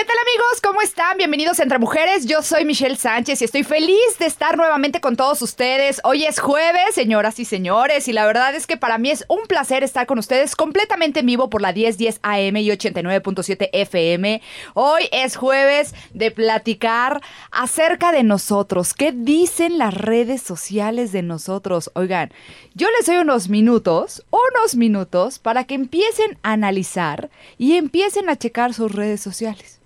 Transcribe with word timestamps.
¿Qué 0.00 0.06
tal 0.06 0.16
amigos? 0.16 0.60
¿Cómo 0.62 0.80
están? 0.80 1.18
Bienvenidos 1.18 1.60
a 1.60 1.62
Entre 1.62 1.78
Mujeres. 1.78 2.24
Yo 2.24 2.40
soy 2.40 2.64
Michelle 2.64 2.96
Sánchez 2.96 3.42
y 3.42 3.44
estoy 3.44 3.64
feliz 3.64 4.18
de 4.18 4.24
estar 4.24 4.56
nuevamente 4.56 4.98
con 4.98 5.14
todos 5.14 5.42
ustedes. 5.42 6.00
Hoy 6.04 6.24
es 6.24 6.40
jueves, 6.40 6.94
señoras 6.94 7.38
y 7.38 7.44
señores, 7.44 8.08
y 8.08 8.14
la 8.14 8.24
verdad 8.24 8.54
es 8.54 8.66
que 8.66 8.78
para 8.78 8.96
mí 8.96 9.10
es 9.10 9.26
un 9.28 9.46
placer 9.46 9.84
estar 9.84 10.06
con 10.06 10.18
ustedes 10.18 10.56
completamente 10.56 11.20
en 11.20 11.26
vivo 11.26 11.50
por 11.50 11.60
la 11.60 11.74
1010 11.74 12.20
AM 12.22 12.56
y 12.56 12.70
89.7 12.70 13.68
FM. 13.74 14.40
Hoy 14.72 15.02
es 15.12 15.36
jueves 15.36 15.94
de 16.14 16.30
platicar 16.30 17.20
acerca 17.50 18.10
de 18.10 18.22
nosotros. 18.22 18.94
¿Qué 18.94 19.12
dicen 19.12 19.76
las 19.76 19.92
redes 19.92 20.40
sociales 20.40 21.12
de 21.12 21.20
nosotros? 21.20 21.90
Oigan, 21.92 22.32
yo 22.72 22.88
les 22.96 23.04
doy 23.04 23.18
unos 23.18 23.50
minutos, 23.50 24.24
unos 24.30 24.76
minutos 24.76 25.38
para 25.38 25.64
que 25.64 25.74
empiecen 25.74 26.38
a 26.42 26.52
analizar 26.52 27.28
y 27.58 27.76
empiecen 27.76 28.30
a 28.30 28.38
checar 28.38 28.72
sus 28.72 28.92
redes 28.92 29.20
sociales 29.20 29.80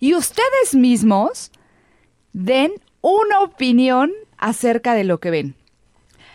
y 0.00 0.14
ustedes 0.14 0.74
mismos 0.74 1.50
den 2.32 2.72
una 3.00 3.40
opinión 3.40 4.12
acerca 4.36 4.94
de 4.94 5.04
lo 5.04 5.18
que 5.18 5.30
ven. 5.30 5.54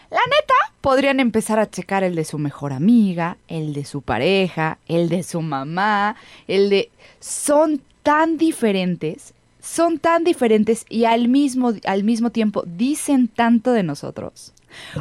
La 0.10 0.20
neta, 0.28 0.54
podrían 0.82 1.20
empezar 1.20 1.60
a 1.60 1.70
checar 1.70 2.04
el 2.04 2.14
de 2.14 2.26
su 2.26 2.38
mejor 2.38 2.74
amiga, 2.74 3.38
el 3.48 3.74
de 3.74 3.86
su 3.86 4.02
pareja, 4.02 4.78
el 4.88 5.10
de 5.10 5.24
su 5.24 5.42
mamá, 5.42 6.18
el 6.48 6.70
de... 6.70 6.92
Son 7.20 7.82
tan 8.04 8.38
diferentes, 8.38 9.34
son 9.62 9.98
tan 9.98 10.26
diferentes 10.26 10.86
y 10.90 11.06
al 11.06 11.30
mismo, 11.30 11.72
al 11.86 12.04
mismo 12.04 12.32
tiempo 12.32 12.64
dicen 12.68 13.30
tanto 13.30 13.72
de 13.72 13.84
nosotros. 13.84 14.54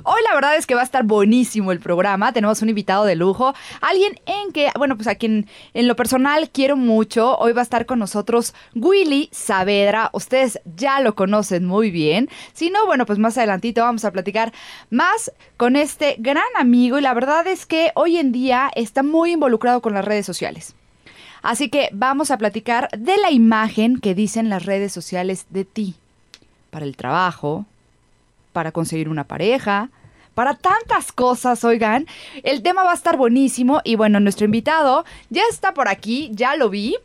Hoy 0.04 0.20
la 0.28 0.34
verdad 0.34 0.56
es 0.56 0.66
que 0.66 0.74
va 0.74 0.80
a 0.80 0.84
estar 0.84 1.04
buenísimo 1.04 1.72
el 1.72 1.80
programa. 1.80 2.32
Tenemos 2.32 2.62
un 2.62 2.68
invitado 2.68 3.04
de 3.04 3.16
lujo. 3.16 3.54
Alguien 3.80 4.20
en 4.26 4.52
que, 4.52 4.70
bueno, 4.76 4.96
pues 4.96 5.08
a 5.08 5.14
quien 5.14 5.46
en 5.74 5.88
lo 5.88 5.96
personal 5.96 6.50
quiero 6.50 6.76
mucho. 6.76 7.36
Hoy 7.38 7.52
va 7.52 7.60
a 7.60 7.64
estar 7.64 7.86
con 7.86 7.98
nosotros 7.98 8.54
Willy 8.74 9.28
Saavedra. 9.32 10.10
Ustedes 10.12 10.60
ya 10.76 11.00
lo 11.00 11.14
conocen 11.14 11.66
muy 11.66 11.90
bien. 11.90 12.28
Si 12.52 12.70
no, 12.70 12.86
bueno, 12.86 13.06
pues 13.06 13.18
más 13.18 13.38
adelantito 13.38 13.82
vamos 13.82 14.04
a 14.04 14.10
platicar 14.12 14.52
más 14.90 15.32
con 15.56 15.76
este 15.76 16.16
gran 16.18 16.44
amigo. 16.58 16.98
Y 16.98 17.02
la 17.02 17.14
verdad 17.14 17.46
es 17.46 17.66
que 17.66 17.92
hoy 17.94 18.18
en 18.18 18.32
día 18.32 18.70
está 18.74 19.02
muy 19.02 19.32
involucrado 19.32 19.82
con 19.82 19.94
las 19.94 20.04
redes 20.04 20.26
sociales. 20.26 20.74
Así 21.42 21.68
que 21.68 21.88
vamos 21.92 22.30
a 22.30 22.38
platicar 22.38 22.88
de 22.96 23.16
la 23.18 23.30
imagen 23.30 23.98
que 23.98 24.14
dicen 24.14 24.48
las 24.48 24.64
redes 24.64 24.92
sociales 24.92 25.46
de 25.50 25.64
ti. 25.64 25.96
Para 26.70 26.84
el 26.86 26.96
trabajo, 26.96 27.66
para 28.52 28.72
conseguir 28.72 29.08
una 29.08 29.24
pareja, 29.24 29.90
para 30.34 30.54
tantas 30.54 31.12
cosas, 31.12 31.62
oigan. 31.64 32.06
El 32.42 32.62
tema 32.62 32.84
va 32.84 32.92
a 32.92 32.94
estar 32.94 33.16
buenísimo 33.16 33.80
y 33.84 33.96
bueno, 33.96 34.18
nuestro 34.20 34.46
invitado 34.46 35.04
ya 35.28 35.42
está 35.50 35.74
por 35.74 35.88
aquí, 35.88 36.30
ya 36.32 36.56
lo 36.56 36.70
vi. 36.70 36.96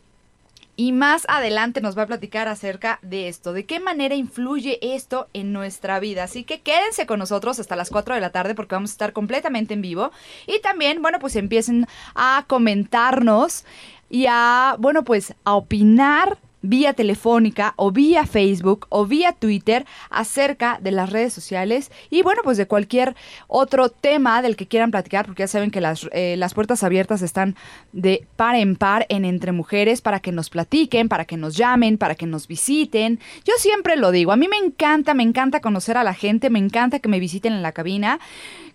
Y 0.80 0.92
más 0.92 1.26
adelante 1.28 1.82
nos 1.82 1.98
va 1.98 2.04
a 2.04 2.08
platicar 2.08 2.48
acerca 2.48 3.00
de 3.02 3.30
esto, 3.30 3.52
de 3.52 3.66
qué 3.66 3.80
manera 3.80 4.14
influye 4.14 4.78
esto 4.94 5.28
en 5.34 5.52
nuestra 5.52 6.00
vida. 6.00 6.26
Así 6.26 6.44
que 6.44 6.62
quédense 6.62 7.08
con 7.08 7.18
nosotros 7.18 7.60
hasta 7.60 7.76
las 7.76 7.90
4 7.90 8.14
de 8.14 8.22
la 8.22 8.30
tarde 8.30 8.54
porque 8.54 8.76
vamos 8.76 8.92
a 8.92 8.94
estar 8.94 9.12
completamente 9.12 9.74
en 9.74 9.82
vivo. 9.82 10.12
Y 10.46 10.62
también, 10.62 11.02
bueno, 11.02 11.18
pues 11.18 11.36
empiecen 11.36 11.88
a 12.14 12.46
comentarnos 12.46 13.66
y 14.08 14.28
a, 14.30 14.76
bueno, 14.78 15.04
pues 15.04 15.34
a 15.46 15.56
opinar 15.56 16.38
vía 16.62 16.94
telefónica 16.94 17.74
o 17.76 17.92
vía 17.92 18.26
Facebook 18.26 18.88
o 18.90 19.06
vía 19.06 19.32
Twitter 19.32 19.86
acerca 20.10 20.80
de 20.82 20.92
las 20.92 21.12
redes 21.12 21.34
sociales 21.34 21.92
y 22.10 22.22
bueno, 22.24 22.42
pues 22.44 22.58
de 22.58 22.68
cualquier 22.68 23.16
otro 23.48 23.90
tema 23.90 24.42
del 24.42 24.56
que 24.56 24.68
quieran 24.68 24.92
platicar, 24.92 25.26
porque 25.26 25.44
ya 25.44 25.48
saben 25.48 25.72
que 25.72 25.82
las, 25.82 26.08
eh, 26.12 26.36
las 26.38 26.54
puertas 26.54 26.84
abiertas 26.84 27.22
están 27.22 27.56
de 27.92 28.28
par 28.36 28.56
en 28.56 28.76
par 28.76 29.06
en 29.10 29.26
Entre 29.26 29.52
Mujeres 29.52 30.02
para 30.02 30.20
que 30.20 30.32
nos 30.32 30.50
platiquen, 30.50 31.10
para 31.10 31.26
que 31.26 31.38
nos 31.38 31.56
llamen, 31.56 31.98
para 31.98 32.16
que 32.16 32.26
nos 32.26 32.48
visiten. 32.48 33.20
Yo 33.46 33.54
siempre 33.58 33.96
lo 33.96 34.12
digo, 34.12 34.32
a 34.32 34.38
mí 34.38 34.48
me 34.48 34.58
encanta, 34.58 35.14
me 35.14 35.24
encanta 35.24 35.62
conocer 35.62 35.98
a 35.98 36.04
la 36.04 36.14
gente, 36.14 36.50
me 36.50 36.60
encanta 36.60 37.00
que 37.00 37.10
me 37.10 37.20
visiten 37.20 37.54
en 37.54 37.62
la 37.62 37.72
cabina. 37.72 38.20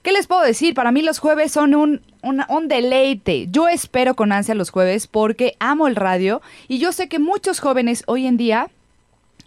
¿Qué 0.03 0.11
les 0.11 0.27
puedo 0.27 0.43
decir? 0.43 0.75
Para 0.75 0.91
mí 0.91 1.01
los 1.03 1.21
jueves 1.21 1.53
son 1.53 1.75
un, 1.75 2.01
un, 2.23 2.69
deleite. 2.69 3.47
Yo 3.51 3.69
espero 3.69 4.15
con 4.15 4.33
ansia 4.33 4.55
los 4.55 4.71
jueves 4.71 5.07
porque 5.07 5.55
amo 5.61 5.87
el 5.87 5.95
radio 5.95 6.43
y 6.67 6.79
yo 6.79 6.91
sé 6.91 7.09
que 7.09 7.21
muchos 7.21 7.61
jóvenes 7.61 8.03
hoy 8.07 8.27
en 8.27 8.37
día 8.37 8.69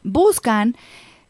buscan 0.04 0.78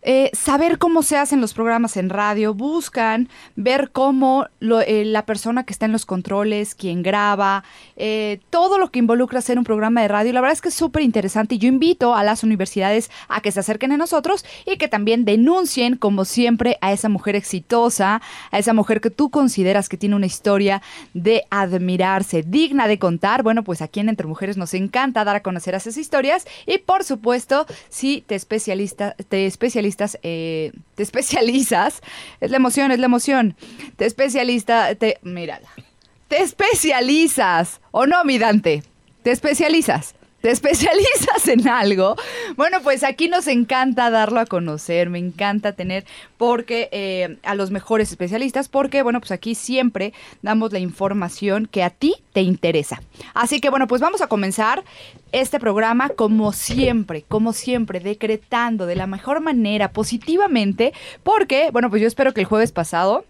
eh, 0.08 0.30
saber 0.34 0.78
cómo 0.78 1.02
se 1.02 1.18
hacen 1.18 1.42
los 1.42 1.56
programas 1.56 1.98
en 1.98 2.12
radio, 2.12 2.54
buscan 2.54 3.28
ver 3.56 3.90
cómo 3.92 4.46
eh, 4.62 5.04
la 5.04 5.26
persona 5.26 5.64
que 5.64 5.74
está 5.74 5.88
en 5.88 5.92
los 5.92 6.06
controles, 6.06 6.76
quien 6.76 7.02
graba, 7.02 7.64
eh, 7.96 8.40
todo 8.52 8.78
lo 8.78 8.92
que 8.92 9.00
involucra 9.00 9.40
hacer 9.40 9.58
un 9.58 9.64
programa 9.64 10.04
de 10.04 10.08
radio. 10.08 10.32
La 10.32 10.42
verdad 10.42 10.54
es 10.54 10.62
que 10.62 10.70
es 10.70 10.76
súper 10.76 11.02
interesante 11.02 11.56
y 11.56 11.58
yo 11.58 11.68
invito 11.68 12.14
a 12.14 12.24
las 12.24 12.44
universidades 12.44 13.10
a 13.30 13.42
que 13.42 13.52
se 13.52 13.62
acerquen 13.62 13.94
a 13.94 13.98
nosotros 13.98 14.46
y 14.68 14.78
que 14.78 14.88
también 14.88 15.26
denuncien, 15.26 15.96
como 15.98 16.24
siempre, 16.24 16.78
a 16.82 16.94
esa 16.94 17.10
mujer 17.10 17.36
exitosa, 17.36 18.22
a 18.52 18.60
esa 18.60 18.74
mujer 18.74 19.02
que 19.02 19.10
tú 19.10 19.32
consideras 19.32 19.90
que 19.90 19.98
tiene 19.98 20.16
una 20.16 20.28
historia 20.28 20.84
de 21.16 21.46
admirarse, 21.50 22.44
digna 22.44 22.88
de 22.88 23.00
contar. 23.00 23.42
Bueno, 23.42 23.64
pues 23.64 23.82
aquí 23.82 24.02
en 24.02 24.10
Entre 24.10 24.28
Mujeres 24.28 24.56
nos 24.56 24.76
encanta 24.76 25.24
dar 25.24 25.36
a 25.36 25.42
conocer 25.42 25.74
esas 25.74 25.98
historias 25.98 26.46
y 26.68 26.78
por 26.78 27.04
supuesto, 27.04 27.66
si 27.90 28.22
te, 28.22 28.36
especialista, 28.36 29.16
te 29.30 29.48
especialistas 29.48 29.95
eh, 30.24 30.72
te 30.96 31.04
especializas, 31.04 32.02
es 32.40 32.52
la 32.52 32.58
emoción, 32.58 32.92
es 32.92 33.00
la 33.00 33.06
emoción, 33.06 33.56
te 33.96 34.06
especialista, 34.06 34.96
te, 34.96 35.20
mírala, 35.22 35.70
te 36.28 36.42
especializas, 36.42 37.82
o 37.92 38.06
no, 38.06 38.24
mi 38.24 38.38
Dante, 38.38 38.84
te 39.24 39.32
especializas 39.32 40.16
te 40.46 40.52
especializas 40.52 41.48
en 41.48 41.68
algo, 41.68 42.16
bueno, 42.56 42.78
pues 42.84 43.04
aquí 43.04 43.28
nos 43.28 43.48
encanta 43.48 44.12
darlo 44.12 44.40
a 44.40 44.46
conocer, 44.46 45.10
me 45.10 45.18
encanta 45.18 45.72
tener 45.72 46.06
porque 46.38 46.88
eh, 46.92 47.40
a 47.42 47.56
los 47.56 47.72
mejores 47.72 48.12
especialistas, 48.12 48.70
porque 48.70 49.02
bueno, 49.02 49.22
pues 49.22 49.32
aquí 49.32 49.56
siempre 49.56 50.14
damos 50.44 50.72
la 50.72 50.78
información 50.78 51.66
que 51.66 51.82
a 51.82 51.90
ti 51.90 52.14
te 52.32 52.44
interesa. 52.44 53.02
Así 53.34 53.60
que 53.60 53.72
bueno, 53.72 53.88
pues 53.88 54.02
vamos 54.02 54.22
a 54.22 54.28
comenzar 54.28 54.84
este 55.32 55.60
programa 55.60 56.10
como 56.10 56.54
siempre, 56.54 57.26
como 57.28 57.52
siempre, 57.52 58.00
decretando 58.00 58.86
de 58.86 58.98
la 58.98 59.08
mejor 59.08 59.40
manera, 59.40 59.94
positivamente, 59.94 60.94
porque 61.24 61.72
bueno, 61.72 61.90
pues 61.90 62.04
yo 62.04 62.08
espero 62.08 62.36
que 62.36 62.42
el 62.42 62.46
jueves 62.46 62.72
pasado 62.72 63.26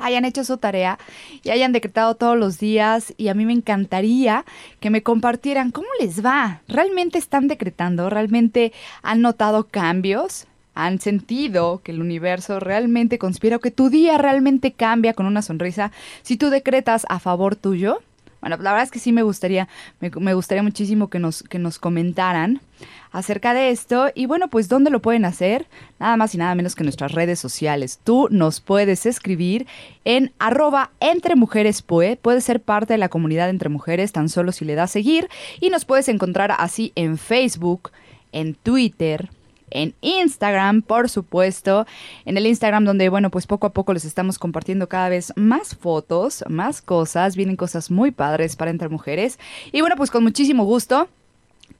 hayan 0.00 0.24
hecho 0.24 0.44
su 0.44 0.58
tarea 0.58 0.98
y 1.42 1.50
hayan 1.50 1.72
decretado 1.72 2.14
todos 2.14 2.36
los 2.36 2.58
días 2.58 3.14
y 3.16 3.28
a 3.28 3.34
mí 3.34 3.46
me 3.46 3.52
encantaría 3.52 4.44
que 4.80 4.90
me 4.90 5.02
compartieran 5.02 5.70
cómo 5.70 5.88
les 6.00 6.24
va. 6.24 6.60
¿Realmente 6.68 7.18
están 7.18 7.48
decretando? 7.48 8.10
¿Realmente 8.10 8.72
han 9.02 9.22
notado 9.22 9.68
cambios? 9.68 10.46
¿Han 10.74 11.00
sentido 11.00 11.80
que 11.82 11.92
el 11.92 12.02
universo 12.02 12.60
realmente 12.60 13.18
conspira 13.18 13.56
o 13.56 13.60
que 13.60 13.70
tu 13.70 13.88
día 13.88 14.18
realmente 14.18 14.72
cambia 14.72 15.14
con 15.14 15.24
una 15.24 15.40
sonrisa 15.40 15.90
si 16.22 16.36
tú 16.36 16.50
decretas 16.50 17.06
a 17.08 17.18
favor 17.18 17.56
tuyo? 17.56 18.00
Bueno, 18.40 18.56
la 18.58 18.70
verdad 18.70 18.84
es 18.84 18.90
que 18.90 18.98
sí 18.98 19.12
me 19.12 19.22
gustaría, 19.22 19.68
me, 20.00 20.34
gustaría 20.34 20.62
muchísimo 20.62 21.08
que 21.08 21.18
nos, 21.18 21.42
que 21.42 21.58
nos 21.58 21.78
comentaran 21.78 22.60
acerca 23.12 23.54
de 23.54 23.70
esto. 23.70 24.10
Y 24.14 24.26
bueno, 24.26 24.48
pues 24.48 24.68
¿dónde 24.68 24.90
lo 24.90 25.00
pueden 25.00 25.24
hacer? 25.24 25.66
Nada 25.98 26.16
más 26.16 26.34
y 26.34 26.38
nada 26.38 26.54
menos 26.54 26.74
que 26.74 26.84
nuestras 26.84 27.12
redes 27.12 27.38
sociales. 27.38 27.98
Tú 28.02 28.28
nos 28.30 28.60
puedes 28.60 29.06
escribir 29.06 29.66
en 30.04 30.32
arroba 30.38 30.90
entre 31.00 31.34
mujeres 31.36 31.82
Puedes 31.82 32.44
ser 32.44 32.60
parte 32.60 32.94
de 32.94 32.98
la 32.98 33.08
comunidad 33.08 33.48
entre 33.48 33.68
mujeres 33.68 34.12
tan 34.12 34.28
solo 34.28 34.52
si 34.52 34.64
le 34.64 34.74
das 34.74 34.90
seguir. 34.90 35.28
Y 35.60 35.70
nos 35.70 35.84
puedes 35.84 36.08
encontrar 36.08 36.54
así 36.58 36.92
en 36.94 37.18
Facebook, 37.18 37.90
en 38.32 38.54
Twitter, 38.54 39.30
en 39.70 39.94
Instagram, 40.00 40.82
por 40.82 41.08
supuesto, 41.08 41.86
en 42.24 42.36
el 42.36 42.46
Instagram 42.46 42.84
donde, 42.84 43.08
bueno, 43.08 43.30
pues 43.30 43.46
poco 43.46 43.66
a 43.66 43.72
poco 43.72 43.92
les 43.92 44.04
estamos 44.04 44.38
compartiendo 44.38 44.88
cada 44.88 45.08
vez 45.08 45.32
más 45.36 45.74
fotos, 45.74 46.44
más 46.48 46.82
cosas, 46.82 47.36
vienen 47.36 47.56
cosas 47.56 47.90
muy 47.90 48.10
padres 48.10 48.56
para 48.56 48.70
entre 48.70 48.88
mujeres. 48.88 49.38
Y 49.72 49.80
bueno, 49.80 49.96
pues 49.96 50.10
con 50.10 50.22
muchísimo 50.22 50.64
gusto. 50.64 51.08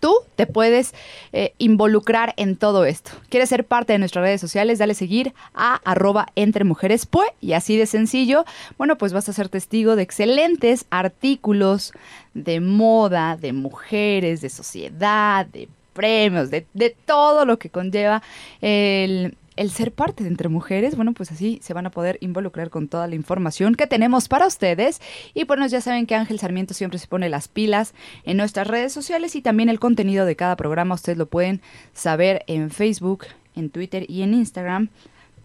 Tú 0.00 0.14
te 0.34 0.46
puedes 0.46 0.94
eh, 1.32 1.54
involucrar 1.58 2.34
en 2.36 2.56
todo 2.56 2.84
esto. 2.84 3.12
¿Quieres 3.30 3.48
ser 3.48 3.64
parte 3.64 3.92
de 3.92 3.98
nuestras 3.98 4.24
redes 4.24 4.40
sociales? 4.40 4.78
Dale 4.78 4.94
seguir 4.94 5.32
a 5.54 5.76
arroba 5.84 6.26
entre 6.34 6.64
mujeres 6.64 7.08
y 7.40 7.52
así 7.52 7.76
de 7.76 7.86
sencillo, 7.86 8.44
bueno, 8.76 8.98
pues 8.98 9.12
vas 9.12 9.28
a 9.28 9.32
ser 9.32 9.48
testigo 9.48 9.96
de 9.96 10.02
excelentes 10.02 10.86
artículos 10.90 11.92
de 12.34 12.60
moda, 12.60 13.36
de 13.36 13.52
mujeres, 13.52 14.40
de 14.42 14.50
sociedad, 14.50 15.46
de 15.46 15.68
premios, 15.96 16.50
de, 16.50 16.66
todo 17.04 17.44
lo 17.44 17.58
que 17.58 17.70
conlleva 17.70 18.22
el, 18.60 19.36
ser 19.70 19.90
parte 19.90 20.22
de 20.22 20.28
Entre 20.28 20.48
Mujeres, 20.48 20.94
bueno, 20.94 21.12
pues 21.12 21.32
así 21.32 21.58
se 21.62 21.74
van 21.74 21.86
a 21.86 21.90
poder 21.90 22.18
involucrar 22.20 22.70
con 22.70 22.86
toda 22.86 23.08
la 23.08 23.14
información 23.14 23.74
que 23.74 23.86
tenemos 23.86 24.28
para 24.28 24.46
ustedes. 24.46 25.00
Y 25.34 25.44
bueno, 25.44 25.66
ya 25.66 25.80
saben 25.80 26.06
que 26.06 26.14
Ángel 26.14 26.38
Sarmiento 26.38 26.74
siempre 26.74 26.98
se 26.98 27.08
pone 27.08 27.28
las 27.28 27.48
pilas 27.48 27.94
en 28.24 28.36
nuestras 28.36 28.68
redes 28.68 28.92
sociales 28.92 29.34
y 29.34 29.42
también 29.42 29.68
el 29.68 29.80
contenido 29.80 30.26
de 30.26 30.36
cada 30.36 30.56
programa 30.56 30.94
ustedes 30.94 31.18
lo 31.18 31.26
pueden 31.26 31.62
saber 31.94 32.44
en 32.46 32.70
Facebook, 32.70 33.26
en 33.56 33.70
Twitter 33.70 34.04
y 34.08 34.22
en 34.22 34.34
Instagram 34.34 34.90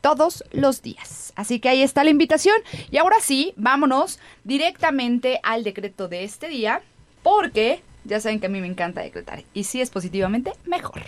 todos 0.01 0.44
los 0.51 0.81
días. 0.81 1.31
Así 1.36 1.59
que 1.59 1.69
ahí 1.69 1.81
está 1.81 2.04
la 2.04 2.09
invitación. 2.09 2.56
Y 2.89 2.97
ahora 2.97 3.18
sí, 3.21 3.54
vámonos 3.56 4.19
directamente 4.44 5.39
al 5.44 5.63
decreto 5.63 6.07
de 6.07 6.24
este 6.24 6.50
día, 6.50 6.81
porque 7.23 7.81
Ya 8.03 8.19
saben 8.19 8.39
que 8.39 8.47
a 8.47 8.50
mí 8.50 8.59
me 8.59 8.68
encanta 8.68 9.01
decretar. 9.01 9.44
Y 9.53 9.65
si 9.65 9.79
es 9.79 9.91
positivamente, 9.91 10.53
mejor. 10.65 11.03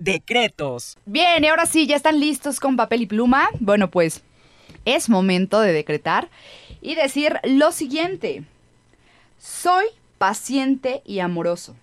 Decretos. 0.00 0.96
Bien, 1.04 1.44
y 1.44 1.48
ahora 1.48 1.66
sí, 1.66 1.86
ya 1.86 1.96
están 1.96 2.20
listos 2.20 2.58
con 2.58 2.76
papel 2.76 3.02
y 3.02 3.06
pluma. 3.06 3.48
Bueno, 3.60 3.90
pues 3.90 4.22
es 4.86 5.10
momento 5.10 5.60
de 5.60 5.72
decretar 5.72 6.30
y 6.80 6.94
decir 6.94 7.38
lo 7.44 7.72
siguiente. 7.72 8.44
Soy 9.38 9.84
paciente 10.18 11.02
y 11.04 11.18
amoroso. 11.18 11.76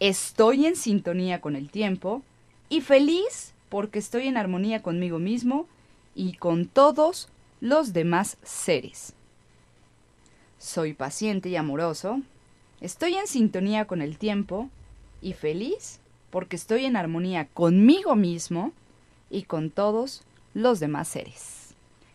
Estoy 0.00 0.66
en 0.66 0.76
sintonía 0.76 1.40
con 1.40 1.54
el 1.54 1.70
tiempo 1.70 2.22
y 2.68 2.80
feliz 2.80 3.52
porque 3.68 3.98
estoy 3.98 4.26
en 4.26 4.36
armonía 4.36 4.82
conmigo 4.82 5.18
mismo 5.18 5.66
y 6.14 6.34
con 6.34 6.66
todos 6.66 7.28
los 7.60 7.92
demás 7.92 8.38
seres. 8.42 9.12
Soy 10.58 10.94
paciente 10.94 11.48
y 11.48 11.56
amoroso. 11.56 12.22
Estoy 12.80 13.16
en 13.16 13.26
sintonía 13.26 13.86
con 13.86 14.02
el 14.02 14.18
tiempo 14.18 14.68
y 15.20 15.32
feliz 15.32 15.98
porque 16.30 16.54
estoy 16.54 16.84
en 16.84 16.96
armonía 16.96 17.48
conmigo 17.52 18.14
mismo 18.14 18.72
y 19.30 19.42
con 19.42 19.70
todos 19.70 20.22
los 20.54 20.78
demás 20.78 21.08
seres. 21.08 21.74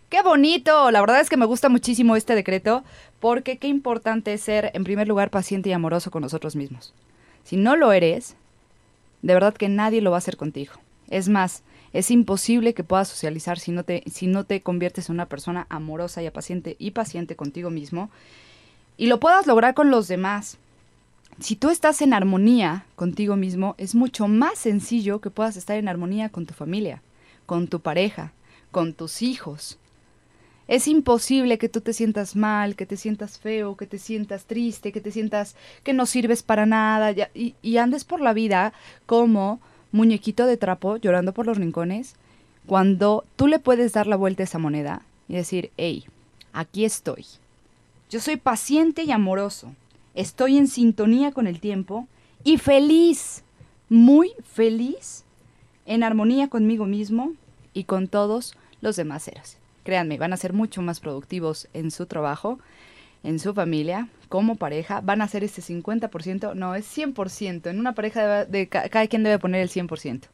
¡Qué 0.10 0.21
bonito! 0.21 0.89
La 0.92 1.01
verdad 1.01 1.19
es 1.19 1.30
que 1.30 1.38
me 1.38 1.45
gusta 1.45 1.68
muchísimo 1.68 2.15
este 2.15 2.36
decreto 2.36 2.83
porque 3.19 3.57
qué 3.57 3.68
importante 3.68 4.31
es 4.31 4.42
ser, 4.42 4.71
en 4.74 4.86
primer 4.86 5.07
lugar, 5.07 5.31
paciente 5.31 5.69
y 5.69 5.74
amoroso 5.74 6.12
con 6.12 6.21
nosotros 6.21 6.56
mismos. 6.56 6.94
Si 7.44 7.57
no 7.57 7.75
lo 7.75 7.92
eres, 7.92 8.36
de 9.21 9.33
verdad 9.33 9.56
que 9.56 9.68
nadie 9.68 10.01
lo 10.01 10.12
va 10.12 10.18
a 10.18 10.19
hacer 10.19 10.38
contigo. 10.38 10.74
Es 11.09 11.27
más, 11.27 11.63
es 11.92 12.09
imposible 12.09 12.74
que 12.74 12.83
puedas 12.83 13.09
socializar 13.09 13.59
si 13.59 13.71
no 13.71 13.83
te, 13.83 14.04
si 14.09 14.27
no 14.27 14.45
te 14.45 14.62
conviertes 14.62 15.09
en 15.09 15.16
una 15.16 15.27
persona 15.27 15.68
amorosa 15.69 16.24
y 16.24 16.30
paciente 16.30 16.77
y 16.80 16.92
paciente 16.92 17.36
contigo 17.36 17.69
mismo 17.69 18.09
y 18.98 19.07
lo 19.07 19.19
puedas 19.19 19.48
lograr 19.48 19.74
con 19.74 19.90
los 19.90 20.07
demás. 20.07 20.57
Si 21.40 21.56
tú 21.56 21.69
estás 21.69 22.01
en 22.01 22.13
armonía 22.13 22.86
contigo 22.95 23.36
mismo, 23.36 23.75
es 23.78 23.95
mucho 23.95 24.28
más 24.28 24.60
sencillo 24.60 25.19
que 25.19 25.30
puedas 25.30 25.57
estar 25.57 25.78
en 25.78 25.88
armonía 25.88 26.30
con 26.30 26.45
tu 26.45 26.54
familia, 26.54 27.01
con 27.45 27.68
tu 27.68 27.80
pareja, 27.80 28.31
con 28.72 28.94
tus 28.94 29.22
hijos. 29.22 29.78
Es 30.68 30.88
imposible 30.88 31.57
que 31.57 31.69
tú 31.69 31.81
te 31.81 31.92
sientas 31.92 32.36
mal, 32.36 32.75
que 32.75 32.86
te 32.86 32.95
sientas 32.95 33.38
feo, 33.38 33.75
que 33.75 33.86
te 33.86 33.98
sientas 33.98 34.45
triste, 34.45 34.92
que 34.92 35.01
te 35.01 35.12
sientas 35.12 35.56
que 35.84 35.94
no 35.94 36.06
sirves 36.06 36.42
para 36.42 36.66
nada 36.66 37.13
y, 37.34 37.78
andes 37.78 38.06
por 38.06 38.22
la 38.22 38.34
vida 38.34 38.74
como 39.06 39.60
muñequito 39.92 40.45
de 40.45 40.57
trapo 40.57 40.98
llorando 40.98 41.34
por 41.34 41.45
los 41.45 41.57
rincones, 41.57 42.16
cuando 42.66 43.25
tú 43.36 43.48
le 43.48 43.60
puedes 43.60 43.92
dar 43.92 44.07
la 44.07 44.16
vuelta 44.16 44.44
a 44.44 44.45
esa 44.45 44.57
moneda 44.57 45.01
y 45.28 45.36
decir, 45.36 45.72
hey, 45.75 46.06
aquí 46.54 46.86
estoy. 46.86 47.25
Yo 48.13 48.19
soy 48.19 48.38
paciente 48.38 49.01
y 49.06 49.12
amoroso 49.12 49.74
estoy 50.13 50.60
en 50.60 50.68
sintonía 50.68 51.31
con 51.31 51.48
el 51.48 51.60
tiempo 51.60 52.07
y 52.44 52.60
feliz, 52.60 53.44
muy 53.89 54.33
feliz, 54.44 55.24
en 55.88 56.04
armonía 56.04 56.48
conmigo 56.48 56.86
mismo 56.86 57.33
y 57.74 57.86
con 57.86 58.07
todos 58.07 58.56
los 58.81 58.98
demás 58.98 59.24
seres. 59.24 59.57
Créanme, 59.83 60.19
van 60.19 60.31
a 60.31 60.38
ser 60.38 60.54
mucho 60.54 60.83
más 60.83 61.00
productivos 61.00 61.68
en 61.74 61.89
su 61.89 62.06
trabajo, 62.06 62.60
en 63.24 63.39
su 63.39 63.56
familia, 63.56 64.10
como 64.30 64.57
pareja. 64.57 65.01
Van 65.01 65.24
a 65.24 65.27
ser 65.27 65.44
este 65.44 65.63
50%, 65.63 66.54
no, 66.54 66.75
es 66.75 66.95
100%. 66.95 67.68
En 67.68 67.80
una 67.80 67.95
pareja 67.95 68.45
de, 68.45 68.68
cada 68.69 69.07
quien 69.07 69.24
debe 69.24 69.39
poner 69.39 69.63
el 69.63 69.69
100%. 69.69 70.27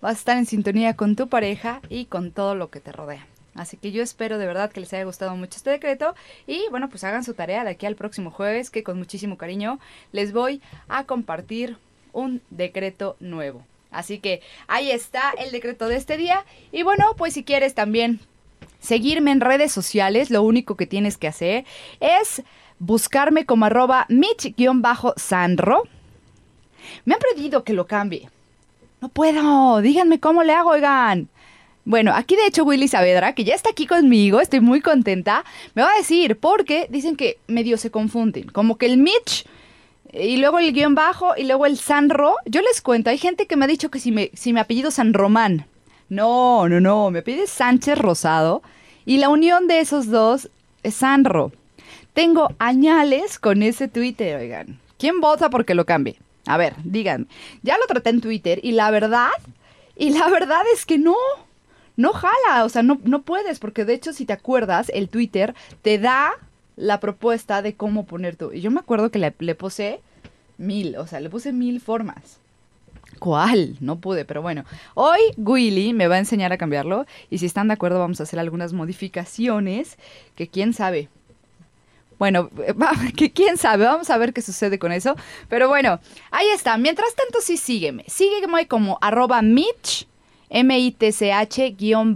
Vas 0.00 0.10
a 0.12 0.18
estar 0.18 0.38
en 0.38 0.46
sintonía 0.46 0.96
con 0.96 1.16
tu 1.16 1.28
pareja 1.28 1.82
y 1.90 2.06
con 2.06 2.30
todo 2.30 2.54
lo 2.54 2.70
que 2.70 2.80
te 2.80 2.92
rodea. 2.92 3.26
Así 3.54 3.76
que 3.76 3.92
yo 3.92 4.02
espero 4.02 4.38
de 4.38 4.46
verdad 4.46 4.70
que 4.70 4.80
les 4.80 4.92
haya 4.92 5.04
gustado 5.04 5.34
mucho 5.36 5.56
este 5.56 5.70
decreto 5.70 6.14
y 6.46 6.64
bueno, 6.70 6.88
pues 6.88 7.02
hagan 7.04 7.24
su 7.24 7.34
tarea 7.34 7.64
de 7.64 7.70
aquí 7.70 7.86
al 7.86 7.96
próximo 7.96 8.30
jueves 8.30 8.70
que 8.70 8.84
con 8.84 8.98
muchísimo 8.98 9.36
cariño 9.36 9.80
les 10.12 10.32
voy 10.32 10.62
a 10.88 11.04
compartir 11.04 11.76
un 12.12 12.42
decreto 12.50 13.16
nuevo. 13.20 13.64
Así 13.90 14.18
que 14.18 14.40
ahí 14.68 14.90
está 14.90 15.32
el 15.38 15.50
decreto 15.50 15.88
de 15.88 15.96
este 15.96 16.16
día 16.16 16.44
y 16.70 16.84
bueno, 16.84 17.14
pues 17.16 17.34
si 17.34 17.42
quieres 17.42 17.74
también 17.74 18.20
seguirme 18.78 19.32
en 19.32 19.40
redes 19.40 19.72
sociales, 19.72 20.30
lo 20.30 20.42
único 20.42 20.76
que 20.76 20.86
tienes 20.86 21.16
que 21.16 21.28
hacer 21.28 21.64
es 21.98 22.42
buscarme 22.78 23.46
como 23.46 23.66
arroba 23.66 24.06
mitch-sanro. 24.08 25.82
Me 27.04 27.14
han 27.14 27.20
pedido 27.20 27.64
que 27.64 27.72
lo 27.72 27.86
cambie. 27.86 28.30
No 29.00 29.08
puedo, 29.08 29.80
díganme 29.80 30.20
cómo 30.20 30.42
le 30.42 30.52
hago, 30.52 30.70
oigan. 30.70 31.28
Bueno, 31.90 32.12
aquí 32.14 32.36
de 32.36 32.46
hecho 32.46 32.62
Willy 32.62 32.86
Saavedra, 32.86 33.34
que 33.34 33.42
ya 33.42 33.56
está 33.56 33.70
aquí 33.70 33.84
conmigo, 33.84 34.40
estoy 34.40 34.60
muy 34.60 34.80
contenta, 34.80 35.44
me 35.74 35.82
va 35.82 35.88
a 35.92 35.98
decir, 35.98 36.38
porque 36.38 36.86
dicen 36.88 37.16
que 37.16 37.38
medio 37.48 37.76
se 37.78 37.90
confunden, 37.90 38.46
como 38.46 38.78
que 38.78 38.86
el 38.86 38.96
Mitch 38.96 39.44
y 40.12 40.36
luego 40.36 40.60
el 40.60 40.72
guion 40.72 40.94
bajo 40.94 41.32
y 41.36 41.42
luego 41.42 41.66
el 41.66 41.76
Sanro. 41.76 42.36
Yo 42.46 42.60
les 42.60 42.80
cuento, 42.80 43.10
hay 43.10 43.18
gente 43.18 43.48
que 43.48 43.56
me 43.56 43.64
ha 43.64 43.68
dicho 43.68 43.90
que 43.90 43.98
si, 43.98 44.12
me, 44.12 44.30
si 44.34 44.52
mi 44.52 44.60
apellido 44.60 44.92
San 44.92 45.12
Román. 45.12 45.66
No, 46.08 46.68
no, 46.68 46.78
no, 46.78 47.10
me 47.10 47.22
pide 47.22 47.48
Sánchez 47.48 47.98
Rosado 47.98 48.62
y 49.04 49.16
la 49.16 49.28
unión 49.28 49.66
de 49.66 49.80
esos 49.80 50.06
dos 50.06 50.48
es 50.84 50.94
Sanro. 50.94 51.50
Tengo 52.14 52.54
añales 52.60 53.40
con 53.40 53.64
ese 53.64 53.88
Twitter, 53.88 54.36
oigan. 54.36 54.78
¿Quién 54.96 55.20
vota 55.20 55.50
porque 55.50 55.74
lo 55.74 55.86
cambie? 55.86 56.20
A 56.46 56.56
ver, 56.56 56.74
díganme. 56.84 57.26
Ya 57.64 57.76
lo 57.78 57.86
traté 57.88 58.10
en 58.10 58.20
Twitter 58.20 58.60
y 58.62 58.70
la 58.70 58.92
verdad, 58.92 59.30
y 59.96 60.10
la 60.10 60.28
verdad 60.28 60.62
es 60.72 60.86
que 60.86 60.96
no 60.96 61.16
no 62.00 62.14
jala, 62.14 62.64
o 62.64 62.68
sea, 62.70 62.82
no, 62.82 62.98
no 63.04 63.22
puedes, 63.22 63.58
porque 63.58 63.84
de 63.84 63.92
hecho, 63.92 64.14
si 64.14 64.24
te 64.24 64.32
acuerdas, 64.32 64.90
el 64.94 65.10
Twitter 65.10 65.54
te 65.82 65.98
da 65.98 66.32
la 66.76 66.98
propuesta 66.98 67.60
de 67.60 67.74
cómo 67.74 68.06
poner 68.06 68.36
tú. 68.36 68.52
Y 68.52 68.62
yo 68.62 68.70
me 68.70 68.80
acuerdo 68.80 69.10
que 69.10 69.18
le, 69.18 69.34
le 69.38 69.54
puse 69.54 70.00
mil, 70.56 70.96
o 70.96 71.06
sea, 71.06 71.20
le 71.20 71.28
puse 71.28 71.52
mil 71.52 71.78
formas. 71.78 72.38
¿Cuál? 73.18 73.76
No 73.80 73.96
pude, 73.96 74.24
pero 74.24 74.40
bueno. 74.40 74.64
Hoy 74.94 75.20
Willy 75.36 75.92
me 75.92 76.08
va 76.08 76.14
a 76.14 76.20
enseñar 76.20 76.54
a 76.54 76.58
cambiarlo 76.58 77.04
y 77.28 77.36
si 77.36 77.44
están 77.44 77.68
de 77.68 77.74
acuerdo 77.74 77.98
vamos 77.98 78.18
a 78.20 78.22
hacer 78.22 78.38
algunas 78.38 78.72
modificaciones 78.72 79.98
que 80.36 80.48
quién 80.48 80.72
sabe. 80.72 81.10
Bueno, 82.18 82.48
que 83.16 83.30
quién 83.30 83.58
sabe, 83.58 83.84
vamos 83.84 84.08
a 84.08 84.16
ver 84.16 84.32
qué 84.32 84.40
sucede 84.40 84.78
con 84.78 84.92
eso. 84.92 85.16
Pero 85.50 85.68
bueno, 85.68 86.00
ahí 86.30 86.48
está. 86.48 86.78
Mientras 86.78 87.14
tanto, 87.14 87.42
sí 87.42 87.58
sígueme. 87.58 88.04
Sígueme 88.06 88.66
como 88.68 88.96
arroba 89.02 89.42
Mitch 89.42 90.06
MITCH-Sanro 90.50 92.10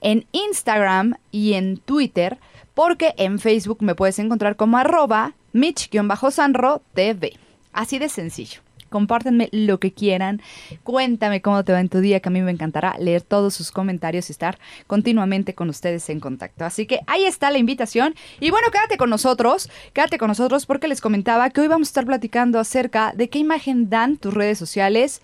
en 0.00 0.26
Instagram 0.32 1.14
y 1.30 1.54
en 1.54 1.78
Twitter, 1.78 2.38
porque 2.74 3.14
en 3.16 3.38
Facebook 3.38 3.78
me 3.82 3.94
puedes 3.94 4.18
encontrar 4.18 4.56
como 4.56 4.76
arroba 4.78 5.34
Mitch-Sanro 5.52 6.82
TV. 6.94 7.32
Así 7.72 7.98
de 7.98 8.08
sencillo. 8.08 8.60
Compártenme 8.88 9.48
lo 9.52 9.80
que 9.80 9.92
quieran. 9.92 10.40
Cuéntame 10.84 11.42
cómo 11.42 11.64
te 11.64 11.72
va 11.72 11.80
en 11.80 11.88
tu 11.88 12.00
día, 12.00 12.20
que 12.20 12.28
a 12.28 12.32
mí 12.32 12.40
me 12.40 12.52
encantará 12.52 12.96
leer 12.98 13.22
todos 13.22 13.54
sus 13.54 13.70
comentarios 13.70 14.28
y 14.28 14.32
estar 14.32 14.58
continuamente 14.86 15.54
con 15.54 15.68
ustedes 15.68 16.08
en 16.08 16.20
contacto. 16.20 16.64
Así 16.64 16.86
que 16.86 17.00
ahí 17.06 17.24
está 17.26 17.50
la 17.50 17.58
invitación. 17.58 18.14
Y 18.40 18.50
bueno, 18.50 18.68
quédate 18.70 18.96
con 18.96 19.10
nosotros, 19.10 19.68
quédate 19.92 20.18
con 20.18 20.28
nosotros 20.28 20.66
porque 20.66 20.88
les 20.88 21.00
comentaba 21.00 21.50
que 21.50 21.60
hoy 21.60 21.68
vamos 21.68 21.88
a 21.88 21.90
estar 21.90 22.06
platicando 22.06 22.60
acerca 22.60 23.12
de 23.14 23.28
qué 23.28 23.38
imagen 23.38 23.90
dan 23.90 24.16
tus 24.16 24.32
redes 24.32 24.58
sociales. 24.58 25.20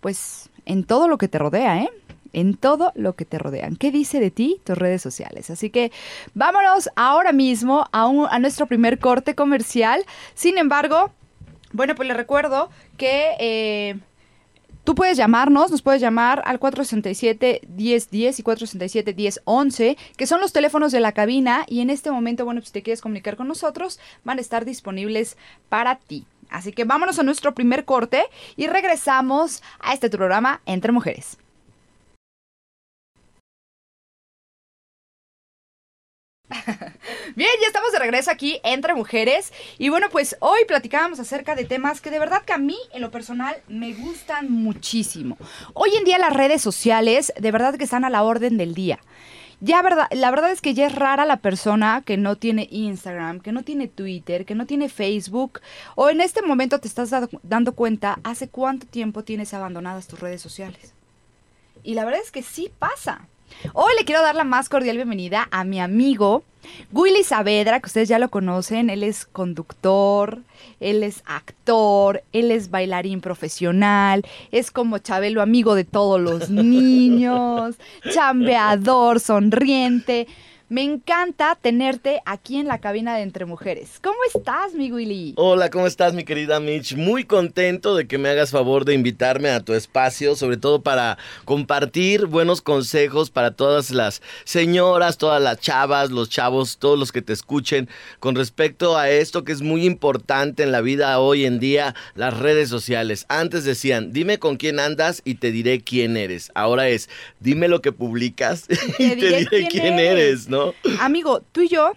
Pues 0.00 0.47
en 0.68 0.84
todo 0.84 1.08
lo 1.08 1.18
que 1.18 1.26
te 1.26 1.38
rodea, 1.38 1.82
¿eh? 1.82 1.90
En 2.32 2.56
todo 2.56 2.92
lo 2.94 3.16
que 3.16 3.24
te 3.24 3.38
rodean. 3.38 3.74
¿Qué 3.74 3.90
dice 3.90 4.20
de 4.20 4.30
ti 4.30 4.60
tus 4.62 4.76
redes 4.78 5.02
sociales? 5.02 5.50
Así 5.50 5.70
que 5.70 5.90
vámonos 6.34 6.90
ahora 6.94 7.32
mismo 7.32 7.86
a, 7.90 8.04
a 8.04 8.38
nuestro 8.38 8.66
primer 8.66 8.98
corte 8.98 9.34
comercial. 9.34 10.04
Sin 10.34 10.58
embargo, 10.58 11.10
bueno, 11.72 11.94
pues 11.96 12.06
les 12.06 12.16
recuerdo 12.16 12.70
que... 12.96 13.34
Eh, 13.40 13.98
Tú 14.84 14.94
puedes 14.94 15.18
llamarnos, 15.18 15.70
nos 15.70 15.82
puedes 15.82 16.00
llamar 16.00 16.40
al 16.46 16.58
467-1010 16.58 18.08
y 18.10 18.42
467-1011, 18.42 19.98
que 20.16 20.26
son 20.26 20.40
los 20.40 20.54
teléfonos 20.54 20.92
de 20.92 21.00
la 21.00 21.12
cabina 21.12 21.66
y 21.68 21.80
en 21.80 21.90
este 21.90 22.10
momento, 22.10 22.46
bueno, 22.46 22.62
pues 22.62 22.68
si 22.68 22.72
te 22.72 22.82
quieres 22.82 23.02
comunicar 23.02 23.36
con 23.36 23.48
nosotros, 23.48 24.00
van 24.24 24.38
a 24.38 24.40
estar 24.40 24.64
disponibles 24.64 25.36
para 25.68 25.96
ti. 25.96 26.24
Así 26.50 26.72
que 26.72 26.84
vámonos 26.84 27.18
a 27.18 27.22
nuestro 27.22 27.54
primer 27.54 27.84
corte 27.84 28.24
y 28.56 28.66
regresamos 28.66 29.62
a 29.80 29.94
este 29.94 30.10
programa 30.10 30.60
Entre 30.66 30.92
Mujeres. 30.92 31.38
Bien, 37.36 37.50
ya 37.60 37.66
estamos 37.66 37.92
de 37.92 37.98
regreso 37.98 38.30
aquí 38.30 38.60
entre 38.64 38.94
mujeres 38.94 39.52
y 39.78 39.90
bueno, 39.90 40.08
pues 40.10 40.36
hoy 40.40 40.60
platicábamos 40.66 41.20
acerca 41.20 41.54
de 41.54 41.64
temas 41.64 42.00
que 42.00 42.10
de 42.10 42.18
verdad 42.18 42.42
que 42.42 42.54
a 42.54 42.58
mí 42.58 42.78
en 42.92 43.02
lo 43.02 43.10
personal 43.10 43.56
me 43.68 43.92
gustan 43.92 44.50
muchísimo. 44.50 45.36
Hoy 45.74 45.90
en 45.96 46.04
día 46.04 46.18
las 46.18 46.32
redes 46.32 46.62
sociales 46.62 47.32
de 47.38 47.52
verdad 47.52 47.76
que 47.76 47.84
están 47.84 48.04
a 48.04 48.10
la 48.10 48.22
orden 48.22 48.56
del 48.56 48.74
día. 48.74 48.98
Ya 49.60 49.82
verdad, 49.82 50.06
la 50.12 50.30
verdad 50.30 50.52
es 50.52 50.60
que 50.60 50.74
ya 50.74 50.86
es 50.86 50.94
rara 50.94 51.24
la 51.24 51.38
persona 51.38 52.02
que 52.06 52.16
no 52.16 52.36
tiene 52.36 52.68
Instagram, 52.70 53.40
que 53.40 53.50
no 53.50 53.64
tiene 53.64 53.88
Twitter, 53.88 54.44
que 54.44 54.54
no 54.54 54.66
tiene 54.66 54.88
Facebook, 54.88 55.60
o 55.96 56.10
en 56.10 56.20
este 56.20 56.42
momento 56.42 56.78
te 56.78 56.86
estás 56.86 57.10
dando 57.42 57.72
cuenta 57.72 58.20
hace 58.22 58.48
cuánto 58.48 58.86
tiempo 58.86 59.24
tienes 59.24 59.54
abandonadas 59.54 60.06
tus 60.06 60.20
redes 60.20 60.40
sociales. 60.40 60.94
Y 61.82 61.94
la 61.94 62.04
verdad 62.04 62.20
es 62.22 62.30
que 62.30 62.42
sí 62.42 62.70
pasa. 62.78 63.26
Hoy 63.72 63.92
le 63.98 64.04
quiero 64.04 64.22
dar 64.22 64.34
la 64.34 64.44
más 64.44 64.68
cordial 64.68 64.96
bienvenida 64.96 65.48
a 65.50 65.64
mi 65.64 65.80
amigo 65.80 66.42
Willy 66.92 67.22
Saavedra, 67.22 67.80
que 67.80 67.86
ustedes 67.86 68.08
ya 68.08 68.18
lo 68.18 68.28
conocen. 68.28 68.90
Él 68.90 69.02
es 69.02 69.26
conductor, 69.26 70.38
él 70.80 71.02
es 71.02 71.22
actor, 71.26 72.22
él 72.32 72.50
es 72.50 72.70
bailarín 72.70 73.20
profesional, 73.20 74.24
es 74.52 74.70
como 74.70 74.98
Chabelo, 74.98 75.42
amigo 75.42 75.74
de 75.74 75.84
todos 75.84 76.20
los 76.20 76.50
niños, 76.50 77.76
chambeador, 78.12 79.20
sonriente. 79.20 80.26
Me 80.70 80.82
encanta 80.82 81.56
tenerte 81.58 82.20
aquí 82.26 82.58
en 82.58 82.66
la 82.66 82.78
cabina 82.78 83.16
de 83.16 83.22
Entre 83.22 83.46
Mujeres. 83.46 83.92
¿Cómo 84.02 84.18
estás, 84.34 84.74
mi 84.74 84.92
Willy? 84.92 85.32
Hola, 85.38 85.70
¿cómo 85.70 85.86
estás, 85.86 86.12
mi 86.12 86.24
querida 86.24 86.60
Mitch? 86.60 86.94
Muy 86.94 87.24
contento 87.24 87.96
de 87.96 88.06
que 88.06 88.18
me 88.18 88.28
hagas 88.28 88.50
favor 88.50 88.84
de 88.84 88.92
invitarme 88.92 89.48
a 89.48 89.60
tu 89.60 89.72
espacio, 89.72 90.36
sobre 90.36 90.58
todo 90.58 90.82
para 90.82 91.16
compartir 91.46 92.26
buenos 92.26 92.60
consejos 92.60 93.30
para 93.30 93.52
todas 93.52 93.90
las 93.92 94.20
señoras, 94.44 95.16
todas 95.16 95.40
las 95.40 95.58
chavas, 95.58 96.10
los 96.10 96.28
chavos, 96.28 96.76
todos 96.76 96.98
los 96.98 97.12
que 97.12 97.22
te 97.22 97.32
escuchen 97.32 97.88
con 98.20 98.34
respecto 98.34 98.98
a 98.98 99.08
esto 99.08 99.44
que 99.44 99.52
es 99.52 99.62
muy 99.62 99.86
importante 99.86 100.64
en 100.64 100.72
la 100.72 100.82
vida 100.82 101.18
hoy 101.18 101.46
en 101.46 101.60
día, 101.60 101.94
las 102.14 102.36
redes 102.36 102.68
sociales. 102.68 103.24
Antes 103.30 103.64
decían, 103.64 104.12
dime 104.12 104.38
con 104.38 104.58
quién 104.58 104.80
andas 104.80 105.22
y 105.24 105.36
te 105.36 105.50
diré 105.50 105.80
quién 105.80 106.18
eres. 106.18 106.52
Ahora 106.54 106.90
es, 106.90 107.08
dime 107.40 107.68
lo 107.68 107.80
que 107.80 107.92
publicas 107.92 108.66
y 108.98 109.16
te 109.16 109.38
diré, 109.38 109.68
quién, 109.70 109.98
eres, 109.98 110.46
¿no? 110.46 110.57
Amigo, 111.00 111.42
tú 111.52 111.62
y 111.62 111.68
yo, 111.68 111.92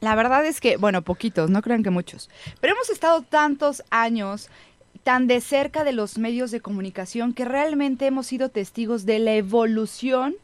la 0.00 0.14
verdad 0.14 0.44
es 0.44 0.60
que, 0.60 0.76
bueno, 0.76 1.02
poquitos, 1.02 1.50
no 1.50 1.62
crean 1.62 1.82
que 1.82 1.90
muchos, 1.90 2.30
pero 2.60 2.74
hemos 2.74 2.90
estado 2.90 3.22
tantos 3.22 3.82
años 3.90 4.48
tan 5.02 5.26
de 5.26 5.40
cerca 5.40 5.84
de 5.84 5.92
los 5.92 6.18
medios 6.18 6.50
de 6.50 6.60
comunicación 6.60 7.34
que 7.34 7.44
realmente 7.44 8.06
hemos 8.06 8.26
sido 8.26 8.48
testigos 8.48 9.04
de 9.06 9.18
la 9.18 9.34
evolución 9.34 10.34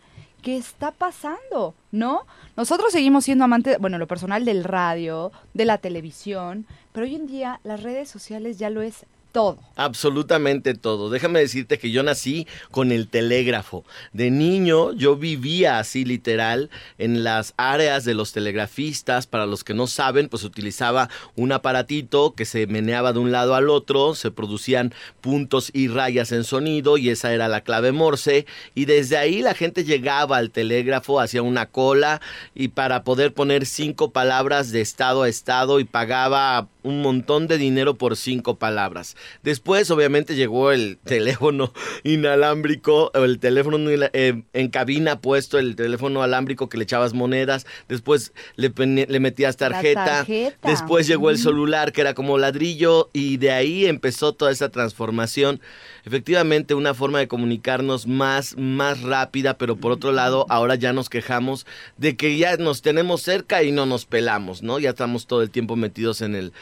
que 0.43 0.57
está 0.57 0.91
pasando, 0.91 1.75
¿no? 1.93 2.27
Nosotros 2.57 2.93
seguimos 2.93 3.25
siendo 3.25 3.45
amantes, 3.45 3.79
bueno, 3.79 3.99
lo 3.99 4.07
personal 4.07 4.45
del 4.45 4.65
radio, 4.65 5.33
de 5.55 5.65
la 5.65 5.79
televisión, 5.79 6.67
pero 6.93 7.07
hoy 7.07 7.15
en 7.15 7.27
día 7.27 7.61
las 7.65 7.83
redes 7.83 8.09
sociales 8.09 8.59
ya 8.59 8.71
lo 8.71 8.83
es 8.83 9.07
todo. 9.31 9.59
Absolutamente 9.77 10.75
todo. 10.75 11.11
Déjame 11.11 11.41
decirte 11.41 11.79
que 11.79 11.91
yo 11.91 12.03
nací 12.03 12.47
con 12.71 12.93
el 12.93 13.09
telégrafo. 13.09 13.85
De 14.13 14.31
niño 14.31 14.93
yo 14.93 15.17
vivía 15.17 15.79
así 15.79 16.05
literal 16.05 16.71
en 16.99 17.25
las 17.25 17.55
áreas 17.57 18.05
de 18.05 18.15
los 18.15 18.33
telegrafistas. 18.33 19.27
Para 19.27 19.47
los 19.47 19.65
que 19.65 19.75
no 19.75 19.87
saben, 19.87 20.29
pues 20.29 20.45
utilizaba 20.45 21.09
un 21.37 21.53
aparatito 21.53 22.35
que 22.35 22.45
se 22.45 22.67
meneaba 22.67 23.13
de 23.13 23.21
un 23.21 23.33
lado 23.33 23.55
al 23.55 23.71
otro, 23.71 24.15
se 24.15 24.31
producían 24.31 24.93
puntos 25.21 25.71
y 25.73 25.89
rayas 25.89 26.33
en 26.33 26.45
sonido 26.45 26.99
y 26.99 27.09
esa 27.09 27.33
era 27.33 27.49
la 27.49 27.63
clave 27.63 27.93
Morse. 27.93 28.47
Y 28.75 28.85
desde 28.85 29.17
ahí 29.17 29.41
la 29.41 29.55
gente 29.55 29.85
llegaba 29.85 30.37
al 30.37 30.51
telégrafo, 30.51 31.21
hacía 31.21 31.43
una 31.43 31.67
cola 31.67 32.21
y 32.55 32.69
para 32.69 33.05
poder 33.05 33.33
poner 33.33 33.67
cinco 33.67 34.11
palabras 34.11 34.73
de 34.73 34.81
estado 34.81 35.23
a 35.23 35.29
estado 35.29 35.81
y 35.81 35.85
pagaba 35.85 36.69
un 36.83 37.03
montón 37.03 37.47
de 37.47 37.59
dinero 37.59 37.95
por 37.95 38.17
cinco 38.17 38.57
palabras. 38.57 39.17
Después, 39.43 39.91
obviamente, 39.91 40.35
llegó 40.35 40.73
el 40.73 40.99
teléfono 41.05 41.73
inalámbrico, 42.05 43.13
el 43.15 43.39
teléfono 43.39 43.79
eh, 43.91 44.43
en 44.53 44.69
cabina 44.69 45.21
puesto, 45.21 45.59
el 45.59 45.77
teléfono 45.77 46.23
alámbrico 46.23 46.69
que 46.69 46.79
le 46.79 46.85
echabas 46.85 47.15
monedas. 47.15 47.67
Después 47.89 48.33
le, 48.57 48.73
le 48.77 49.21
metías 49.21 49.57
tarjeta. 49.57 50.27
Después 50.63 51.07
llegó 51.07 51.31
el 51.31 51.39
celular, 51.39 51.93
que 51.93 52.01
era 52.01 52.15
como 52.15 52.39
ladrillo, 52.39 53.11
y 53.13 53.37
de 53.37 53.51
ahí 53.51 53.87
empezó 53.87 54.33
toda 54.33 54.51
esa 54.51 54.69
transformación. 54.69 55.61
Efectivamente, 56.05 56.75
una 56.75 56.95
forma 56.95 57.19
de 57.19 57.29
comunicarnos 57.29 58.07
más, 58.07 58.57
más 58.57 59.03
rápida, 59.03 59.59
pero 59.59 59.77
por 59.77 59.93
otro 59.93 60.13
lado, 60.13 60.47
ahora 60.49 60.75
ya 60.75 60.93
nos 60.93 61.09
quejamos 61.09 61.67
de 61.97 62.17
que 62.17 62.37
ya 62.39 62.57
nos 62.57 62.83
tenemos 62.83 63.23
cerca 63.23 63.63
y 63.63 63.73
no 63.73 63.87
nos 63.87 64.07
pelamos, 64.07 64.63
¿no? 64.63 64.79
Ya 64.79 64.91
estamos 64.91 65.27
todo 65.27 65.43
el 65.43 65.51
tiempo 65.51 65.77
metidos 65.77 66.23
en 66.23 66.35
el 66.35 66.53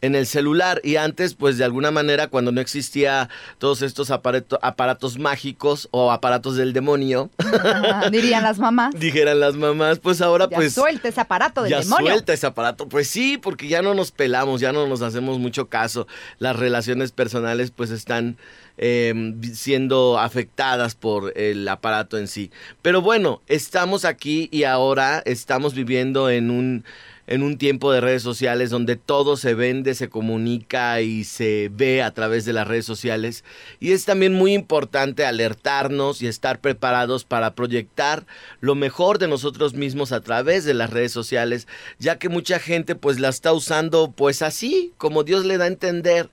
en 0.00 0.14
el 0.14 0.26
celular. 0.26 0.80
Y 0.84 0.96
antes 0.96 1.34
pues 1.34 1.58
de 1.58 1.64
alguna 1.64 1.90
manera 1.90 2.28
cuando 2.28 2.52
no 2.52 2.60
existía 2.60 3.28
todos 3.58 3.82
estos 3.82 4.10
aparatos 4.10 5.18
mágicos 5.18 5.88
o 5.90 6.10
aparatos 6.12 6.56
del 6.56 6.72
demonio 6.72 7.30
dirían 8.10 8.42
las 8.42 8.58
mamás. 8.58 8.94
dijeran 8.98 9.40
las 9.40 9.54
mamás 9.54 9.98
pues 9.98 10.20
ahora 10.20 10.48
ya 10.50 10.56
pues 10.56 10.74
suelta 10.74 11.08
ese 11.08 11.20
aparato 11.20 11.62
del 11.62 11.70
ya 11.70 11.80
demonio. 11.80 12.12
suelta 12.12 12.32
ese 12.32 12.46
aparato. 12.46 12.88
Pues 12.88 13.08
sí 13.08 13.38
porque 13.38 13.68
ya 13.68 13.82
no 13.82 13.94
nos 13.94 14.10
pelamos 14.10 14.60
ya 14.60 14.72
no 14.72 14.86
nos 14.86 15.02
hacemos 15.02 15.38
mucho 15.38 15.68
caso. 15.68 16.06
Las 16.38 16.56
relaciones 16.56 17.12
personales 17.12 17.70
pues 17.70 17.90
están 17.90 18.36
em, 18.76 19.40
siendo 19.54 20.18
afectadas 20.18 20.94
por 20.94 21.32
el 21.36 21.66
aparato 21.68 22.18
en 22.18 22.28
sí. 22.28 22.50
Pero 22.82 23.02
bueno 23.02 23.42
estamos 23.48 24.04
aquí 24.04 24.48
y 24.52 24.64
ahora 24.64 25.22
estamos 25.24 25.74
viviendo 25.74 26.30
en 26.30 26.50
un 26.50 26.84
en 27.28 27.42
un 27.42 27.58
tiempo 27.58 27.92
de 27.92 28.00
redes 28.00 28.22
sociales 28.22 28.70
donde 28.70 28.96
todo 28.96 29.36
se 29.36 29.52
vende, 29.52 29.94
se 29.94 30.08
comunica 30.08 31.02
y 31.02 31.24
se 31.24 31.70
ve 31.70 32.02
a 32.02 32.12
través 32.12 32.46
de 32.46 32.54
las 32.54 32.66
redes 32.66 32.86
sociales. 32.86 33.44
Y 33.80 33.92
es 33.92 34.06
también 34.06 34.32
muy 34.32 34.54
importante 34.54 35.26
alertarnos 35.26 36.22
y 36.22 36.26
estar 36.26 36.60
preparados 36.60 37.24
para 37.24 37.54
proyectar 37.54 38.26
lo 38.60 38.74
mejor 38.74 39.18
de 39.18 39.28
nosotros 39.28 39.74
mismos 39.74 40.10
a 40.12 40.22
través 40.22 40.64
de 40.64 40.72
las 40.72 40.88
redes 40.88 41.12
sociales, 41.12 41.68
ya 41.98 42.18
que 42.18 42.30
mucha 42.30 42.58
gente 42.58 42.94
pues 42.94 43.20
la 43.20 43.28
está 43.28 43.52
usando 43.52 44.10
pues 44.10 44.40
así, 44.40 44.94
como 44.96 45.22
Dios 45.22 45.44
le 45.44 45.58
da 45.58 45.66
a 45.66 45.68
entender 45.68 46.30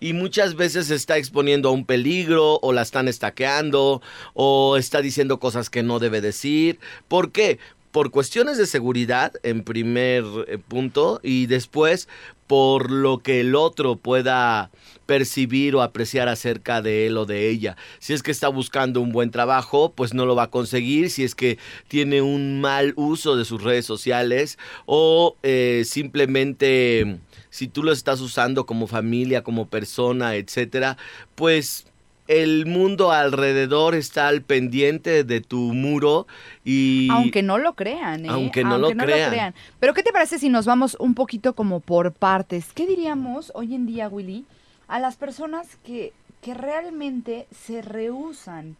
y 0.00 0.12
muchas 0.12 0.54
veces 0.54 0.86
se 0.86 0.94
está 0.94 1.18
exponiendo 1.18 1.68
a 1.68 1.72
un 1.72 1.84
peligro 1.84 2.58
o 2.62 2.72
la 2.72 2.82
están 2.82 3.08
estaqueando 3.08 4.00
o 4.32 4.76
está 4.76 5.02
diciendo 5.02 5.40
cosas 5.40 5.70
que 5.70 5.82
no 5.82 5.98
debe 5.98 6.20
decir. 6.20 6.78
¿Por 7.08 7.32
qué? 7.32 7.58
Por 7.90 8.10
cuestiones 8.10 8.58
de 8.58 8.66
seguridad 8.66 9.32
en 9.42 9.64
primer 9.64 10.24
eh, 10.46 10.58
punto 10.58 11.20
y 11.22 11.46
después 11.46 12.08
por 12.46 12.90
lo 12.90 13.18
que 13.18 13.40
el 13.40 13.54
otro 13.54 13.96
pueda 13.96 14.70
percibir 15.06 15.76
o 15.76 15.82
apreciar 15.82 16.28
acerca 16.28 16.82
de 16.82 17.06
él 17.06 17.16
o 17.16 17.26
de 17.26 17.48
ella. 17.48 17.76
Si 17.98 18.12
es 18.12 18.22
que 18.22 18.30
está 18.30 18.48
buscando 18.48 19.00
un 19.00 19.12
buen 19.12 19.30
trabajo, 19.30 19.92
pues 19.94 20.14
no 20.14 20.26
lo 20.26 20.34
va 20.34 20.44
a 20.44 20.50
conseguir. 20.50 21.10
Si 21.10 21.24
es 21.24 21.34
que 21.34 21.58
tiene 21.88 22.22
un 22.22 22.60
mal 22.60 22.94
uso 22.96 23.36
de 23.36 23.44
sus 23.44 23.62
redes 23.62 23.86
sociales 23.86 24.58
o 24.86 25.36
eh, 25.42 25.82
simplemente 25.84 27.20
si 27.50 27.68
tú 27.68 27.82
lo 27.82 27.92
estás 27.92 28.20
usando 28.20 28.66
como 28.66 28.86
familia, 28.86 29.42
como 29.42 29.68
persona, 29.68 30.34
etcétera, 30.34 30.96
pues 31.34 31.86
el 32.28 32.66
mundo 32.66 33.10
alrededor 33.10 33.94
está 33.94 34.28
al 34.28 34.42
pendiente 34.42 35.24
de 35.24 35.40
tu 35.40 35.72
muro 35.72 36.26
y... 36.62 37.08
Aunque 37.10 37.42
no 37.42 37.58
lo 37.58 37.74
crean, 37.74 38.26
¿eh? 38.26 38.28
Aunque 38.30 38.62
no, 38.62 38.78
lo, 38.78 38.90
crean. 38.90 39.54
Pero 39.80 39.94
¿qué 39.94 40.02
te 40.02 40.12
parece 40.12 40.38
si 40.38 40.50
nos 40.50 40.66
vamos 40.66 40.96
un 41.00 41.14
poquito 41.14 41.54
como 41.54 41.80
por 41.80 42.12
partes? 42.12 42.66
¿Qué 42.74 42.86
diríamos 42.86 43.50
hoy 43.54 43.74
en 43.74 43.86
día, 43.86 44.08
Willy, 44.08 44.44
a 44.88 45.00
las 45.00 45.16
personas 45.16 45.76
que, 45.84 46.12
que 46.42 46.52
realmente 46.52 47.46
se 47.50 47.80
rehusan? 47.80 48.76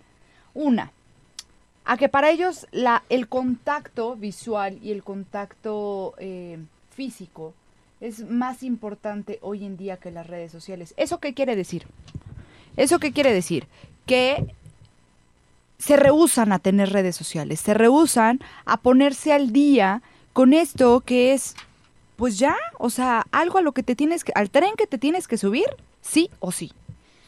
Una, 0.53 0.93
a 1.87 1.97
que 1.97 2.11
para 2.11 2.31
ellos 2.31 2.67
la, 2.71 3.03
el 3.09 3.29
contacto 3.29 4.15
visual 4.15 4.79
y 4.83 4.93
el 4.93 5.03
contacto 5.03 6.15
eh, 6.19 6.59
físico 6.91 7.55
es 8.01 8.29
más 8.29 8.63
importante 8.63 9.39
hoy 9.41 9.65
en 9.65 9.79
día 9.79 9.97
que 9.97 10.11
las 10.11 10.27
redes 10.27 10.53
sociales. 10.53 10.93
¿Eso 10.99 11.19
qué 11.19 11.33
quiere 11.33 11.57
decir? 11.57 11.87
¿Eso 12.79 13.01
qué 13.01 13.13
quiere 13.13 13.33
decir? 13.33 13.67
Que 14.07 14.47
se 15.79 15.97
rehusan 15.97 16.53
a 16.53 16.61
tener 16.61 16.91
redes 16.91 17.17
sociales, 17.17 17.61
se 17.61 17.75
rehusan 17.75 18.41
a 18.65 18.81
ponerse 18.81 19.33
al 19.33 19.53
día 19.53 20.01
con 20.33 20.53
esto 20.53 21.01
que 21.01 21.35
es, 21.35 21.55
pues 22.17 22.39
ya, 22.39 22.57
o 22.79 22.89
sea, 22.89 23.27
algo 23.33 23.59
a 23.59 23.63
lo 23.63 23.73
que 23.73 23.83
te 23.83 23.97
tienes 23.97 24.23
que, 24.23 24.33
al 24.35 24.51
tren 24.51 24.75
que 24.77 24.87
te 24.87 24.97
tienes 24.97 25.27
que 25.27 25.39
subir, 25.39 25.67
sí 26.03 26.31
o 26.39 26.53
sí. 26.53 26.73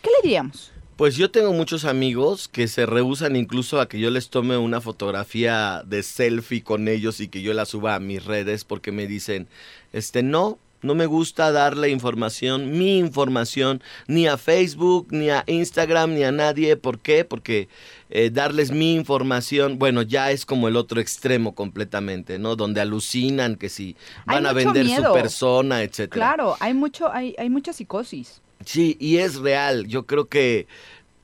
¿Qué 0.02 0.11
le 0.11 0.23
diríamos? 0.23 0.73
Pues 0.97 1.16
yo 1.16 1.30
tengo 1.30 1.52
muchos 1.52 1.85
amigos 1.85 2.47
que 2.47 2.69
se 2.69 2.87
rehusan 2.87 3.35
incluso 3.35 3.80
a 3.80 3.88
que 3.88 3.99
yo 3.99 4.11
les 4.11 4.30
tome 4.30 4.57
una 4.57 4.80
fotografía 4.80 5.83
de 5.85 6.02
selfie 6.04 6.62
con 6.62 6.87
ellos 6.87 7.21
y 7.21 7.28
que 7.28 7.42
yo 7.42 7.54
la 7.54 7.66
suba 7.66 7.97
a 7.97 8.00
mis 8.00 8.25
redes 8.25 8.64
porque 8.64 8.92
me 8.92 9.07
dicen, 9.07 9.49
este 9.92 10.23
no, 10.23 10.59
no 10.82 10.94
me 10.94 11.06
gusta 11.06 11.52
darle 11.52 11.90
información, 11.90 12.78
mi 12.78 12.99
información, 12.99 13.82
ni 14.06 14.26
a 14.26 14.37
Facebook, 14.37 15.08
ni 15.10 15.30
a 15.30 15.44
Instagram, 15.46 16.14
ni 16.14 16.25
a 16.25 16.32
nadie. 16.32 16.76
¿Por 16.76 16.99
qué? 17.00 17.25
Porque 17.25 17.68
eh, 18.08 18.30
darles 18.30 18.70
mi 18.70 18.94
información, 18.94 19.78
bueno, 19.78 20.02
ya 20.02 20.30
es 20.30 20.46
como 20.46 20.68
el 20.68 20.76
otro 20.76 21.00
extremo 21.00 21.54
completamente, 21.54 22.38
¿no? 22.38 22.56
Donde 22.56 22.80
alucinan 22.80 23.56
que 23.56 23.68
si 23.68 23.96
van 24.26 24.46
a 24.46 24.52
vender 24.52 24.88
su 24.88 25.12
persona, 25.12 25.82
etcétera. 25.82 26.10
Claro, 26.10 26.56
hay 26.60 26.75
mucho, 26.75 27.12
hay, 27.12 27.34
hay 27.38 27.50
mucha 27.50 27.72
psicosis. 27.72 28.40
Sí, 28.64 28.96
y 29.00 29.18
es 29.18 29.37
real. 29.37 29.87
Yo 29.87 30.06
creo 30.06 30.28
que 30.28 30.66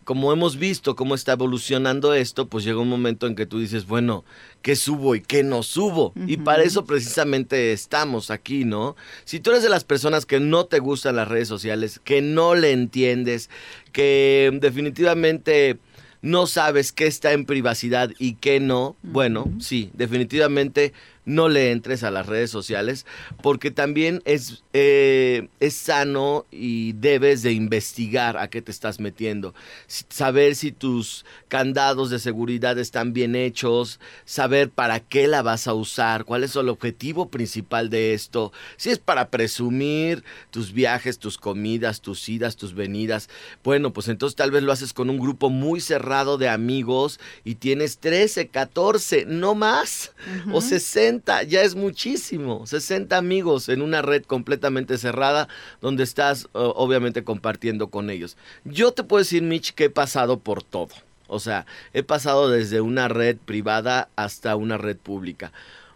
como 0.07 0.33
hemos 0.33 0.57
visto 0.57 0.95
cómo 0.95 1.17
está 1.17 1.33
evolucionando 1.33 2.15
esto, 2.15 2.47
pues 2.47 2.65
llega 2.65 2.79
un 2.79 2.89
momento 2.89 3.27
en 3.27 3.35
que 3.35 3.45
tú 3.45 3.59
dices, 3.59 3.89
bueno, 3.89 4.25
¿qué 4.67 4.75
subo 4.75 5.15
y 5.15 5.21
qué 5.21 5.45
no 5.45 5.63
subo? 5.63 6.13
Y 6.27 6.39
para 6.39 6.65
eso 6.65 6.87
precisamente 6.87 7.71
estamos 7.71 8.33
aquí, 8.33 8.65
¿no? 8.65 8.97
Si 9.25 9.39
tú 9.39 9.51
eres 9.51 9.63
de 9.63 9.69
las 9.69 9.85
personas 9.85 10.27
que 10.27 10.41
no 10.41 10.67
te 10.67 10.81
gustan 10.81 11.15
las 11.15 11.29
redes 11.29 11.47
sociales, 11.47 12.01
que 12.03 12.21
no 12.21 12.57
le 12.57 12.73
entiendes, 12.73 13.49
que 13.93 14.51
definitivamente 14.61 15.79
no 16.21 16.49
sabes 16.49 16.91
qué 16.91 17.07
está 17.07 17.31
en 17.31 17.45
privacidad 17.45 18.11
y 18.19 18.35
qué 18.35 18.59
no, 18.59 18.97
bueno, 19.05 19.49
sí, 19.61 19.91
definitivamente 19.95 20.93
no 21.27 21.49
le 21.49 21.73
entres 21.73 22.05
a 22.05 22.11
las 22.11 22.27
redes 22.27 22.51
sociales 22.51 23.05
porque 23.43 23.71
también 23.71 24.23
es, 24.25 24.63
eh, 24.73 25.49
es 25.61 25.75
sano 25.75 26.47
y 26.51 26.93
debes 26.93 27.43
de 27.43 27.53
investigar 27.53 28.39
a 28.39 28.49
qué 28.49 28.63
te 28.63 28.71
estás 28.71 29.01
metiendo. 29.01 29.53
Saber 29.89 30.55
si 30.55 30.71
tus 30.73 31.27
candados 31.49 32.11
de 32.11 32.21
seguridad 32.21 32.79
están 32.79 33.13
bien 33.13 33.35
hechos, 33.35 34.01
saber 34.25 34.71
para 34.71 35.01
qué 35.01 35.27
la 35.27 35.43
vas 35.43 35.67
a 35.67 35.75
usar, 35.75 36.25
cuál 36.25 36.45
es 36.45 36.55
el 36.55 36.69
objetivo 36.69 37.29
principal 37.29 37.91
de 37.91 38.15
esto, 38.15 38.53
si 38.77 38.91
es 38.91 38.99
para 38.99 39.29
presumir 39.29 40.23
tus 40.51 40.73
viajes, 40.73 41.19
tus 41.19 41.39
comidas, 41.39 42.01
tus 42.01 42.29
idas, 42.29 42.57
tus 42.57 42.73
venidas. 42.73 43.29
Bueno, 43.65 43.93
pues 43.93 44.07
entonces 44.07 44.37
tal 44.37 44.53
vez 44.53 44.63
lo 44.63 44.71
haces 44.71 44.93
con 44.93 45.11
un 45.11 45.19
grupo 45.19 45.51
muy 45.51 45.81
cerrado 45.81 46.39
de 46.39 46.49
amigos 46.49 47.19
y 47.45 47.57
tienes 47.57 47.99
13, 47.99 48.47
14, 48.47 49.25
no 49.27 49.57
más, 49.57 50.13
o 50.53 50.61
60 50.61 51.16
ya 51.25 51.63
es 51.63 51.75
muchísimo. 51.75 52.67
60 52.67 53.17
amigos 53.17 53.69
en 53.69 53.83
una 53.83 54.03
red 54.03 54.25
completamente 54.25 54.99
cerrada 54.99 55.49
donde 55.81 56.05
estás 56.05 56.49
obviamente 56.53 57.25
compartiendo 57.25 57.89
con 57.89 58.11
ellos. 58.11 58.37
Yo 58.65 58.93
te 58.93 59.05
puedo 59.05 59.23
decir, 59.23 59.43
Mitch, 59.43 59.73
que 59.73 59.85
he 59.85 59.91
pasado 59.91 60.39
por 60.39 60.63
todo. 60.63 60.91
O 61.29 61.41
sea, 61.41 61.67
he 61.93 62.03
pasado 62.03 62.49
desde 62.49 62.81
una 62.81 63.09
red 63.09 63.37
privada 63.37 64.09
hasta 64.17 64.57
una 64.57 64.79
red 64.79 64.97
pública. 64.97 65.53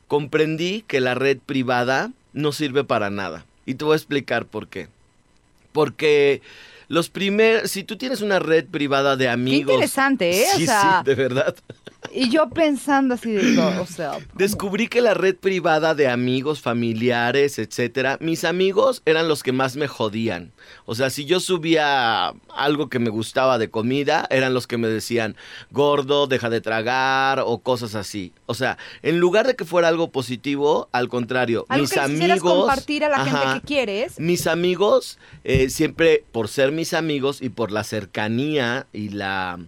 Comprendí 0.09 0.83
que 0.83 1.01
la 1.01 1.15
red 1.15 1.39
privada 1.39 2.11
no 2.33 2.53
sirve 2.53 2.85
para 2.85 3.11
nada. 3.11 3.45
Y 3.67 3.75
te 3.75 3.85
voy 3.85 3.93
a 3.93 3.97
explicar 3.97 4.47
por 4.47 4.69
qué. 4.69 4.89
Porque 5.73 6.43
los 6.91 7.09
primeros, 7.09 7.71
si 7.71 7.85
tú 7.85 7.97
tienes 7.97 8.21
una 8.21 8.41
red 8.41 8.67
privada 8.67 9.17
de 9.17 9.29
amigos. 9.29 9.69
Qué 9.69 9.75
interesante, 9.75 10.43
¿eh? 10.43 10.47
Sí, 10.57 10.67
sí, 10.67 10.73
de 11.05 11.15
verdad. 11.15 11.55
Y 12.13 12.31
yo 12.31 12.51
pensando 12.51 13.15
así 13.15 13.31
de 13.31 13.57
o 13.59 13.87
sea. 13.87 14.19
Descubrí 14.35 14.89
que 14.89 15.01
la 15.01 15.15
red 15.15 15.37
privada 15.37 15.95
de 15.95 16.09
amigos, 16.09 16.61
familiares, 16.61 17.61
etcétera, 17.61 18.19
mis 18.21 18.43
amigos 18.43 19.03
eran 19.05 19.29
los 19.29 19.45
que 19.45 19.53
más 19.53 19.77
me 19.77 19.87
jodían. 19.87 20.51
O 20.85 20.95
sea, 20.95 21.11
si 21.11 21.25
yo 21.25 21.41
subía 21.41 22.33
algo 22.55 22.89
que 22.89 22.99
me 22.99 23.11
gustaba 23.11 23.59
de 23.59 23.71
comida, 23.71 24.27
eran 24.31 24.55
los 24.55 24.67
que 24.67 24.77
me 24.77 24.89
decían, 24.89 25.37
gordo, 25.71 26.27
deja 26.27 26.51
de 26.51 26.61
tragar, 26.61 27.43
o 27.45 27.59
cosas 27.59 27.95
así. 27.95 28.33
O 28.47 28.55
sea, 28.55 28.79
en 29.03 29.19
lugar 29.19 29.47
de 29.47 29.57
que 29.57 29.65
fuera 29.65 29.89
algo 29.89 30.11
positivo, 30.11 30.89
al 30.93 31.09
contrario, 31.09 31.67
mis 31.71 31.97
amigos. 31.97 32.41
compartir 32.41 33.05
a 33.05 33.09
la 33.09 33.25
gente 33.25 33.61
que 33.61 33.67
quieres. 33.67 34.19
Mis 34.21 34.47
amigos, 34.47 35.19
eh, 35.45 35.71
siempre 35.71 36.25
por 36.33 36.49
ser 36.49 36.73
mis 36.73 36.95
amigos 36.95 37.43
y 37.43 37.49
por 37.49 37.71
la 37.71 37.85
cercanía 37.85 38.87
y 38.93 39.11
la 39.11 39.59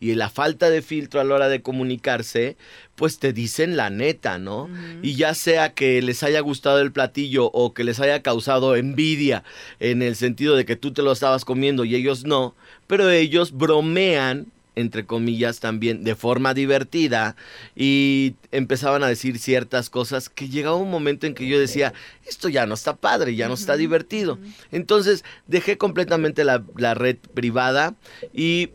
y 0.00 0.14
la 0.14 0.30
falta 0.30 0.70
de 0.70 0.82
filtro 0.82 1.20
a 1.20 1.24
la 1.24 1.34
hora 1.34 1.48
de 1.48 1.62
comunicarse, 1.62 2.56
pues 2.94 3.18
te 3.18 3.32
dicen 3.32 3.76
la 3.76 3.90
neta, 3.90 4.38
¿no? 4.38 4.68
Y 5.02 5.14
ya 5.14 5.34
sea 5.34 5.72
que 5.72 6.02
les 6.02 6.22
haya 6.22 6.40
gustado 6.40 6.80
el 6.80 6.92
platillo 6.92 7.50
o 7.52 7.74
que 7.74 7.84
les 7.84 8.00
haya 8.00 8.22
causado 8.22 8.76
envidia 8.76 9.44
en 9.80 10.02
el 10.02 10.16
sentido 10.16 10.56
de 10.56 10.64
que 10.64 10.76
tú 10.76 10.92
te 10.92 11.02
lo 11.02 11.12
estabas 11.12 11.44
comiendo 11.44 11.84
y 11.84 11.94
ellos 11.94 12.24
no, 12.24 12.54
pero 12.86 13.10
ellos 13.10 13.52
bromean 13.52 14.46
entre 14.78 15.06
comillas 15.06 15.58
también 15.58 16.04
de 16.04 16.14
forma 16.14 16.54
divertida 16.54 17.34
y 17.74 18.34
empezaban 18.52 19.02
a 19.02 19.08
decir 19.08 19.38
ciertas 19.38 19.90
cosas 19.90 20.28
que 20.28 20.48
llegaba 20.48 20.76
un 20.76 20.90
momento 20.90 21.26
en 21.26 21.34
que 21.34 21.48
yo 21.48 21.58
decía, 21.58 21.92
esto 22.26 22.48
ya 22.48 22.64
no 22.64 22.74
está 22.74 22.94
padre, 22.94 23.34
ya 23.34 23.48
no 23.48 23.54
está 23.54 23.76
divertido. 23.76 24.38
Entonces 24.70 25.24
dejé 25.48 25.78
completamente 25.78 26.44
la, 26.44 26.62
la 26.76 26.94
red 26.94 27.16
privada 27.34 27.96
y 28.32 28.70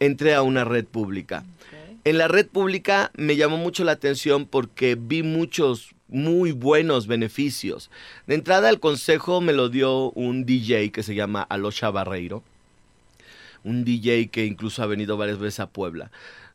entré 0.00 0.34
a 0.34 0.42
una 0.42 0.64
red 0.64 0.84
pública. 0.84 1.44
En 2.04 2.18
la 2.18 2.28
red 2.28 2.46
pública 2.46 3.10
me 3.14 3.36
llamó 3.36 3.58
mucho 3.58 3.84
la 3.84 3.92
atención 3.92 4.46
porque 4.46 4.96
vi 4.98 5.22
muchos 5.22 5.94
muy 6.08 6.52
buenos 6.52 7.06
beneficios. 7.06 7.90
De 8.26 8.34
entrada 8.34 8.70
el 8.70 8.80
consejo 8.80 9.40
me 9.40 9.52
lo 9.52 9.68
dio 9.68 10.10
un 10.12 10.44
DJ 10.44 10.90
que 10.90 11.02
se 11.02 11.14
llama 11.14 11.42
Alocha 11.42 11.90
Barreiro, 11.90 12.42
un 13.62 13.84
DJ 13.84 14.28
que 14.28 14.46
incluso 14.46 14.82
ha 14.82 14.86
venido 14.86 15.16
varias 15.16 15.38
veces 15.38 15.60
a 15.60 15.68
Puebla 15.68 16.10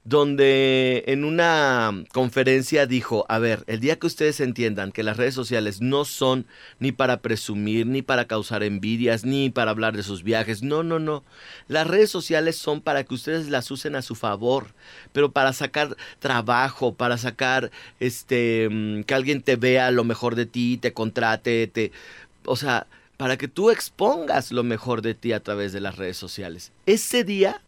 donde 0.05 1.03
en 1.07 1.25
una 1.25 2.03
conferencia 2.13 2.85
dijo, 2.85 3.25
a 3.27 3.39
ver, 3.39 3.63
el 3.65 3.79
día 3.79 3.97
que 3.97 4.05
ustedes 4.05 4.39
entiendan 4.39 4.91
que 4.91 5.01
las 5.01 5.17
redes 5.17 5.33
sociales 5.33 5.81
no 5.81 6.05
son 6.05 6.45
ni 6.77 6.91
para 6.91 7.21
presumir, 7.21 7.87
ni 7.87 8.03
para 8.03 8.25
causar 8.25 8.61
envidias, 8.61 9.25
ni 9.25 9.49
para 9.49 9.71
hablar 9.71 9.97
de 9.97 10.03
sus 10.03 10.21
viajes, 10.21 10.61
no, 10.61 10.83
no, 10.83 10.99
no. 10.99 11.23
Las 11.67 11.87
redes 11.87 12.11
sociales 12.11 12.55
son 12.55 12.81
para 12.81 13.03
que 13.03 13.15
ustedes 13.15 13.49
las 13.49 13.71
usen 13.71 13.95
a 13.95 14.03
su 14.03 14.13
favor, 14.13 14.67
pero 15.11 15.31
para 15.31 15.53
sacar 15.53 15.97
trabajo, 16.19 16.93
para 16.93 17.17
sacar 17.17 17.71
este 17.99 18.69
mm, 18.69 19.03
que 19.03 19.15
alguien 19.15 19.41
te 19.41 19.55
vea 19.55 19.89
lo 19.89 20.03
mejor 20.03 20.35
de 20.35 20.45
ti, 20.45 20.77
te 20.77 20.93
contrate, 20.93 21.65
te 21.65 21.91
o 22.45 22.55
sea, 22.55 22.85
para 23.17 23.37
que 23.37 23.47
tú 23.47 23.71
expongas 23.71 24.51
lo 24.51 24.63
mejor 24.63 25.01
de 25.01 25.15
ti 25.15 25.33
a 25.33 25.39
través 25.39 25.73
de 25.73 25.81
las 25.81 25.97
redes 25.97 26.17
sociales. 26.17 26.71
Ese 26.85 27.23
día 27.23 27.61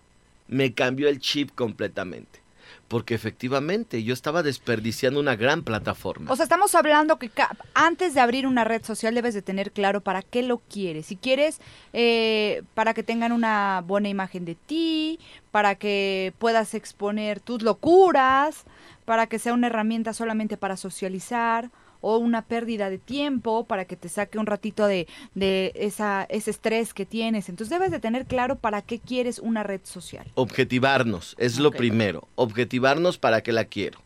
me 0.48 0.74
cambió 0.74 1.10
el 1.10 1.20
chip 1.20 1.52
completamente. 1.56 2.42
Porque 2.88 3.16
efectivamente 3.16 4.04
yo 4.04 4.14
estaba 4.14 4.44
desperdiciando 4.44 5.20
una 5.20 5.36
gran 5.36 5.64
plataforma. 5.64 6.32
O 6.32 6.36
sea, 6.38 6.44
estamos 6.44 6.74
hablando 6.74 7.20
que 7.20 7.30
antes 7.74 8.14
de 8.14 8.22
abrir 8.22 8.48
una 8.48 8.64
red 8.64 8.84
social 8.86 9.14
debes 9.14 9.34
de 9.34 9.42
tener 9.42 9.74
claro 9.74 10.00
para 10.00 10.22
qué 10.22 10.42
lo 10.42 10.60
quieres. 10.60 11.08
Si 11.08 11.18
quieres 11.18 11.60
eh, 11.92 12.64
para 12.76 12.94
que 12.94 13.04
tengan 13.04 13.34
una 13.34 13.84
buena 13.86 14.08
imagen 14.08 14.46
de 14.46 14.56
ti, 14.56 15.20
para 15.52 15.76
que 15.76 16.34
puedas 16.40 16.74
exponer 16.74 17.42
tus 17.42 17.62
locuras, 17.62 18.64
para 19.04 19.28
que 19.28 19.40
sea 19.40 19.54
una 19.54 19.68
herramienta 19.68 20.14
solamente 20.14 20.56
para 20.56 20.78
socializar 20.78 21.70
o 22.08 22.18
una 22.20 22.44
pérdida 22.44 22.90
de 22.90 23.00
tiempo 23.00 23.66
para 23.66 23.84
que 23.84 23.98
te 23.98 24.08
saque 24.08 24.40
un 24.40 24.46
ratito 24.46 24.88
de, 24.88 25.08
de 25.36 25.74
esa, 25.76 26.24
ese 26.30 26.52
estrés 26.52 26.94
que 26.94 27.06
tienes. 27.06 27.50
Entonces 27.50 27.70
debes 27.70 27.92
de 27.92 28.00
tener 28.00 28.26
claro 28.26 28.56
para 28.56 28.82
qué 28.82 28.98
quieres 28.98 29.40
una 29.40 29.64
red 29.64 29.82
social. 29.84 30.26
Objetivarnos, 30.36 31.36
es 31.38 31.60
lo 31.60 31.72
primero. 31.72 32.30
Objetivarnos 32.36 33.18
para 33.18 33.42
qué 33.42 33.52
la 33.52 33.66
quiero. 33.66 34.00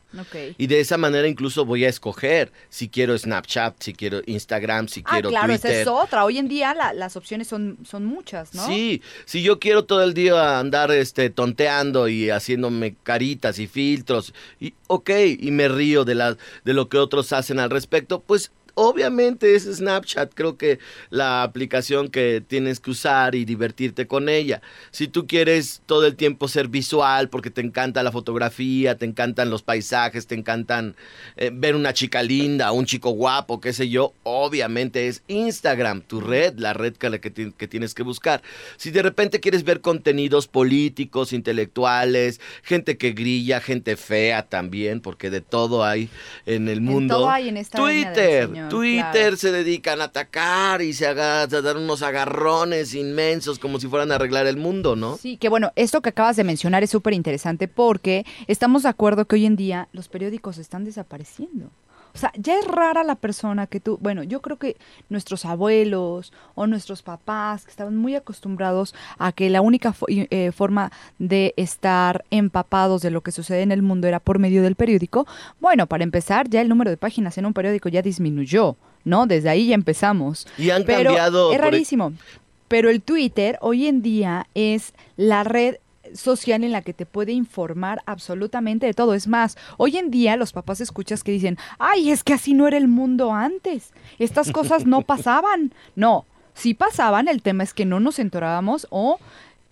Y 0.57 0.67
de 0.67 0.79
esa 0.79 0.97
manera 0.97 1.27
incluso 1.27 1.65
voy 1.65 1.85
a 1.85 1.89
escoger 1.89 2.51
si 2.69 2.89
quiero 2.89 3.17
Snapchat, 3.17 3.81
si 3.81 3.93
quiero 3.93 4.21
Instagram, 4.25 4.87
si 4.87 5.01
ah, 5.05 5.09
quiero 5.11 5.29
claro, 5.29 5.53
esa 5.53 5.71
es 5.71 5.87
otra. 5.87 6.25
Hoy 6.25 6.37
en 6.37 6.47
día 6.47 6.73
las 6.93 7.15
opciones 7.15 7.47
son, 7.47 7.77
son 7.85 8.05
muchas, 8.05 8.53
¿no? 8.53 8.65
Sí, 8.65 9.01
si 9.25 9.41
yo 9.41 9.59
quiero 9.59 9.85
todo 9.85 10.03
el 10.03 10.13
día 10.13 10.59
andar 10.59 10.91
este, 10.91 11.29
tonteando 11.29 12.07
y 12.07 12.29
haciéndome 12.29 12.95
caritas 13.03 13.59
y 13.59 13.67
filtros, 13.67 14.33
y 14.59 14.73
ok, 14.87 15.09
y 15.39 15.51
me 15.51 15.67
río 15.67 16.03
de, 16.03 16.15
la, 16.15 16.37
de 16.63 16.73
lo 16.73 16.89
que 16.89 16.97
otros 16.97 17.31
hacen 17.33 17.59
al 17.59 17.69
respecto, 17.69 18.19
pues 18.19 18.51
obviamente 18.73 19.55
es 19.55 19.63
Snapchat, 19.63 20.33
creo 20.33 20.57
que 20.57 20.79
la 21.09 21.43
aplicación 21.43 22.09
que 22.09 22.43
tienes 22.45 22.79
que 22.79 22.91
usar 22.91 23.35
y 23.35 23.45
divertirte 23.45 24.07
con 24.07 24.29
ella. 24.29 24.61
Si 24.91 25.07
tú 25.07 25.27
quieres 25.27 25.81
todo 25.85 26.05
el 26.05 26.15
tiempo 26.15 26.47
ser 26.47 26.67
visual 26.67 27.29
porque 27.29 27.49
te 27.49 27.61
encanta 27.61 28.03
la 28.03 28.11
fotografía, 28.11 28.97
te 28.97 29.05
encantan 29.05 29.49
los 29.49 29.63
paisajes, 29.63 30.27
te 30.27 30.35
encantan 30.35 30.95
eh, 31.37 31.51
ver 31.53 31.75
una 31.75 31.93
chica 31.93 32.23
linda, 32.23 32.71
un 32.71 32.85
chico 32.85 33.11
guapo, 33.11 33.59
qué 33.61 33.73
sé 33.73 33.89
yo, 33.89 34.13
obviamente 34.23 35.07
es 35.07 35.23
Instagram, 35.27 36.01
tu 36.01 36.21
red, 36.21 36.57
la 36.57 36.73
red 36.73 36.93
que, 36.93 37.19
que, 37.19 37.51
que 37.51 37.67
tienes 37.67 37.93
que 37.93 38.03
buscar. 38.03 38.41
Si 38.77 38.91
de 38.91 39.01
repente 39.01 39.39
quieres 39.39 39.63
ver 39.63 39.81
contenidos 39.81 40.47
políticos, 40.47 41.33
intelectuales, 41.33 42.39
gente 42.63 42.97
que 42.97 43.11
grilla, 43.11 43.61
gente 43.61 43.95
fea 43.95 44.43
también, 44.43 45.01
porque 45.01 45.29
de 45.29 45.41
todo 45.41 45.83
hay 45.83 46.09
en 46.45 46.69
el 46.69 46.81
mundo. 46.81 47.15
todo 47.15 47.29
hay 47.29 47.49
en 47.49 47.57
esta 47.57 47.77
Twitter. 47.77 48.49
Twitter 48.69 49.37
se 49.37 49.51
dedican 49.51 50.01
a 50.01 50.05
atacar 50.05 50.81
y 50.81 50.93
se 50.93 51.07
a 51.07 51.47
dar 51.47 51.77
unos 51.77 52.01
agarrones 52.01 52.93
inmensos 52.93 53.59
como 53.59 53.79
si 53.79 53.87
fueran 53.87 54.11
a 54.11 54.15
arreglar 54.15 54.47
el 54.47 54.57
mundo, 54.57 54.95
¿no? 54.95 55.17
Sí, 55.17 55.37
que 55.37 55.49
bueno, 55.49 55.71
esto 55.75 56.01
que 56.01 56.09
acabas 56.09 56.35
de 56.35 56.43
mencionar 56.43 56.83
es 56.83 56.89
súper 56.89 57.13
interesante 57.13 57.67
porque 57.67 58.25
estamos 58.47 58.83
de 58.83 58.89
acuerdo 58.89 59.25
que 59.25 59.35
hoy 59.35 59.45
en 59.45 59.55
día 59.55 59.87
los 59.91 60.07
periódicos 60.07 60.57
están 60.57 60.85
desapareciendo. 60.85 61.69
O 62.13 62.17
sea, 62.17 62.31
ya 62.37 62.57
es 62.57 62.65
rara 62.65 63.03
la 63.03 63.15
persona 63.15 63.67
que 63.67 63.79
tú, 63.79 63.97
bueno, 64.01 64.23
yo 64.23 64.41
creo 64.41 64.57
que 64.57 64.77
nuestros 65.09 65.45
abuelos 65.45 66.33
o 66.55 66.67
nuestros 66.67 67.01
papás 67.01 67.65
que 67.65 67.71
estaban 67.71 67.95
muy 67.95 68.15
acostumbrados 68.15 68.93
a 69.17 69.31
que 69.31 69.49
la 69.49 69.61
única 69.61 69.93
eh, 70.07 70.51
forma 70.51 70.91
de 71.19 71.53
estar 71.57 72.25
empapados 72.31 73.01
de 73.01 73.11
lo 73.11 73.21
que 73.21 73.31
sucede 73.31 73.61
en 73.61 73.71
el 73.71 73.81
mundo 73.81 74.07
era 74.07 74.19
por 74.19 74.39
medio 74.39 74.61
del 74.61 74.75
periódico, 74.75 75.27
bueno, 75.59 75.87
para 75.87 76.03
empezar, 76.03 76.49
ya 76.49 76.61
el 76.61 76.69
número 76.69 76.89
de 76.89 76.97
páginas 76.97 77.37
en 77.37 77.45
un 77.45 77.53
periódico 77.53 77.89
ya 77.89 78.01
disminuyó, 78.01 78.75
¿no? 79.03 79.27
Desde 79.27 79.49
ahí 79.49 79.67
ya 79.67 79.75
empezamos. 79.75 80.47
Y 80.57 80.69
han 80.69 80.83
cambiado. 80.83 81.51
Es 81.51 81.57
e 81.57 81.61
rarísimo. 81.61 82.13
Pero 82.67 82.89
el 82.89 83.01
Twitter 83.01 83.57
hoy 83.61 83.87
en 83.87 84.01
día 84.01 84.47
es 84.53 84.93
la 85.17 85.43
red 85.43 85.75
social 86.13 86.63
en 86.63 86.71
la 86.71 86.81
que 86.81 86.93
te 86.93 87.05
puede 87.05 87.31
informar 87.31 88.01
absolutamente 88.05 88.85
de 88.85 88.93
todo. 88.93 89.13
Es 89.13 89.27
más, 89.27 89.57
hoy 89.77 89.97
en 89.97 90.11
día 90.11 90.35
los 90.35 90.53
papás 90.53 90.81
escuchas 90.81 91.23
que 91.23 91.31
dicen, 91.31 91.57
ay, 91.79 92.11
es 92.11 92.23
que 92.23 92.33
así 92.33 92.53
no 92.53 92.67
era 92.67 92.77
el 92.77 92.87
mundo 92.87 93.33
antes. 93.33 93.93
Estas 94.19 94.51
cosas 94.51 94.85
no 94.85 95.01
pasaban. 95.03 95.73
No, 95.95 96.25
sí 96.53 96.73
pasaban, 96.73 97.27
el 97.27 97.41
tema 97.41 97.63
es 97.63 97.73
que 97.73 97.85
no 97.85 97.99
nos 97.99 98.19
enterábamos 98.19 98.87
o 98.89 99.19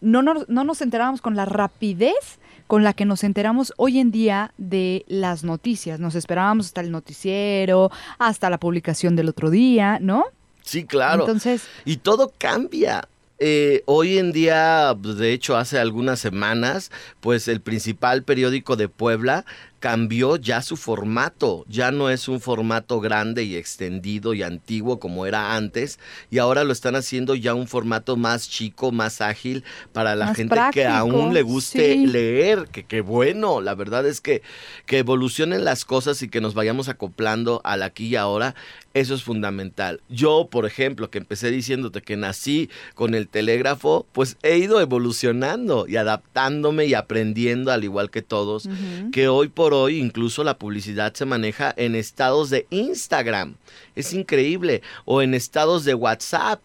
no, 0.02 0.21
no, 0.21 0.45
no 0.47 0.63
nos 0.63 0.82
enterábamos 0.82 1.21
con 1.21 1.36
la 1.36 1.45
rapidez 1.45 2.39
con 2.69 2.84
la 2.84 2.93
que 2.93 3.06
nos 3.06 3.23
enteramos 3.23 3.73
hoy 3.78 3.97
en 3.97 4.12
día 4.12 4.54
de 4.60 5.04
las 5.08 5.43
noticias. 5.43 5.99
Nos 5.99 6.13
esperábamos 6.13 6.67
hasta 6.67 6.82
el 6.82 6.91
noticiero, 6.91 7.89
hasta 8.19 8.47
la 8.52 8.60
publicación 8.60 9.15
del 9.15 9.28
otro 9.28 9.49
día, 9.49 9.97
¿no? 9.99 10.25
Sí, 10.62 10.86
claro. 10.86 11.23
Entonces, 11.23 11.67
Y 11.84 11.97
todo 11.97 12.32
cambia. 12.38 13.09
Eh, 13.41 13.84
hoy 13.86 14.17
en 14.17 14.32
día, 14.34 14.93
pues, 15.02 15.15
de 15.17 15.32
hecho, 15.32 15.56
hace 15.56 15.80
algunas 15.80 16.19
semanas, 16.19 16.91
pues 17.21 17.47
el 17.47 17.62
principal 17.62 18.23
periódico 18.23 18.75
de 18.75 18.89
Puebla 18.89 19.45
cambió 19.80 20.36
ya 20.36 20.62
su 20.62 20.75
formato. 20.75 21.63
Ya 21.69 21.91
no 21.91 22.10
es 22.10 22.28
un 22.28 22.41
formato 22.41 22.99
grande 22.99 23.43
y 23.43 23.56
extendido 23.56 24.34
y 24.34 24.43
antiguo 24.43 24.99
como 24.99 25.25
era 25.25 25.56
antes. 25.56 25.99
Y 26.30 26.39
ahora 26.39 26.63
lo 26.65 26.73
están 26.73 26.95
haciendo 26.95 27.34
ya 27.36 27.54
un 27.54 27.67
formato 27.67 28.17
más 28.17 28.49
chico, 28.49 28.91
más 28.91 29.21
ágil 29.21 29.63
para 29.93 30.15
la 30.15 30.25
Más 30.28 30.36
gente 30.36 30.56
que 30.73 30.86
aún 30.86 31.34
le 31.34 31.41
guste 31.41 31.93
sí. 31.93 32.08
leer. 32.08 32.67
Que 32.71 32.84
qué 32.84 32.99
bueno. 33.02 33.62
La 33.62 33.73
verdad 33.73 34.06
es 34.06 34.19
que, 34.19 34.41
que 34.86 34.97
evolucionen 34.97 35.63
las 35.63 35.86
cosas 35.86 36.21
y 36.21 36.30
que 36.30 36.41
nos 36.41 36.54
vayamos 36.54 36.89
acoplando 36.89 37.62
al 37.63 37.84
aquí 37.84 38.08
y 38.08 38.15
ahora. 38.17 38.56
Eso 38.93 39.13
es 39.13 39.23
fundamental. 39.23 40.02
Yo, 40.10 40.47
por 40.49 40.65
ejemplo, 40.65 41.12
que 41.12 41.19
empecé 41.19 41.52
diciéndote 41.52 42.02
que 42.02 42.17
nací 42.17 42.69
con 42.95 43.13
el 43.13 43.28
telégrafo, 43.28 44.08
pues 44.13 44.38
he 44.41 44.58
ido 44.58 44.82
evolucionando 44.82 45.88
y 45.88 45.97
adaptándome 45.97 46.86
y 46.86 46.95
aprendiendo 46.95 47.71
al 47.71 47.84
igual 47.84 48.10
que 48.10 48.23
todos, 48.23 48.67
que 49.12 49.28
hoy 49.28 49.47
por 49.47 49.75
hoy 49.75 49.99
incluso 49.99 50.43
la 50.43 50.58
publicidad 50.58 51.13
se 51.13 51.25
maneja 51.25 51.73
en 51.78 51.95
estados 51.95 52.49
de 52.49 52.65
Instagram. 52.71 53.56
Es 53.95 54.13
increíble. 54.13 54.82
O 55.06 55.21
en 55.21 55.34
estados 55.34 55.86
de 55.86 55.93
WhatsApp. 55.93 56.62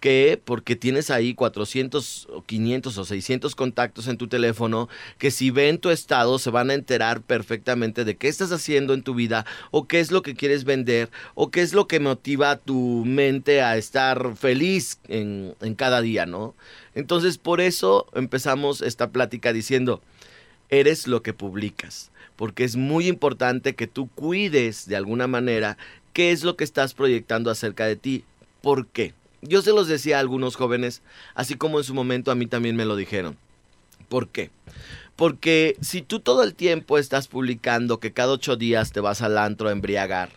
Que 0.00 0.40
porque 0.42 0.76
tienes 0.76 1.10
ahí 1.10 1.34
400 1.34 2.28
o 2.30 2.42
500 2.42 2.98
o 2.98 3.04
600 3.04 3.54
contactos 3.54 4.08
en 4.08 4.16
tu 4.16 4.28
teléfono, 4.28 4.88
que 5.18 5.30
si 5.30 5.50
ven 5.50 5.78
tu 5.78 5.90
estado 5.90 6.38
se 6.38 6.50
van 6.50 6.70
a 6.70 6.74
enterar 6.74 7.22
perfectamente 7.22 8.04
de 8.04 8.16
qué 8.16 8.28
estás 8.28 8.52
haciendo 8.52 8.94
en 8.94 9.02
tu 9.02 9.14
vida 9.14 9.46
o 9.70 9.86
qué 9.86 10.00
es 10.00 10.10
lo 10.10 10.22
que 10.22 10.34
quieres 10.34 10.64
vender 10.64 11.10
o 11.34 11.50
qué 11.50 11.62
es 11.62 11.72
lo 11.72 11.86
que 11.86 12.00
motiva 12.00 12.56
tu 12.56 13.04
mente 13.04 13.62
a 13.62 13.76
estar 13.76 14.36
feliz 14.36 14.98
en, 15.08 15.54
en 15.60 15.74
cada 15.74 16.00
día, 16.00 16.26
¿no? 16.26 16.54
Entonces 16.94 17.38
por 17.38 17.60
eso 17.60 18.06
empezamos 18.14 18.82
esta 18.82 19.10
plática 19.10 19.52
diciendo, 19.52 20.00
eres 20.68 21.06
lo 21.06 21.22
que 21.22 21.32
publicas, 21.32 22.10
porque 22.36 22.64
es 22.64 22.76
muy 22.76 23.08
importante 23.08 23.74
que 23.74 23.86
tú 23.86 24.08
cuides 24.14 24.86
de 24.86 24.96
alguna 24.96 25.26
manera 25.26 25.76
qué 26.12 26.30
es 26.32 26.44
lo 26.44 26.56
que 26.56 26.64
estás 26.64 26.94
proyectando 26.94 27.50
acerca 27.50 27.86
de 27.86 27.96
ti. 27.96 28.24
¿Por 28.62 28.86
qué? 28.86 29.14
Yo 29.46 29.62
se 29.62 29.72
los 29.72 29.88
decía 29.88 30.16
a 30.16 30.20
algunos 30.20 30.56
jóvenes, 30.56 31.02
así 31.34 31.54
como 31.54 31.78
en 31.78 31.84
su 31.84 31.94
momento 31.94 32.30
a 32.30 32.34
mí 32.34 32.46
también 32.46 32.76
me 32.76 32.84
lo 32.84 32.96
dijeron. 32.96 33.36
¿Por 34.08 34.28
qué? 34.28 34.50
Porque 35.16 35.76
si 35.80 36.02
tú 36.02 36.18
todo 36.20 36.42
el 36.42 36.54
tiempo 36.54 36.98
estás 36.98 37.28
publicando 37.28 38.00
que 38.00 38.12
cada 38.12 38.32
ocho 38.32 38.56
días 38.56 38.90
te 38.90 39.00
vas 39.00 39.22
al 39.22 39.38
antro 39.38 39.68
a 39.68 39.72
embriagar 39.72 40.30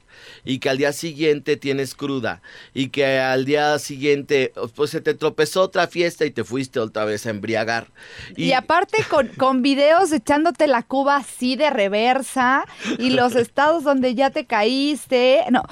y 0.46 0.60
que 0.60 0.70
al 0.70 0.78
día 0.78 0.94
siguiente 0.94 1.58
tienes 1.58 1.96
cruda 1.96 2.42
y 2.76 2.90
que 2.90 3.20
al 3.20 3.46
día 3.46 3.80
siguiente 3.80 4.54
pues 4.76 4.92
se 4.92 5.02
te 5.02 5.16
tropezó 5.16 5.64
otra 5.64 5.88
fiesta 5.88 6.26
y 6.26 6.32
te 6.32 6.44
fuiste 6.44 6.80
otra 6.80 7.06
vez 7.06 7.26
a 7.26 7.32
embriagar. 7.32 7.88
Y, 8.36 8.52
aparte 8.52 9.04
con, 9.10 9.30
con 9.30 9.64
videos 9.64 10.12
echándote 10.12 10.68
la 10.68 10.84
cuba 10.84 11.18
así 11.18 11.56
de 11.56 11.72
reversa 11.72 12.66
y 13.00 13.12
los 13.12 13.36
estados 13.36 13.84
donde 13.84 14.14
ya 14.14 14.30
te 14.30 14.46
caíste. 14.46 15.44
No, 15.50 15.64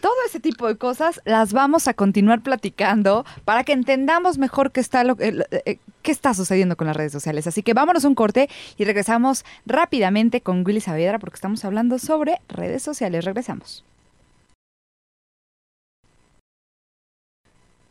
todo 0.00 0.14
ese 0.26 0.40
tipo 0.40 0.66
de 0.66 0.76
cosas 0.76 1.20
las 1.24 1.52
vamos 1.52 1.88
a 1.88 1.94
continuar 1.94 2.42
platicando 2.42 3.24
para 3.44 3.64
que 3.64 3.72
entendamos 3.72 4.38
mejor 4.38 4.72
qué 4.72 4.80
está, 4.80 5.04
lo, 5.04 5.16
eh, 5.20 5.78
qué 6.02 6.12
está 6.12 6.34
sucediendo 6.34 6.76
con 6.76 6.86
las 6.86 6.96
redes 6.96 7.12
sociales. 7.12 7.46
Así 7.46 7.62
que 7.62 7.74
vámonos 7.74 8.04
un 8.04 8.14
corte 8.14 8.48
y 8.76 8.84
regresamos 8.84 9.44
rápidamente 9.66 10.40
con 10.40 10.64
Willy 10.66 10.80
Saavedra 10.80 11.18
porque 11.18 11.36
estamos 11.36 11.64
hablando 11.64 11.98
sobre 11.98 12.40
redes 12.48 12.82
sociales. 12.82 13.24
Regresamos. 13.24 13.84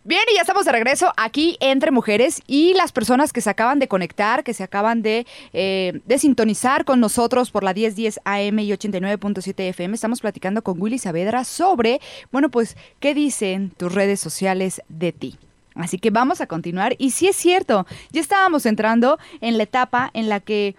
Bien, 0.06 0.22
y 0.32 0.36
ya 0.36 0.42
estamos 0.42 0.64
de 0.64 0.72
regreso 0.72 1.12
aquí 1.18 1.58
entre 1.60 1.92
mujeres 1.92 2.42
y 2.48 2.74
las 2.74 2.94
personas 2.94 3.34
que 3.34 3.42
se 3.42 3.50
acaban 3.50 3.80
de 3.80 3.90
conectar, 3.90 4.46
que 4.46 4.54
se 4.54 4.64
acaban 4.64 5.02
de, 5.02 5.28
eh, 5.52 6.00
sintonizar 6.18 6.86
con 6.86 7.02
nosotros 7.02 7.52
por 7.52 7.66
la 7.66 7.74
1010 7.74 8.22
AM 8.24 8.60
y 8.60 8.72
89.7 8.72 9.68
FM. 9.68 9.94
Estamos 9.94 10.22
platicando 10.22 10.62
con 10.62 10.82
Willy 10.82 11.00
Saavedra 11.00 11.44
sobre, 11.44 12.00
bueno, 12.32 12.50
pues, 12.50 12.78
¿qué 13.02 13.14
dicen 13.14 13.72
tus 13.72 13.94
redes 13.94 14.22
sociales 14.22 14.82
de 14.88 15.12
ti? 15.12 15.38
Así 15.76 16.00
que 16.00 16.12
vamos 16.12 16.40
a 16.40 16.48
continuar. 16.48 16.96
Y 16.98 17.12
sí 17.12 17.28
es 17.28 17.36
cierto, 17.36 17.86
ya 18.12 18.22
estábamos 18.22 18.66
entrando 18.66 19.20
en 19.42 19.58
la 19.58 19.64
etapa 19.64 20.12
en 20.14 20.30
la 20.30 20.40
que, 20.40 20.76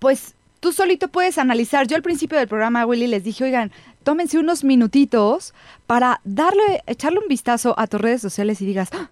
pues, 0.00 0.34
tú 0.58 0.72
solito 0.72 1.08
puedes 1.08 1.38
analizar. 1.38 1.86
Yo 1.86 1.96
al 1.96 2.02
principio 2.02 2.38
del 2.38 2.48
programa, 2.48 2.84
Willy, 2.86 3.06
les 3.06 3.22
dije, 3.24 3.44
oigan, 3.44 3.72
tómense 4.02 4.38
unos 4.38 4.64
minutitos 4.64 5.54
para 5.86 6.20
darle, 6.24 6.82
echarle 6.86 7.18
un 7.18 7.28
vistazo 7.28 7.74
a 7.78 7.86
tus 7.86 8.00
redes 8.00 8.22
sociales 8.22 8.60
y 8.60 8.66
digas, 8.66 8.90
"Ah, 8.92 9.10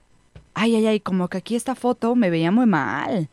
ay, 0.54 0.76
ay, 0.76 0.86
ay, 0.86 1.00
como 1.00 1.28
que 1.28 1.38
aquí 1.38 1.56
esta 1.56 1.74
foto 1.74 2.14
me 2.16 2.30
veía 2.30 2.50
muy 2.50 2.66
mal. 2.66 3.28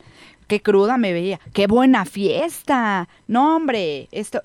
Qué 0.47 0.61
cruda 0.61 0.97
me 0.97 1.11
veía. 1.11 1.39
Qué 1.53 1.67
buena 1.67 2.05
fiesta. 2.05 3.09
No, 3.27 3.55
hombre, 3.55 4.07
esto... 4.11 4.41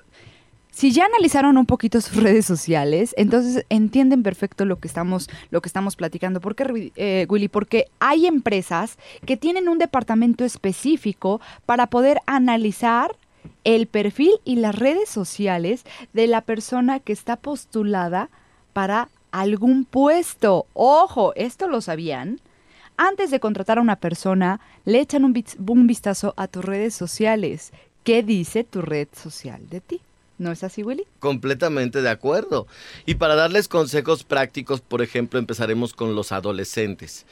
Si 0.73 0.93
ya 0.93 1.05
analizaron 1.05 1.57
un 1.57 1.65
poquito 1.65 1.99
sus 1.99 2.15
redes 2.23 2.45
sociales, 2.45 3.13
entonces 3.17 3.65
entienden 3.69 4.23
perfecto 4.23 4.63
lo 4.63 4.79
que 4.79 4.87
estamos, 4.87 5.29
lo 5.49 5.61
que 5.61 5.67
estamos 5.67 5.97
platicando. 5.97 6.39
¿Por 6.39 6.55
qué, 6.55 6.91
eh, 6.95 7.25
Willy? 7.29 7.49
Porque 7.49 7.87
hay 7.99 8.25
empresas 8.25 8.97
que 9.25 9.35
tienen 9.35 9.67
un 9.67 9.79
departamento 9.79 10.45
específico 10.45 11.41
para 11.65 11.87
poder 11.87 12.19
analizar 12.25 13.17
el 13.63 13.87
perfil 13.87 14.33
y 14.43 14.55
las 14.55 14.75
redes 14.75 15.09
sociales 15.09 15.83
de 16.13 16.27
la 16.27 16.41
persona 16.41 16.99
que 16.99 17.13
está 17.13 17.35
postulada 17.35 18.29
para 18.73 19.09
algún 19.31 19.85
puesto. 19.85 20.65
Ojo, 20.73 21.33
¿esto 21.35 21.67
lo 21.67 21.81
sabían? 21.81 22.39
Antes 22.97 23.31
de 23.31 23.39
contratar 23.39 23.77
a 23.77 23.81
una 23.81 23.95
persona, 23.95 24.59
le 24.85 24.99
echan 24.99 25.25
un, 25.25 25.33
vis- 25.33 25.57
un 25.65 25.87
vistazo 25.87 26.33
a 26.37 26.47
tus 26.47 26.63
redes 26.63 26.93
sociales. 26.93 27.71
¿Qué 28.03 28.23
dice 28.23 28.63
tu 28.63 28.81
red 28.81 29.07
social 29.15 29.61
de 29.69 29.81
ti? 29.81 30.01
¿No 30.37 30.51
es 30.51 30.63
así, 30.63 30.81
Willy? 30.81 31.03
Completamente 31.19 32.01
de 32.01 32.09
acuerdo. 32.09 32.65
Y 33.05 33.15
para 33.15 33.35
darles 33.35 33.67
consejos 33.67 34.23
prácticos, 34.23 34.81
por 34.81 35.03
ejemplo, 35.03 35.37
empezaremos 35.37 35.93
con 35.93 36.15
los 36.15 36.31
adolescentes. 36.31 37.27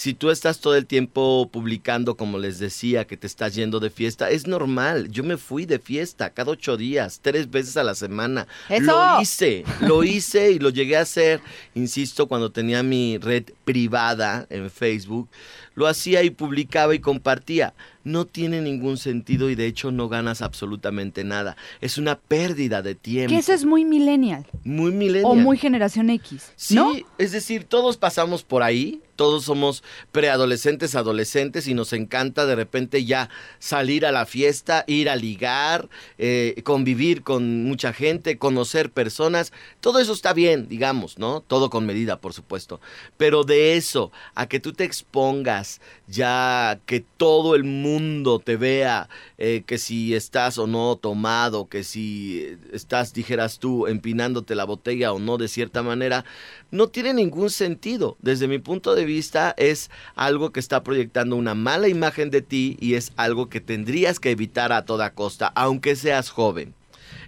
Si 0.00 0.14
tú 0.14 0.30
estás 0.30 0.60
todo 0.60 0.76
el 0.76 0.86
tiempo 0.86 1.50
publicando, 1.52 2.16
como 2.16 2.38
les 2.38 2.58
decía, 2.58 3.06
que 3.06 3.18
te 3.18 3.26
estás 3.26 3.54
yendo 3.54 3.80
de 3.80 3.90
fiesta, 3.90 4.30
es 4.30 4.46
normal. 4.46 5.10
Yo 5.10 5.22
me 5.22 5.36
fui 5.36 5.66
de 5.66 5.78
fiesta 5.78 6.30
cada 6.30 6.52
ocho 6.52 6.78
días, 6.78 7.20
tres 7.20 7.50
veces 7.50 7.76
a 7.76 7.84
la 7.84 7.94
semana. 7.94 8.46
¡Eso! 8.70 8.86
Lo 8.86 9.20
hice, 9.20 9.62
lo 9.82 10.02
hice 10.02 10.52
y 10.52 10.58
lo 10.58 10.70
llegué 10.70 10.96
a 10.96 11.02
hacer, 11.02 11.42
insisto, 11.74 12.28
cuando 12.28 12.50
tenía 12.50 12.82
mi 12.82 13.18
red 13.18 13.44
privada 13.66 14.46
en 14.48 14.70
Facebook. 14.70 15.28
Lo 15.74 15.86
hacía 15.86 16.22
y 16.22 16.30
publicaba 16.30 16.94
y 16.94 17.00
compartía. 17.00 17.74
No 18.02 18.24
tiene 18.24 18.62
ningún 18.62 18.96
sentido 18.96 19.50
y 19.50 19.54
de 19.54 19.66
hecho 19.66 19.92
no 19.92 20.08
ganas 20.08 20.40
absolutamente 20.40 21.24
nada. 21.24 21.58
Es 21.82 21.98
una 21.98 22.18
pérdida 22.18 22.80
de 22.80 22.94
tiempo. 22.94 23.28
Que 23.34 23.38
eso 23.38 23.52
es 23.52 23.66
muy 23.66 23.84
millennial 23.84 24.46
Muy 24.64 24.92
millennial. 24.92 25.26
o 25.26 25.34
muy 25.34 25.58
generación 25.58 26.08
X, 26.08 26.52
Sí, 26.56 26.74
¿no? 26.74 26.92
es 27.18 27.32
decir, 27.32 27.64
todos 27.64 27.98
pasamos 27.98 28.42
por 28.42 28.62
ahí, 28.62 29.02
todos 29.20 29.44
somos 29.44 29.84
preadolescentes, 30.12 30.94
adolescentes 30.94 31.68
y 31.68 31.74
nos 31.74 31.92
encanta 31.92 32.46
de 32.46 32.54
repente 32.54 33.04
ya 33.04 33.28
salir 33.58 34.06
a 34.06 34.12
la 34.12 34.24
fiesta, 34.24 34.82
ir 34.86 35.10
a 35.10 35.16
ligar, 35.16 35.90
eh, 36.16 36.62
convivir 36.64 37.22
con 37.22 37.64
mucha 37.64 37.92
gente, 37.92 38.38
conocer 38.38 38.90
personas, 38.90 39.52
todo 39.80 39.98
eso 39.98 40.14
está 40.14 40.32
bien, 40.32 40.68
digamos, 40.68 41.18
¿no? 41.18 41.42
Todo 41.42 41.68
con 41.68 41.84
medida, 41.84 42.18
por 42.18 42.32
supuesto. 42.32 42.80
Pero 43.18 43.44
de 43.44 43.76
eso, 43.76 44.10
a 44.34 44.48
que 44.48 44.58
tú 44.58 44.72
te 44.72 44.84
expongas, 44.84 45.82
ya 46.08 46.80
que 46.86 47.04
todo 47.18 47.54
el 47.56 47.64
mundo 47.64 48.38
te 48.38 48.56
vea, 48.56 49.10
eh, 49.36 49.64
que 49.66 49.76
si 49.76 50.14
estás 50.14 50.56
o 50.56 50.66
no 50.66 50.96
tomado, 50.96 51.68
que 51.68 51.84
si 51.84 52.40
eh, 52.40 52.58
estás, 52.72 53.12
dijeras 53.12 53.58
tú, 53.58 53.86
empinándote 53.86 54.54
la 54.54 54.64
botella 54.64 55.12
o 55.12 55.18
no 55.18 55.36
de 55.36 55.48
cierta 55.48 55.82
manera, 55.82 56.24
no 56.70 56.88
tiene 56.88 57.14
ningún 57.14 57.50
sentido. 57.50 58.16
Desde 58.20 58.48
mi 58.48 58.58
punto 58.58 58.94
de 58.94 59.04
vista 59.04 59.54
es 59.56 59.90
algo 60.14 60.50
que 60.50 60.60
está 60.60 60.82
proyectando 60.82 61.36
una 61.36 61.54
mala 61.54 61.88
imagen 61.88 62.30
de 62.30 62.42
ti 62.42 62.76
y 62.80 62.94
es 62.94 63.12
algo 63.16 63.48
que 63.48 63.60
tendrías 63.60 64.20
que 64.20 64.30
evitar 64.30 64.72
a 64.72 64.84
toda 64.84 65.14
costa, 65.14 65.46
aunque 65.54 65.96
seas 65.96 66.30
joven. 66.30 66.74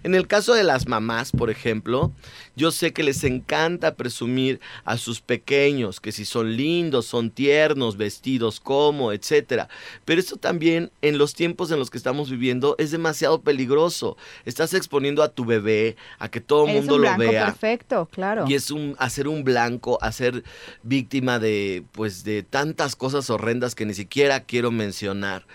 En 0.03 0.15
el 0.15 0.27
caso 0.27 0.53
de 0.53 0.63
las 0.63 0.87
mamás, 0.87 1.31
por 1.31 1.49
ejemplo, 1.49 2.11
yo 2.55 2.71
sé 2.71 2.91
que 2.91 3.03
les 3.03 3.23
encanta 3.23 3.95
presumir 3.95 4.59
a 4.83 4.97
sus 4.97 5.21
pequeños, 5.21 5.99
que 5.99 6.11
si 6.11 6.25
son 6.25 6.55
lindos, 6.55 7.05
son 7.05 7.31
tiernos, 7.31 7.97
vestidos 7.97 8.59
como, 8.59 9.11
etcétera. 9.11 9.69
Pero 10.05 10.19
esto 10.19 10.35
también 10.35 10.91
en 11.01 11.17
los 11.17 11.33
tiempos 11.33 11.71
en 11.71 11.79
los 11.79 11.89
que 11.89 11.97
estamos 11.97 12.29
viviendo 12.29 12.75
es 12.77 12.91
demasiado 12.91 13.41
peligroso. 13.41 14.17
Estás 14.45 14.73
exponiendo 14.73 15.23
a 15.23 15.29
tu 15.29 15.45
bebé 15.45 15.95
a 16.19 16.29
que 16.29 16.41
todo 16.41 16.67
el 16.67 16.73
mundo 16.73 16.97
lo 16.97 17.17
vea. 17.17 17.45
Perfecto, 17.45 18.09
claro. 18.11 18.45
Y 18.47 18.55
es 18.55 18.71
un 18.71 18.95
hacer 18.99 19.27
un 19.27 19.43
blanco, 19.43 19.97
hacer 20.01 20.43
víctima 20.83 21.39
de 21.39 21.83
pues 21.93 22.23
de 22.23 22.43
tantas 22.43 22.95
cosas 22.95 23.29
horrendas 23.29 23.73
que 23.73 23.85
ni 23.85 23.93
siquiera 23.93 24.41
quiero 24.41 24.71
mencionar. 24.71 25.45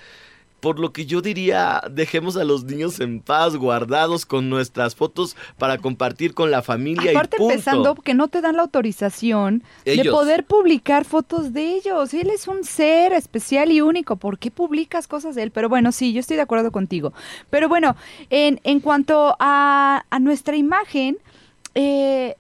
Por 0.61 0.79
lo 0.81 0.93
que 0.93 1.07
yo 1.07 1.21
diría, 1.21 1.83
dejemos 1.91 2.37
a 2.37 2.45
los 2.45 2.65
niños 2.65 3.01
en 3.01 3.21
paz, 3.21 3.57
guardados 3.57 4.27
con 4.27 4.49
nuestras 4.51 4.95
fotos 4.95 5.37
para 5.57 5.79
compartir 5.79 6.35
con 6.35 6.51
la 6.51 6.63
familia. 6.63 7.13
Aparte 7.13 7.37
y 7.37 7.39
punto. 7.39 7.55
pensando 7.55 7.95
que 7.95 8.15
no 8.15 8.29
te 8.29 8.41
dan 8.41 8.57
la 8.57 8.63
autorización 8.63 9.63
de 9.85 10.05
poder 10.11 10.45
publicar 10.45 11.05
fotos 11.05 11.53
de 11.53 11.75
ellos. 11.75 12.13
Él 12.15 12.31
es 12.31 12.49
un 12.49 12.65
ser 12.65 13.13
especial 13.13 13.71
y 13.71 13.81
único. 13.81 14.17
¿Por 14.17 14.39
qué 14.39 14.51
publicas 14.51 15.07
cosas 15.07 15.35
de 15.35 15.45
él? 15.45 15.51
Pero 15.51 15.69
bueno, 15.69 15.93
sí, 15.93 16.13
yo 16.13 16.21
estoy 16.21 16.37
de 16.37 16.43
acuerdo 16.43 16.73
contigo. 16.73 17.13
Pero 17.51 17.69
bueno, 17.69 17.97
en, 18.31 18.61
en 18.65 18.81
cuanto 18.81 19.37
a, 19.39 20.05
a 20.11 20.19
nuestra 20.19 20.57
imagen, 20.57 21.19
eh, 21.75 22.35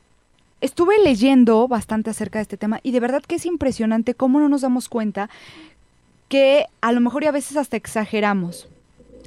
estuve 0.60 0.98
leyendo 1.02 1.68
bastante 1.68 2.10
acerca 2.10 2.38
de 2.38 2.42
este 2.42 2.56
tema 2.56 2.80
y 2.82 2.90
de 2.90 3.00
verdad 3.00 3.22
que 3.22 3.36
es 3.36 3.46
impresionante 3.46 4.14
cómo 4.14 4.40
no 4.40 4.48
nos 4.48 4.62
damos 4.62 4.88
cuenta 4.88 5.30
que 6.28 6.66
a 6.80 6.92
lo 6.92 7.00
mejor 7.00 7.24
y 7.24 7.26
a 7.26 7.32
veces 7.32 7.56
hasta 7.56 7.76
exageramos. 7.76 8.68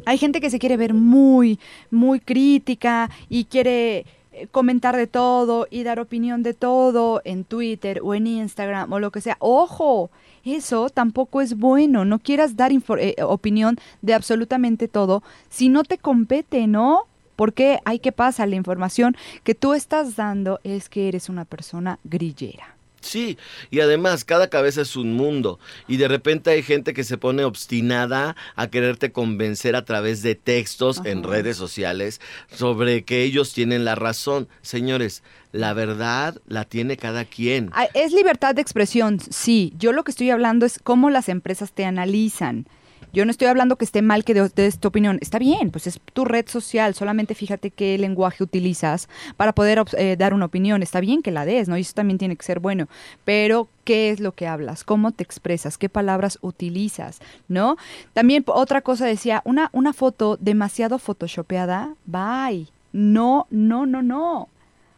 Hay 0.06 0.18
gente 0.18 0.42
que 0.42 0.50
se 0.50 0.60
quiere 0.60 0.78
ver 0.78 0.94
muy, 0.94 1.60
muy 1.92 2.20
crítica 2.20 3.10
y 3.30 3.46
quiere 3.46 4.06
eh, 4.32 4.48
comentar 4.50 4.96
de 4.96 5.08
todo 5.08 5.68
y 5.70 5.84
dar 5.84 6.00
opinión 6.00 6.42
de 6.42 6.54
todo 6.54 7.22
en 7.26 7.44
Twitter 7.44 8.00
o 8.04 8.16
en 8.16 8.28
Instagram 8.28 8.92
o 8.92 9.00
lo 9.00 9.12
que 9.12 9.22
sea. 9.22 9.38
Ojo, 9.40 10.10
eso 10.44 10.90
tampoco 10.90 11.42
es 11.42 11.58
bueno. 11.58 12.06
No 12.06 12.20
quieras 12.20 12.56
dar 12.56 12.72
eh, 12.72 13.16
opinión 13.24 13.78
de 14.02 14.14
absolutamente 14.14 14.88
todo 14.88 15.22
si 15.50 15.70
no 15.70 15.84
te 15.84 15.98
compete, 15.98 16.66
¿no? 16.68 17.04
Porque 17.36 17.80
hay 17.86 18.00
que 18.00 18.12
pasar 18.12 18.50
la 18.50 18.56
información 18.56 19.16
que 19.44 19.56
tú 19.56 19.74
estás 19.74 20.16
dando 20.16 20.60
es 20.64 20.90
que 20.90 21.08
eres 21.08 21.30
una 21.30 21.46
persona 21.46 22.00
grillera. 22.04 22.81
Sí, 23.02 23.38
y 23.70 23.80
además 23.80 24.24
cada 24.26 24.50
cabeza 24.50 24.82
es 24.82 24.96
un 24.96 25.14
mundo 25.14 25.60
y 25.88 25.98
de 25.98 26.08
repente 26.08 26.52
hay 26.52 26.64
gente 26.64 26.94
que 26.94 27.04
se 27.04 27.18
pone 27.18 27.44
obstinada 27.44 28.36
a 28.56 28.68
quererte 28.68 29.12
convencer 29.12 29.76
a 29.76 29.86
través 29.86 30.22
de 30.22 30.36
textos 30.36 31.02
en 31.04 31.24
redes 31.24 31.58
sociales 31.58 32.22
sobre 32.54 33.04
que 33.04 33.24
ellos 33.24 33.54
tienen 33.54 33.86
la 33.86 33.96
razón. 33.96 34.48
Señores, 34.62 35.24
la 35.52 35.74
verdad 35.74 36.40
la 36.48 36.66
tiene 36.66 36.96
cada 36.96 37.26
quien. 37.26 37.70
Ah, 37.74 37.88
es 37.94 38.14
libertad 38.14 38.56
de 38.56 38.62
expresión, 38.62 39.20
sí. 39.20 39.74
Yo 39.78 39.92
lo 39.92 40.04
que 40.04 40.12
estoy 40.12 40.30
hablando 40.30 40.66
es 40.66 40.80
cómo 40.82 41.10
las 41.10 41.28
empresas 41.28 41.74
te 41.74 41.86
analizan. 41.86 42.68
Yo 43.14 43.26
no 43.26 43.32
estoy 43.32 43.48
hablando 43.48 43.76
que 43.76 43.86
esté 43.86 44.02
mal 44.02 44.24
que 44.24 44.34
des 44.34 44.80
tu 44.80 44.88
opinión. 44.88 45.18
Está 45.22 45.38
bien, 45.40 45.70
pues 45.72 45.88
es 45.88 46.00
tu 46.14 46.26
red 46.26 46.48
social. 46.48 46.94
Solamente 46.96 47.36
fíjate 47.36 47.72
qué 47.72 47.98
lenguaje 47.98 48.44
utilizas 48.44 49.10
para 49.38 49.54
poder 49.54 49.84
eh, 49.98 50.16
dar 50.18 50.34
una 50.34 50.46
opinión. 50.46 50.82
Está 50.82 51.02
bien 51.02 51.22
que 51.22 51.32
la 51.32 51.46
des, 51.46 51.68
¿no? 51.68 51.78
Y 51.78 51.82
eso 51.82 51.94
también 51.94 52.18
tiene 52.18 52.36
que 52.36 52.46
ser 52.46 52.60
bueno. 52.60 52.88
Pero, 53.26 53.68
¿qué 53.84 54.12
es 54.12 54.20
lo 54.20 54.32
que 54.32 54.48
hablas? 54.48 54.84
¿Cómo 54.84 55.12
te 55.12 55.24
expresas? 55.24 55.78
¿Qué 55.78 55.90
palabras 55.90 56.40
utilizas? 56.42 57.20
¿No? 57.48 57.78
También 58.14 58.44
otra 58.48 58.82
cosa 58.82 59.06
decía, 59.06 59.42
una, 59.46 59.70
una 59.74 59.94
foto 59.94 60.38
demasiado 60.40 60.98
photoshopeada, 60.98 61.96
bye. 62.06 62.68
No, 62.94 63.48
no, 63.50 63.86
no, 63.86 64.02
no. 64.02 64.50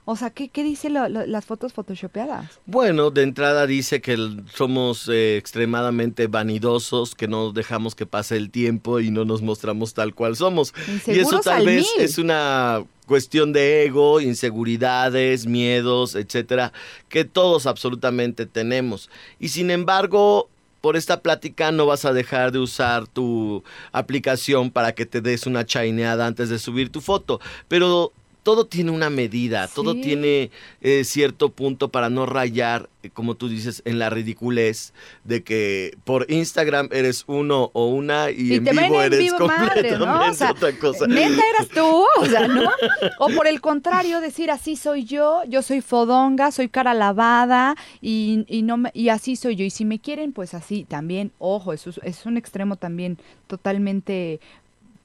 O 0.05 0.17
sea, 0.17 0.31
¿qué, 0.31 0.49
qué 0.49 0.63
dice 0.63 0.89
las 0.89 1.45
fotos 1.45 1.71
photoshopeadas? 1.71 2.59
Bueno, 2.65 3.09
de 3.09 3.23
entrada 3.23 3.65
dice 3.65 4.01
que 4.01 4.17
somos 4.53 5.07
eh, 5.07 5.37
extremadamente 5.37 6.27
vanidosos, 6.27 7.15
que 7.15 7.29
no 7.29 7.53
dejamos 7.53 7.95
que 7.95 8.05
pase 8.05 8.35
el 8.35 8.49
tiempo 8.49 8.99
y 8.99 9.11
no 9.11 9.23
nos 9.23 9.41
mostramos 9.41 9.93
tal 9.93 10.13
cual 10.13 10.35
somos. 10.35 10.73
Y 11.07 11.19
eso 11.19 11.39
tal 11.39 11.65
vez 11.65 11.87
es 11.97 12.17
una 12.17 12.83
cuestión 13.05 13.53
de 13.53 13.85
ego, 13.85 14.19
inseguridades, 14.19 15.45
miedos, 15.45 16.15
etcétera, 16.15 16.73
que 17.07 17.23
todos 17.23 17.65
absolutamente 17.65 18.45
tenemos. 18.45 19.09
Y 19.39 19.49
sin 19.49 19.71
embargo, 19.71 20.49
por 20.81 20.97
esta 20.97 21.21
plática 21.21 21.71
no 21.71 21.85
vas 21.85 22.03
a 22.03 22.11
dejar 22.11 22.51
de 22.51 22.59
usar 22.59 23.07
tu 23.07 23.63
aplicación 23.93 24.69
para 24.69 24.91
que 24.91 25.05
te 25.05 25.21
des 25.21 25.45
una 25.47 25.65
chaineada 25.65 26.27
antes 26.27 26.49
de 26.49 26.59
subir 26.59 26.89
tu 26.89 26.99
foto. 26.99 27.39
Pero 27.69 28.11
todo 28.43 28.65
tiene 28.65 28.91
una 28.91 29.09
medida, 29.09 29.67
todo 29.67 29.95
tiene 29.95 30.51
eh, 30.81 31.03
cierto 31.05 31.49
punto 31.49 31.89
para 31.89 32.09
no 32.09 32.25
rayar, 32.25 32.89
eh, 33.01 33.09
como 33.09 33.35
tú 33.35 33.47
dices, 33.47 33.81
en 33.85 33.99
la 33.99 34.09
ridiculez 34.09 34.93
de 35.23 35.43
que 35.43 35.97
por 36.03 36.29
Instagram 36.29 36.89
eres 36.91 37.23
uno 37.27 37.71
o 37.73 37.87
una 37.87 38.31
y, 38.31 38.55
en 38.55 38.65
vivo 38.65 39.01
eres 39.01 39.33
completamente 39.33 39.95
otra 39.95 40.77
cosa. 40.77 41.07
Neta 41.07 41.41
eras 41.55 41.69
tú, 41.73 42.05
o 42.19 42.25
sea, 42.25 42.47
¿no? 42.47 42.69
O 43.19 43.29
por 43.29 43.47
el 43.47 43.61
contrario, 43.61 44.19
decir 44.19 44.51
así 44.51 44.75
soy 44.75 45.05
yo, 45.05 45.43
yo 45.47 45.61
soy 45.61 45.81
fodonga, 45.81 46.51
soy 46.51 46.67
cara 46.67 46.93
lavada 46.93 47.75
y, 48.01 48.43
y 48.47 48.63
no 48.63 48.83
y 48.93 49.09
así 49.09 49.35
soy 49.35 49.55
yo. 49.55 49.63
Y 49.63 49.69
si 49.69 49.85
me 49.85 49.99
quieren, 49.99 50.33
pues 50.33 50.53
así 50.53 50.83
también, 50.83 51.31
ojo, 51.39 51.71
eso 51.71 51.91
es 52.01 52.25
un 52.25 52.37
extremo 52.37 52.75
también 52.75 53.17
totalmente 53.47 54.41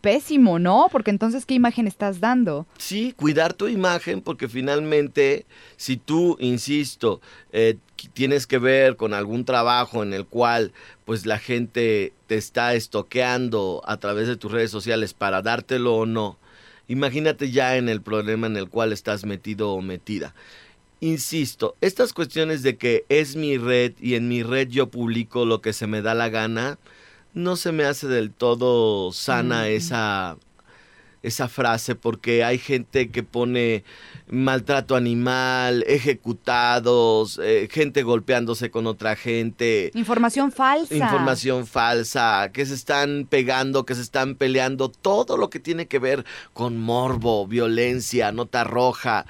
pésimo, 0.01 0.59
¿no? 0.59 0.89
Porque 0.91 1.11
entonces, 1.11 1.45
¿qué 1.45 1.55
imagen 1.55 1.87
estás 1.87 2.21
dando? 2.21 2.67
Sí, 2.79 3.13
cuidar 3.17 3.53
tu 3.53 3.69
imagen 3.69 4.21
porque 4.21 4.49
finalmente, 4.49 5.47
si 5.77 5.97
tú, 5.97 6.37
insisto, 6.41 7.21
eh, 7.53 7.77
tienes 8.13 8.47
que 8.47 8.59
ver 8.59 8.97
con 8.97 9.15
algún 9.15 9.45
trabajo 9.45 10.03
en 10.03 10.13
el 10.13 10.25
cual 10.27 10.73
pues 11.05 11.27
la 11.27 11.39
gente 11.39 12.13
te 12.27 12.37
está 12.37 12.75
estoqueando 12.75 13.83
a 13.87 13.97
través 13.97 14.29
de 14.29 14.37
tus 14.37 14.53
redes 14.53 14.71
sociales 14.71 15.15
para 15.15 15.43
dártelo 15.43 15.97
o 15.97 16.07
no, 16.07 16.39
imagínate 16.87 17.51
ya 17.51 17.77
en 17.77 17.89
el 17.89 18.01
problema 18.01 18.47
en 18.47 18.57
el 18.57 18.69
cual 18.69 18.93
estás 18.93 19.25
metido 19.25 19.73
o 19.73 19.83
metida. 19.83 20.35
Insisto, 21.01 21.77
estas 21.81 22.13
cuestiones 22.13 22.63
de 22.63 22.77
que 22.77 23.05
es 23.09 23.37
mi 23.37 23.57
red 23.57 23.93
y 24.01 24.15
en 24.15 24.29
mi 24.29 24.43
red 24.43 24.69
yo 24.69 24.89
publico 24.89 25.45
lo 25.45 25.61
que 25.61 25.73
se 25.73 25.87
me 25.87 26.03
da 26.03 26.15
la 26.15 26.29
gana, 26.29 26.79
no 27.39 27.57
se 27.57 27.73
me 27.73 27.85
hace 27.85 28.09
del 28.09 28.33
todo 28.33 29.13
sana 29.13 29.69
esa, 29.69 30.37
esa 31.23 31.49
frase 31.49 31.95
porque 31.95 32.43
hay 32.43 32.59
gente 32.59 33.11
que 33.11 33.23
pone 33.23 33.85
maltrato 34.29 34.97
animal, 34.97 35.85
ejecutados, 35.87 37.41
eh, 37.43 37.69
gente 37.71 38.03
golpeándose 38.03 38.71
con 38.73 38.89
otra 38.89 39.15
gente. 39.15 39.93
Información 39.95 40.51
falsa. 40.51 40.95
Información 40.95 41.67
falsa, 41.67 42.51
que 42.53 42.67
se 42.67 42.75
están 42.75 43.27
pegando, 43.31 43.87
que 43.87 43.95
se 43.95 44.03
están 44.03 44.35
peleando, 44.35 44.89
todo 44.89 45.37
lo 45.37 45.49
que 45.49 45.61
tiene 45.61 45.87
que 45.87 46.01
ver 46.01 46.25
con 46.53 46.77
morbo, 46.77 47.47
violencia, 47.47 48.33
nota 48.33 48.65
roja. 48.65 49.27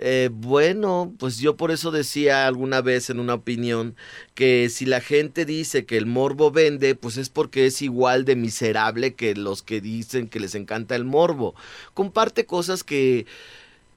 Eh, 0.00 0.30
bueno, 0.32 1.12
pues 1.18 1.38
yo 1.38 1.56
por 1.56 1.70
eso 1.70 1.90
decía 1.90 2.46
alguna 2.46 2.80
vez 2.80 3.10
en 3.10 3.18
una 3.18 3.34
opinión 3.34 3.96
que 4.34 4.68
si 4.70 4.86
la 4.86 5.00
gente 5.00 5.44
dice 5.44 5.86
que 5.86 5.96
el 5.96 6.06
morbo 6.06 6.50
vende, 6.50 6.94
pues 6.94 7.16
es 7.16 7.28
porque 7.28 7.66
es 7.66 7.82
igual 7.82 8.24
de 8.24 8.36
miserable 8.36 9.14
que 9.14 9.34
los 9.34 9.62
que 9.62 9.80
dicen 9.80 10.28
que 10.28 10.40
les 10.40 10.54
encanta 10.54 10.94
el 10.96 11.04
morbo. 11.04 11.54
Comparte 11.94 12.46
cosas 12.46 12.84
que 12.84 13.26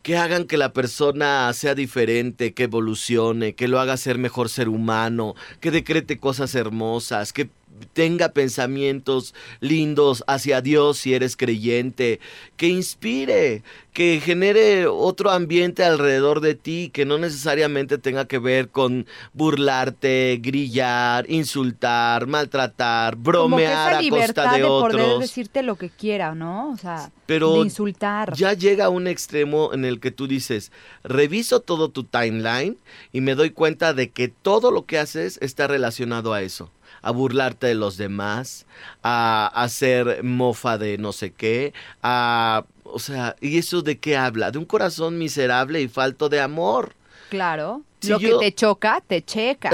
que 0.03 0.17
hagan 0.17 0.45
que 0.45 0.57
la 0.57 0.73
persona 0.73 1.51
sea 1.53 1.75
diferente, 1.75 2.53
que 2.53 2.63
evolucione, 2.63 3.53
que 3.53 3.67
lo 3.67 3.79
haga 3.79 3.97
ser 3.97 4.17
mejor 4.17 4.49
ser 4.49 4.67
humano, 4.67 5.35
que 5.59 5.69
decrete 5.71 6.17
cosas 6.17 6.55
hermosas, 6.55 7.33
que 7.33 7.49
tenga 7.93 8.29
pensamientos 8.29 9.33
lindos 9.59 10.23
hacia 10.27 10.61
Dios 10.61 10.97
si 10.97 11.13
eres 11.13 11.35
creyente, 11.35 12.19
que 12.57 12.67
inspire, 12.67 13.63
que 13.93 14.21
genere 14.23 14.87
otro 14.87 15.31
ambiente 15.31 15.83
alrededor 15.83 16.39
de 16.39 16.55
ti 16.55 16.89
que 16.93 17.05
no 17.05 17.17
necesariamente 17.17 17.97
tenga 17.97 18.25
que 18.25 18.39
ver 18.39 18.69
con 18.69 19.05
burlarte, 19.33 20.39
grillar, 20.41 21.29
insultar, 21.29 22.27
maltratar, 22.27 23.15
bromear 23.17 23.95
a 23.95 24.09
costa 24.09 24.53
de, 24.53 24.59
de 24.59 24.63
otros. 24.63 25.01
Poder 25.01 25.19
decirte 25.19 25.63
lo 25.63 25.75
que 25.75 25.89
quiera, 25.89 26.33
¿no? 26.33 26.71
O 26.71 26.77
sea, 26.77 27.11
Pero 27.25 27.55
de 27.55 27.59
insultar. 27.59 28.33
Ya 28.35 28.53
llega 28.53 28.85
a 28.85 28.89
un 28.89 29.07
extremo 29.07 29.73
en 29.73 29.85
el 29.85 29.99
que 29.99 30.11
tú 30.11 30.27
dices, 30.27 30.71
reviso 31.03 31.59
todo 31.59 31.89
tu 31.89 32.03
timeline 32.03 32.77
y 33.11 33.21
me 33.21 33.35
doy 33.35 33.49
cuenta 33.51 33.93
de 33.93 34.09
que 34.09 34.29
todo 34.29 34.71
lo 34.71 34.85
que 34.85 34.99
haces 34.99 35.37
está 35.41 35.67
relacionado 35.67 36.33
a 36.33 36.41
eso 36.41 36.71
a 37.01 37.11
burlarte 37.11 37.67
de 37.67 37.75
los 37.75 37.97
demás, 37.97 38.65
a 39.03 39.47
hacer 39.53 40.23
mofa 40.23 40.77
de 40.77 40.97
no 40.97 41.11
sé 41.13 41.31
qué, 41.31 41.73
a... 42.01 42.65
O 42.83 42.99
sea, 42.99 43.37
¿y 43.39 43.57
eso 43.57 43.81
de 43.81 43.99
qué 43.99 44.17
habla? 44.17 44.51
De 44.51 44.57
un 44.57 44.65
corazón 44.65 45.17
miserable 45.17 45.81
y 45.81 45.87
falto 45.87 46.27
de 46.27 46.41
amor. 46.41 46.93
Claro. 47.29 47.83
lo 48.01 48.19
que 48.19 48.33
te 48.37 48.53
choca, 48.53 49.01
te 49.07 49.23
checa. 49.23 49.71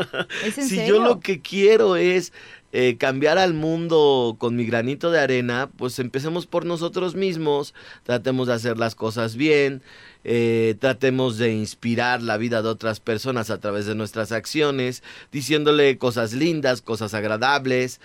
si 0.54 0.86
yo 0.86 1.00
lo 1.00 1.18
que 1.18 1.40
quiero 1.40 1.96
es 1.96 2.32
eh, 2.72 2.96
cambiar 2.98 3.38
al 3.38 3.52
mundo 3.52 4.36
con 4.38 4.56
mi 4.56 4.64
granito 4.64 5.10
de 5.10 5.20
arena, 5.20 5.70
pues 5.76 5.98
empecemos 5.98 6.46
por 6.46 6.64
nosotros 6.64 7.14
mismos, 7.14 7.74
tratemos 8.02 8.48
de 8.48 8.54
hacer 8.54 8.78
las 8.78 8.94
cosas 8.94 9.36
bien, 9.36 9.82
eh, 10.24 10.76
tratemos 10.78 11.36
de 11.36 11.52
inspirar 11.52 12.22
la 12.22 12.38
vida 12.38 12.62
de 12.62 12.68
otras 12.68 13.00
personas 13.00 13.50
a 13.50 13.60
través 13.60 13.86
de 13.86 13.94
nuestras 13.94 14.32
acciones, 14.32 15.02
diciéndole 15.30 15.98
cosas 15.98 16.32
lindas, 16.32 16.80
cosas 16.80 17.12
agradables, 17.12 18.00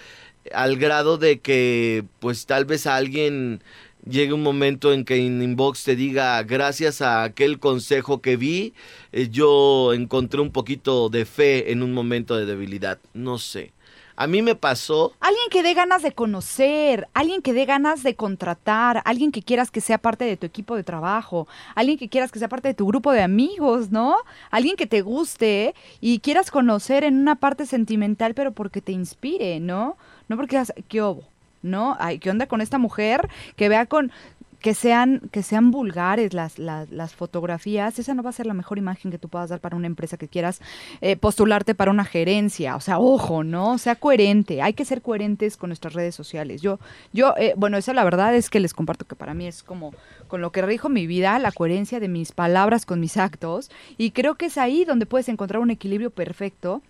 al 0.54 0.78
grado 0.78 1.18
de 1.18 1.40
que 1.40 2.04
pues 2.20 2.46
tal 2.46 2.66
vez 2.66 2.88
alguien 2.88 3.62
llegue 4.10 4.34
un 4.34 4.44
momento 4.44 4.94
en 4.94 5.06
que 5.06 5.16
en 5.16 5.42
inbox 5.42 5.84
te 5.84 5.96
diga 5.96 6.42
gracias 6.44 7.02
a 7.02 7.24
aquel 7.24 7.60
consejo 7.60 8.22
que 8.22 8.38
vi, 8.38 8.74
eh, 9.12 9.30
yo 9.30 9.94
encontré 9.94 10.42
un 10.42 10.52
poquito 10.52 11.10
de 11.10 11.26
fe 11.26 11.72
en 11.72 11.84
un 11.84 11.94
momento 11.94 12.36
de 12.36 12.46
debilidad, 12.46 13.00
no 13.14 13.38
sé. 13.38 13.74
A 14.20 14.26
mí 14.26 14.42
me 14.42 14.56
pasó. 14.56 15.14
Alguien 15.20 15.46
que 15.52 15.62
dé 15.62 15.76
ganas 15.76 16.02
de 16.02 16.12
conocer, 16.12 17.08
alguien 17.14 17.44
que 17.44 17.54
dé 17.54 17.66
ganas 17.66 18.02
de 18.02 18.16
contratar, 18.16 19.04
alguien 19.06 19.32
que 19.32 19.44
quieras 19.44 19.70
que 19.70 19.80
sea 19.80 20.00
parte 20.00 20.26
de 20.26 20.36
tu 20.36 20.48
equipo 20.48 20.76
de 20.76 20.84
trabajo, 20.84 21.48
alguien 21.76 22.00
que 22.00 22.10
quieras 22.10 22.32
que 22.32 22.40
sea 22.40 22.50
parte 22.50 22.70
de 22.70 22.74
tu 22.74 22.88
grupo 22.88 23.12
de 23.12 23.22
amigos, 23.22 23.92
¿no? 23.92 24.16
Alguien 24.50 24.76
que 24.76 24.88
te 24.88 25.02
guste 25.02 25.76
y 26.02 26.18
quieras 26.20 26.50
conocer 26.50 27.04
en 27.04 27.20
una 27.20 27.36
parte 27.36 27.68
sentimental, 27.68 28.34
pero 28.34 28.54
porque 28.54 28.82
te 28.82 28.92
inspire, 28.92 29.60
¿no? 29.60 29.98
No 30.30 30.36
porque, 30.36 30.64
¿qué 30.88 31.00
obo? 31.04 31.24
¿No? 31.62 31.96
Ay, 32.00 32.18
¿Qué 32.18 32.32
onda 32.32 32.48
con 32.48 32.62
esta 32.62 32.80
mujer 32.80 33.30
que 33.56 33.70
vea 33.70 33.86
con 33.86 34.12
que 34.68 34.74
sean, 34.74 35.22
que 35.32 35.44
sean 35.44 35.72
vulgares 35.72 36.34
las, 36.34 36.60
las, 36.60 36.92
las, 36.92 37.16
fotografías, 37.16 38.00
esa 38.00 38.14
no 38.14 38.22
va 38.22 38.32
a 38.32 38.34
ser 38.34 38.48
la 38.48 38.54
mejor 38.54 38.78
imagen 38.78 39.12
que 39.12 39.18
tú 39.18 39.30
puedas 39.30 39.50
dar 39.50 39.62
para 39.62 39.78
una 39.78 39.88
empresa 39.88 40.18
que 40.18 40.28
quieras 40.28 40.60
eh, 41.00 41.16
postularte 41.16 41.74
para 41.74 41.90
una 41.90 42.04
gerencia. 42.04 42.76
O 42.76 42.82
sea, 42.82 43.00
ojo, 43.00 43.46
¿no? 43.46 43.78
Sea 43.78 43.96
coherente. 43.96 44.62
Hay 44.62 44.74
que 44.74 44.84
ser 44.84 45.02
coherentes 45.02 45.56
con 45.56 45.70
nuestras 45.70 45.94
redes 45.94 46.16
sociales. 46.16 46.62
Yo, 46.62 46.82
yo, 47.14 47.34
eh, 47.38 47.54
bueno, 47.56 47.78
esa 47.78 47.94
la 47.94 48.04
verdad 48.04 48.36
es 48.36 48.50
que 48.50 48.60
les 48.60 48.74
comparto 48.74 49.06
que 49.06 49.16
para 49.16 49.34
mí 49.34 49.48
es 49.48 49.64
como 49.64 49.94
con 50.28 50.42
lo 50.42 50.52
que 50.52 50.62
rijo 50.62 50.90
mi 50.90 51.08
vida, 51.08 51.40
la 51.40 51.54
coherencia 51.54 52.02
de 52.02 52.10
mis 52.10 52.34
palabras 52.34 52.86
con 52.86 53.00
mis 53.00 53.16
actos. 53.16 53.72
Y 53.98 54.12
creo 54.12 54.36
que 54.36 54.48
es 54.48 54.58
ahí 54.58 54.84
donde 54.84 55.06
puedes 55.06 55.30
encontrar 55.30 55.62
un 55.62 55.72
equilibrio 55.72 56.10
perfecto. 56.10 56.82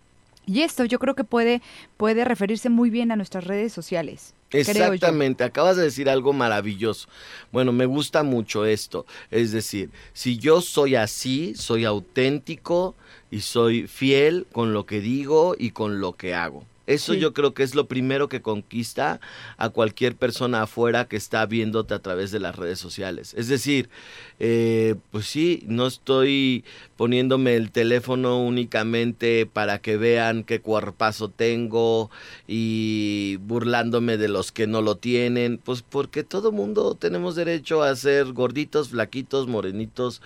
Y 0.48 0.62
esto 0.62 0.84
yo 0.84 0.98
creo 0.98 1.14
que 1.14 1.26
puede, 1.26 1.62
puede 1.96 2.26
referirse 2.26 2.70
muy 2.70 2.90
bien 2.90 3.12
a 3.12 3.16
nuestras 3.18 3.44
redes 3.44 3.72
sociales. 3.72 4.34
Exactamente, 4.52 5.44
acabas 5.44 5.76
de 5.76 5.84
decir 5.84 6.10
algo 6.10 6.32
maravilloso. 6.34 7.10
Bueno, 7.52 7.72
me 7.74 7.86
gusta 7.86 8.24
mucho 8.24 8.66
esto. 8.66 9.06
Es 9.30 9.52
decir, 9.52 9.90
si 10.14 10.38
yo 10.38 10.62
soy 10.62 10.96
así, 10.96 11.54
soy 11.56 11.86
auténtico 11.86 12.96
y 13.30 13.42
soy 13.42 13.88
fiel 13.88 14.48
con 14.52 14.74
lo 14.74 14.86
que 14.86 15.02
digo 15.02 15.56
y 15.58 15.72
con 15.72 16.00
lo 16.00 16.14
que 16.14 16.34
hago. 16.34 16.66
Eso 16.88 17.14
yo 17.14 17.34
creo 17.34 17.54
que 17.54 17.64
es 17.64 17.76
lo 17.76 17.88
primero 17.88 18.30
que 18.30 18.42
conquista 18.42 19.20
a 19.58 19.70
cualquier 19.70 20.16
persona 20.16 20.64
afuera 20.64 21.06
que 21.06 21.18
está 21.18 21.46
viéndote 21.46 21.94
a 21.94 22.00
través 22.00 22.32
de 22.32 22.40
las 22.40 22.56
redes 22.56 22.80
sociales. 22.80 23.34
Es 23.38 23.50
decir, 23.50 23.90
eh, 24.40 24.96
pues 25.12 25.26
sí, 25.26 25.64
no 25.68 25.86
estoy 25.86 26.64
poniéndome 26.96 27.56
el 27.56 27.72
teléfono 27.72 28.40
únicamente 28.40 29.46
para 29.46 29.80
que 29.80 29.98
vean 29.98 30.44
qué 30.44 30.62
cuerpazo 30.62 31.30
tengo 31.30 32.10
y 32.48 33.38
burlándome 33.42 34.16
de 34.16 34.30
los 34.30 34.54
que 34.54 34.66
no 34.66 34.82
lo 34.82 34.96
tienen, 34.96 35.58
pues 35.58 35.82
porque 35.82 36.24
todo 36.24 36.54
mundo 36.54 36.96
tenemos 36.96 37.36
derecho 37.36 37.84
a 37.84 37.94
ser 37.98 38.32
gorditos, 38.32 38.90
flaquitos, 38.90 39.48
morenitos 39.48 40.22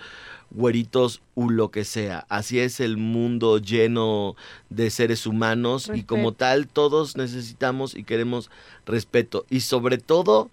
güeritos 0.54 1.22
u 1.34 1.50
lo 1.50 1.70
que 1.70 1.84
sea. 1.84 2.26
Así 2.28 2.58
es 2.58 2.80
el 2.80 2.96
mundo 2.96 3.58
lleno 3.58 4.36
de 4.70 4.90
seres 4.90 5.26
humanos 5.26 5.90
y 5.92 6.02
como 6.02 6.32
tal 6.32 6.68
todos 6.68 7.16
necesitamos 7.16 7.94
y 7.94 8.04
queremos 8.04 8.50
respeto 8.86 9.44
y 9.50 9.60
sobre 9.60 9.98
todo 9.98 10.50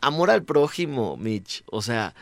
amor 0.00 0.30
al 0.30 0.42
prójimo, 0.42 1.16
Mitch. 1.16 1.64
O 1.66 1.82
sea, 1.82 2.14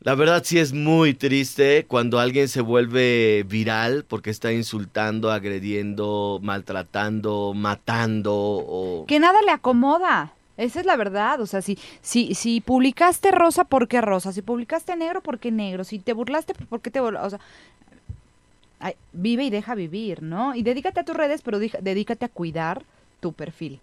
la 0.00 0.14
verdad 0.14 0.42
sí 0.44 0.58
es 0.58 0.72
muy 0.72 1.14
triste 1.14 1.84
cuando 1.86 2.18
alguien 2.18 2.48
se 2.48 2.62
vuelve 2.62 3.44
viral 3.46 4.04
porque 4.08 4.30
está 4.30 4.52
insultando, 4.52 5.30
agrediendo, 5.30 6.40
maltratando, 6.42 7.52
matando 7.54 8.34
o... 8.34 9.04
Que 9.06 9.20
nada 9.20 9.38
le 9.44 9.52
acomoda. 9.52 10.32
Esa 10.60 10.80
es 10.80 10.86
la 10.86 10.96
verdad, 10.96 11.40
o 11.40 11.46
sea, 11.46 11.62
si, 11.62 11.78
si, 12.02 12.34
si 12.34 12.60
publicaste 12.60 13.30
rosa, 13.30 13.64
¿por 13.64 13.88
qué 13.88 14.02
rosa? 14.02 14.30
Si 14.30 14.42
publicaste 14.42 14.94
negro, 14.94 15.22
¿por 15.22 15.38
qué 15.38 15.50
negro? 15.50 15.84
Si 15.84 15.98
te 15.98 16.12
burlaste, 16.12 16.52
¿por 16.54 16.82
qué 16.82 16.90
te 16.90 17.00
burlaste? 17.00 17.26
O 17.26 17.30
sea, 17.30 17.40
vive 19.14 19.44
y 19.44 19.50
deja 19.50 19.74
vivir, 19.74 20.22
¿no? 20.22 20.54
Y 20.54 20.62
dedícate 20.62 21.00
a 21.00 21.04
tus 21.04 21.16
redes, 21.16 21.40
pero 21.40 21.58
dedícate 21.58 22.26
a 22.26 22.28
cuidar 22.28 22.82
tu 23.20 23.32
perfil. 23.32 23.80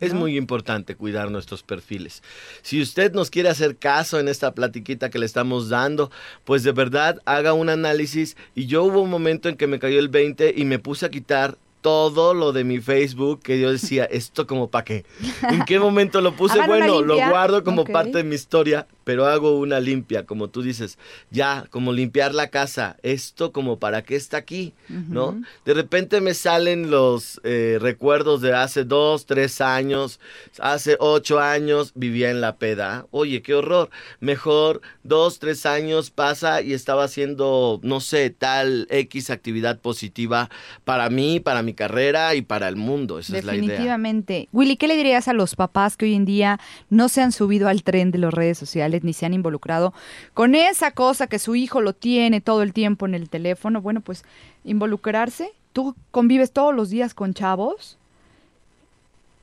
Es 0.00 0.12
muy 0.12 0.36
importante 0.36 0.96
cuidar 0.96 1.30
nuestros 1.30 1.62
perfiles. 1.62 2.22
Si 2.62 2.80
usted 2.80 3.12
nos 3.12 3.30
quiere 3.30 3.50
hacer 3.50 3.76
caso 3.76 4.18
en 4.18 4.28
esta 4.28 4.52
platiquita 4.52 5.10
que 5.10 5.18
le 5.18 5.26
estamos 5.26 5.68
dando, 5.68 6.10
pues 6.44 6.64
de 6.64 6.72
verdad 6.72 7.20
haga 7.26 7.52
un 7.52 7.68
análisis. 7.68 8.36
Y 8.54 8.66
yo 8.66 8.82
hubo 8.82 9.02
un 9.02 9.10
momento 9.10 9.48
en 9.48 9.56
que 9.56 9.66
me 9.66 9.78
cayó 9.78 10.00
el 10.00 10.08
20 10.08 10.54
y 10.56 10.64
me 10.64 10.78
puse 10.78 11.04
a 11.04 11.10
quitar 11.10 11.58
todo 11.80 12.34
lo 12.34 12.52
de 12.52 12.64
mi 12.64 12.80
Facebook 12.80 13.40
que 13.42 13.60
yo 13.60 13.72
decía, 13.72 14.04
esto 14.10 14.46
como 14.46 14.68
para 14.68 14.84
qué. 14.84 15.04
¿En 15.48 15.64
qué 15.64 15.78
momento 15.78 16.20
lo 16.20 16.34
puse? 16.34 16.60
bueno, 16.66 17.02
lo 17.02 17.16
guardo 17.16 17.64
como 17.64 17.84
parte 17.84 18.18
de 18.18 18.24
mi 18.24 18.34
historia, 18.34 18.86
pero 19.10 19.26
hago 19.26 19.58
una 19.58 19.80
limpia, 19.80 20.24
como 20.24 20.50
tú 20.50 20.62
dices, 20.62 20.96
ya, 21.32 21.66
como 21.70 21.92
limpiar 21.92 22.32
la 22.32 22.46
casa, 22.46 22.96
esto 23.02 23.50
como 23.50 23.80
para 23.80 24.02
qué 24.02 24.14
está 24.14 24.36
aquí, 24.36 24.72
¿no? 24.88 25.42
De 25.64 25.74
repente 25.74 26.20
me 26.20 26.32
salen 26.32 26.92
los 26.92 27.40
eh, 27.42 27.78
recuerdos 27.80 28.40
de 28.40 28.54
hace 28.54 28.84
dos, 28.84 29.26
tres 29.26 29.60
años, 29.60 30.20
hace 30.60 30.96
ocho 31.00 31.40
años 31.40 31.90
vivía 31.96 32.30
en 32.30 32.40
la 32.40 32.54
peda, 32.54 33.08
oye, 33.10 33.42
qué 33.42 33.56
horror, 33.56 33.90
mejor 34.20 34.80
dos, 35.02 35.40
tres 35.40 35.66
años 35.66 36.12
pasa 36.12 36.62
y 36.62 36.72
estaba 36.72 37.02
haciendo, 37.02 37.80
no 37.82 37.98
sé, 37.98 38.30
tal 38.30 38.86
X 38.90 39.30
actividad 39.30 39.80
positiva 39.80 40.50
para 40.84 41.10
mí, 41.10 41.40
para 41.40 41.64
mi 41.64 41.74
carrera 41.74 42.36
y 42.36 42.42
para 42.42 42.68
el 42.68 42.76
mundo, 42.76 43.18
esa 43.18 43.38
es 43.38 43.44
la 43.44 43.56
idea. 43.56 43.62
Definitivamente. 43.62 44.48
Willy, 44.52 44.76
¿qué 44.76 44.86
le 44.86 44.96
dirías 44.96 45.26
a 45.26 45.32
los 45.32 45.56
papás 45.56 45.96
que 45.96 46.04
hoy 46.04 46.14
en 46.14 46.26
día 46.26 46.60
no 46.90 47.08
se 47.08 47.22
han 47.22 47.32
subido 47.32 47.66
al 47.66 47.82
tren 47.82 48.12
de 48.12 48.18
las 48.18 48.32
redes 48.32 48.56
sociales? 48.56 48.99
Ni 49.02 49.12
se 49.12 49.26
han 49.26 49.34
involucrado 49.34 49.92
con 50.34 50.54
esa 50.54 50.90
cosa 50.92 51.26
que 51.26 51.38
su 51.38 51.54
hijo 51.54 51.80
lo 51.80 51.92
tiene 51.92 52.40
todo 52.40 52.62
el 52.62 52.72
tiempo 52.72 53.06
en 53.06 53.14
el 53.14 53.28
teléfono. 53.28 53.80
Bueno, 53.80 54.00
pues 54.00 54.24
involucrarse. 54.64 55.52
Tú 55.72 55.94
convives 56.10 56.52
todos 56.52 56.74
los 56.74 56.90
días 56.90 57.14
con 57.14 57.34
chavos. 57.34 57.96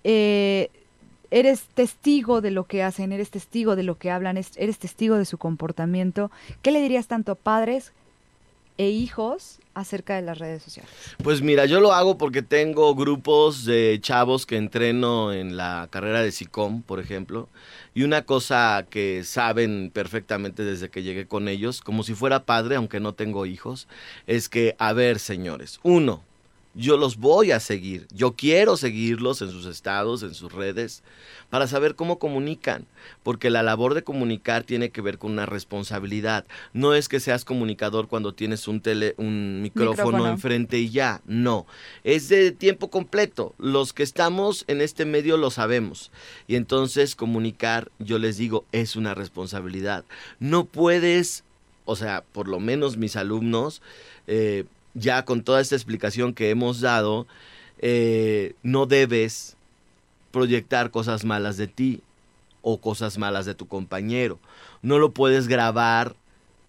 Eh, 0.04 0.70
eres 1.32 1.64
testigo 1.74 2.42
de 2.42 2.52
lo 2.52 2.66
que 2.66 2.84
hacen, 2.84 3.12
eres 3.12 3.30
testigo 3.30 3.76
de 3.76 3.84
lo 3.84 3.98
que 3.98 4.12
hablan, 4.12 4.38
eres 4.38 4.80
testigo 4.80 5.18
de 5.18 5.26
su 5.26 5.38
comportamiento. 5.38 6.32
¿Qué 6.62 6.72
le 6.72 6.82
dirías 6.82 7.08
tanto 7.08 7.34
a 7.34 7.36
padres 7.36 7.92
e 8.78 8.90
hijos 8.90 9.60
acerca 9.74 10.16
de 10.16 10.22
las 10.22 10.38
redes 10.38 10.64
sociales? 10.64 10.92
Pues 11.24 11.42
mira, 11.42 11.66
yo 11.66 11.80
lo 11.80 11.94
hago 11.94 12.18
porque 12.18 12.42
tengo 12.42 12.96
grupos 12.96 13.66
de 13.66 14.00
chavos 14.02 14.46
que 14.46 14.58
entreno 14.58 15.34
en 15.34 15.58
la 15.58 15.88
carrera 15.92 16.22
de 16.22 16.32
SICOM, 16.32 16.82
por 16.82 17.00
ejemplo, 17.00 17.50
y 17.94 18.04
una 18.04 18.24
cosa 18.26 18.86
que 18.90 19.24
saben 19.24 19.92
perfectamente 19.94 20.64
desde 20.64 20.90
que 20.90 21.04
llegué 21.04 21.28
con 21.28 21.48
ellos, 21.48 21.82
como 21.82 22.04
si 22.04 22.14
fuera 22.14 22.46
padre, 22.46 22.76
aunque 22.76 23.00
no 23.00 23.14
tengo 23.14 23.46
hijos, 23.46 23.88
es 24.28 24.50
que, 24.50 24.76
a 24.80 24.94
ver, 24.94 25.20
señores, 25.20 25.80
uno, 25.84 26.24
yo 26.78 26.96
los 26.96 27.18
voy 27.18 27.52
a 27.52 27.60
seguir. 27.60 28.08
Yo 28.14 28.34
quiero 28.34 28.78
seguirlos 28.78 29.42
en 29.42 29.50
sus 29.50 29.66
estados, 29.66 30.22
en 30.22 30.36
sus 30.36 30.54
redes, 30.54 31.02
para 31.50 31.66
saber 31.66 31.96
cómo 31.96 32.20
comunican. 32.20 32.86
Porque 33.24 33.50
la 33.50 33.64
labor 33.64 33.96
de 33.96 34.04
comunicar 34.04 34.64
tiene 34.64 34.92
que 34.92 35.02
ver 35.02 35.18
con 35.18 35.32
una 35.32 35.48
responsabilidad. 35.48 36.46
No 36.74 36.94
es 36.94 37.10
que 37.10 37.20
seas 37.20 37.46
comunicador 37.46 38.08
cuando 38.08 38.36
tienes 38.36 38.68
un, 38.68 38.80
tele, 38.80 39.16
un 39.18 39.64
micrófono, 39.64 40.28
enfrente 40.28 40.78
y 40.78 40.92
ya. 40.92 41.22
No. 41.26 41.66
Es 42.04 42.30
de 42.30 42.52
tiempo 42.52 42.92
completo. 42.92 43.56
Los 43.58 43.92
que 43.92 44.04
estamos 44.04 44.64
en 44.68 44.82
este 44.82 45.06
medio 45.06 45.38
lo 45.38 45.50
sabemos. 45.50 46.12
Y 46.48 46.58
entonces 46.58 47.16
comunicar, 47.16 47.90
yo 47.98 48.20
les 48.20 48.38
digo, 48.38 48.66
es 48.72 48.96
una 48.96 49.16
responsabilidad. 49.16 50.06
No 50.40 50.66
puedes, 50.66 51.44
o 51.86 51.96
sea, 51.96 52.24
por 52.32 52.48
lo 52.48 52.60
menos 52.60 52.98
mis 52.98 53.16
alumnos, 53.16 53.82
eh, 54.28 54.66
ya 54.98 55.26
con 55.26 55.44
toda 55.44 55.62
esta 55.62 55.76
explicación 55.76 56.34
que 56.34 56.50
hemos 56.50 56.82
dado, 56.82 57.28
eh, 57.80 58.56
no 58.64 58.88
debes 58.88 59.56
proyectar 60.32 60.92
cosas 60.92 61.24
malas 61.24 61.58
de 61.58 61.68
ti 61.68 62.02
o 62.62 62.80
cosas 62.80 63.18
malas 63.18 63.46
de 63.46 63.56
tu 63.56 63.68
compañero. 63.68 64.40
No 64.82 64.98
lo 64.98 65.12
puedes 65.12 65.48
grabar 65.48 66.16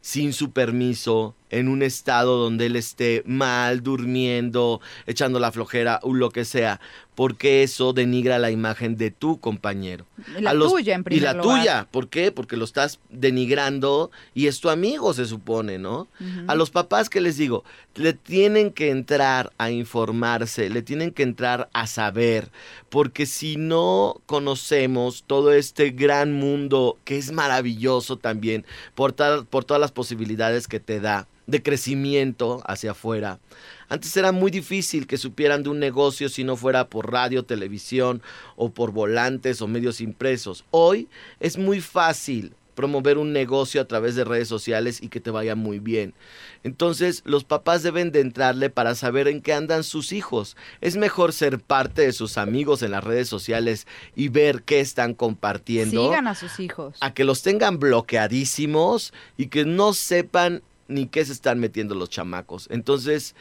sin 0.01 0.33
su 0.33 0.51
permiso 0.51 1.35
en 1.51 1.69
un 1.69 1.83
estado 1.83 2.37
donde 2.39 2.67
él 2.67 2.77
esté 2.77 3.23
mal, 3.27 3.83
durmiendo, 3.83 4.81
echando 5.07 5.39
la 5.41 5.53
flojera 5.53 6.01
o 6.03 6.15
lo 6.15 6.31
que 6.31 6.45
sea, 6.45 6.81
porque 7.15 7.63
eso 7.65 7.93
denigra 7.93 8.39
la 8.39 8.51
imagen 8.53 8.97
de 8.97 9.11
tu 9.11 9.41
compañero. 9.41 10.07
La 10.39 10.53
tuya, 10.53 10.95
en 10.95 11.03
primer 11.03 11.21
Y 11.21 11.25
la 11.25 11.33
lugar. 11.33 11.59
tuya, 11.61 11.89
¿por 11.91 12.09
qué? 12.09 12.31
Porque 12.31 12.57
lo 12.57 12.65
estás 12.65 13.01
denigrando 13.11 14.11
y 14.35 14.47
es 14.47 14.61
tu 14.61 14.69
amigo, 14.71 15.13
se 15.15 15.25
supone, 15.27 15.79
¿no? 15.79 16.07
A 16.47 16.55
los 16.55 16.71
papás 16.71 17.09
que 17.11 17.21
les 17.21 17.37
digo, 17.37 17.65
le 17.97 18.13
tienen 18.13 18.71
que 18.73 18.91
entrar 18.91 19.53
a 19.59 19.71
informarse, 19.71 20.71
le 20.71 20.83
tienen 20.83 21.11
que 21.11 21.23
entrar 21.25 21.69
a 21.73 21.87
saber, 21.89 22.51
porque 22.89 23.27
si 23.27 23.57
no 23.57 24.21
conocemos 24.27 25.25
todo 25.27 25.53
este 25.53 25.91
gran 25.91 26.33
mundo 26.33 26.99
que 27.05 27.19
es 27.19 27.33
maravilloso 27.33 28.17
también, 28.17 28.65
por, 28.95 29.13
tal- 29.13 29.45
por 29.47 29.65
todas 29.65 29.81
las 29.81 29.93
posibilidades 29.93 30.69
que 30.69 30.79
te 30.81 31.01
da 31.01 31.27
de 31.49 31.63
crecimiento 31.63 32.63
hacia 32.67 32.93
afuera. 32.93 33.41
Antes 33.89 34.17
era 34.17 34.33
muy 34.33 34.51
difícil 34.51 35.07
que 35.07 35.17
supieran 35.17 35.63
de 35.63 35.71
un 35.71 35.81
negocio 35.81 36.29
si 36.29 36.45
no 36.45 36.57
fuera 36.57 36.89
por 36.89 37.11
radio, 37.11 37.43
televisión 37.43 38.23
o 38.55 38.71
por 38.71 38.93
volantes 38.93 39.61
o 39.63 39.67
medios 39.67 40.01
impresos. 40.01 40.65
Hoy 40.71 41.09
es 41.41 41.57
muy 41.57 41.81
fácil 41.81 42.53
promover 42.75 43.19
un 43.19 43.33
negocio 43.33 43.81
a 43.81 43.87
través 43.87 44.15
de 44.15 44.23
redes 44.23 44.47
sociales 44.47 45.03
y 45.03 45.09
que 45.09 45.19
te 45.19 45.33
vaya 45.33 45.57
muy 45.57 45.81
bien. 45.81 46.15
Entonces, 46.63 47.23
los 47.25 47.43
papás 47.43 47.83
deben 47.83 48.13
de 48.13 48.21
entrarle 48.21 48.71
para 48.71 48.95
saber 48.95 49.27
en 49.27 49.41
qué 49.41 49.53
andan 49.53 49.83
sus 49.83 50.13
hijos. 50.13 50.57
Es 50.81 50.97
mejor 50.97 51.33
ser 51.33 51.59
parte 51.59 52.03
de 52.03 52.13
sus 52.13 52.39
amigos 52.39 52.83
en 52.83 52.93
las 52.93 53.03
redes 53.03 53.29
sociales 53.29 53.89
y 54.15 54.29
ver 54.29 54.63
qué 54.63 54.79
están 54.79 55.15
compartiendo 55.15 56.05
Sigan 56.05 56.29
a 56.29 56.37
sus 56.37 56.61
hijos. 56.61 56.99
a 57.01 57.13
que 57.15 57.25
los 57.25 57.43
tengan 57.43 57.81
bloqueadísimos 57.81 59.13
y 59.37 59.47
que 59.47 59.65
no 59.65 59.93
sepan 59.93 60.63
ni 60.89 61.07
qué 61.07 61.25
se 61.25 61.33
están 61.33 61.61
metiendo 61.61 61.95
los 61.95 62.11
chamacos. 62.11 62.67
Entonces, 62.71 63.35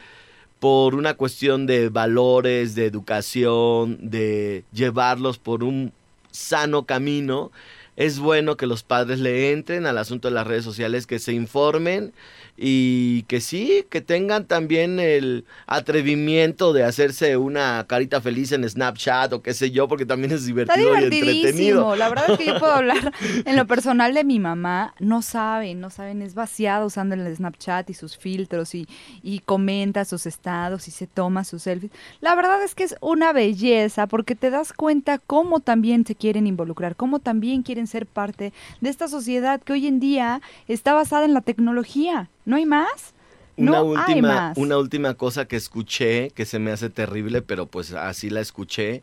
por 0.60 0.94
una 0.94 1.14
cuestión 1.14 1.66
de 1.66 1.88
valores, 1.88 2.74
de 2.74 2.86
educación, 2.86 3.98
de 4.10 4.64
llevarlos 4.72 5.38
por 5.38 5.64
un 5.64 5.92
sano 6.30 6.84
camino, 6.84 7.50
es 7.98 8.20
bueno 8.20 8.56
que 8.56 8.68
los 8.68 8.84
padres 8.84 9.18
le 9.18 9.50
entren 9.50 9.84
al 9.84 9.98
asunto 9.98 10.28
de 10.28 10.34
las 10.34 10.46
redes 10.46 10.62
sociales, 10.62 11.08
que 11.08 11.18
se 11.18 11.32
informen 11.32 12.12
y 12.56 13.22
que 13.24 13.40
sí, 13.40 13.86
que 13.90 14.00
tengan 14.00 14.44
también 14.44 15.00
el 15.00 15.46
atrevimiento 15.66 16.72
de 16.72 16.84
hacerse 16.84 17.36
una 17.36 17.84
carita 17.88 18.20
feliz 18.20 18.52
en 18.52 18.68
Snapchat 18.68 19.32
o 19.32 19.42
qué 19.42 19.52
sé 19.52 19.72
yo, 19.72 19.88
porque 19.88 20.06
también 20.06 20.30
es 20.30 20.46
Está 20.46 20.76
divertido 20.76 20.94
y 20.94 21.42
entretenido. 21.42 21.96
La 21.96 22.08
verdad 22.08 22.30
es 22.30 22.38
que 22.38 22.46
yo 22.46 22.58
puedo 22.60 22.72
hablar 22.72 23.12
en 23.44 23.56
lo 23.56 23.66
personal 23.66 24.14
de 24.14 24.22
mi 24.22 24.38
mamá. 24.38 24.94
No 25.00 25.20
saben, 25.20 25.80
no 25.80 25.90
saben. 25.90 26.22
Es 26.22 26.34
vaciada 26.34 26.86
usando 26.86 27.16
el 27.16 27.34
Snapchat 27.34 27.90
y 27.90 27.94
sus 27.94 28.16
filtros 28.16 28.76
y, 28.76 28.86
y 29.24 29.40
comenta 29.40 30.04
sus 30.04 30.24
estados 30.24 30.86
y 30.86 30.92
se 30.92 31.08
toma 31.08 31.42
sus 31.42 31.64
selfies. 31.64 31.90
La 32.20 32.36
verdad 32.36 32.62
es 32.62 32.76
que 32.76 32.84
es 32.84 32.94
una 33.00 33.32
belleza 33.32 34.06
porque 34.06 34.36
te 34.36 34.50
das 34.50 34.72
cuenta 34.72 35.18
cómo 35.18 35.58
también 35.58 36.06
se 36.06 36.14
quieren 36.14 36.46
involucrar, 36.46 36.94
cómo 36.94 37.18
también 37.18 37.64
quieren 37.64 37.87
ser 37.88 38.06
parte 38.06 38.52
de 38.80 38.90
esta 38.90 39.08
sociedad 39.08 39.60
que 39.60 39.72
hoy 39.72 39.86
en 39.88 39.98
día 39.98 40.40
está 40.68 40.94
basada 40.94 41.24
en 41.24 41.34
la 41.34 41.40
tecnología. 41.40 42.30
¿No 42.44 42.56
hay 42.56 42.66
más? 42.66 43.14
Una 43.56 43.70
no 43.72 43.76
hay 43.78 44.12
última, 44.12 44.28
más. 44.28 44.56
una 44.56 44.78
última 44.78 45.14
cosa 45.14 45.46
que 45.46 45.56
escuché, 45.56 46.30
que 46.30 46.46
se 46.46 46.60
me 46.60 46.70
hace 46.70 46.90
terrible, 46.90 47.42
pero 47.42 47.66
pues 47.66 47.92
así 47.92 48.30
la 48.30 48.40
escuché, 48.40 49.02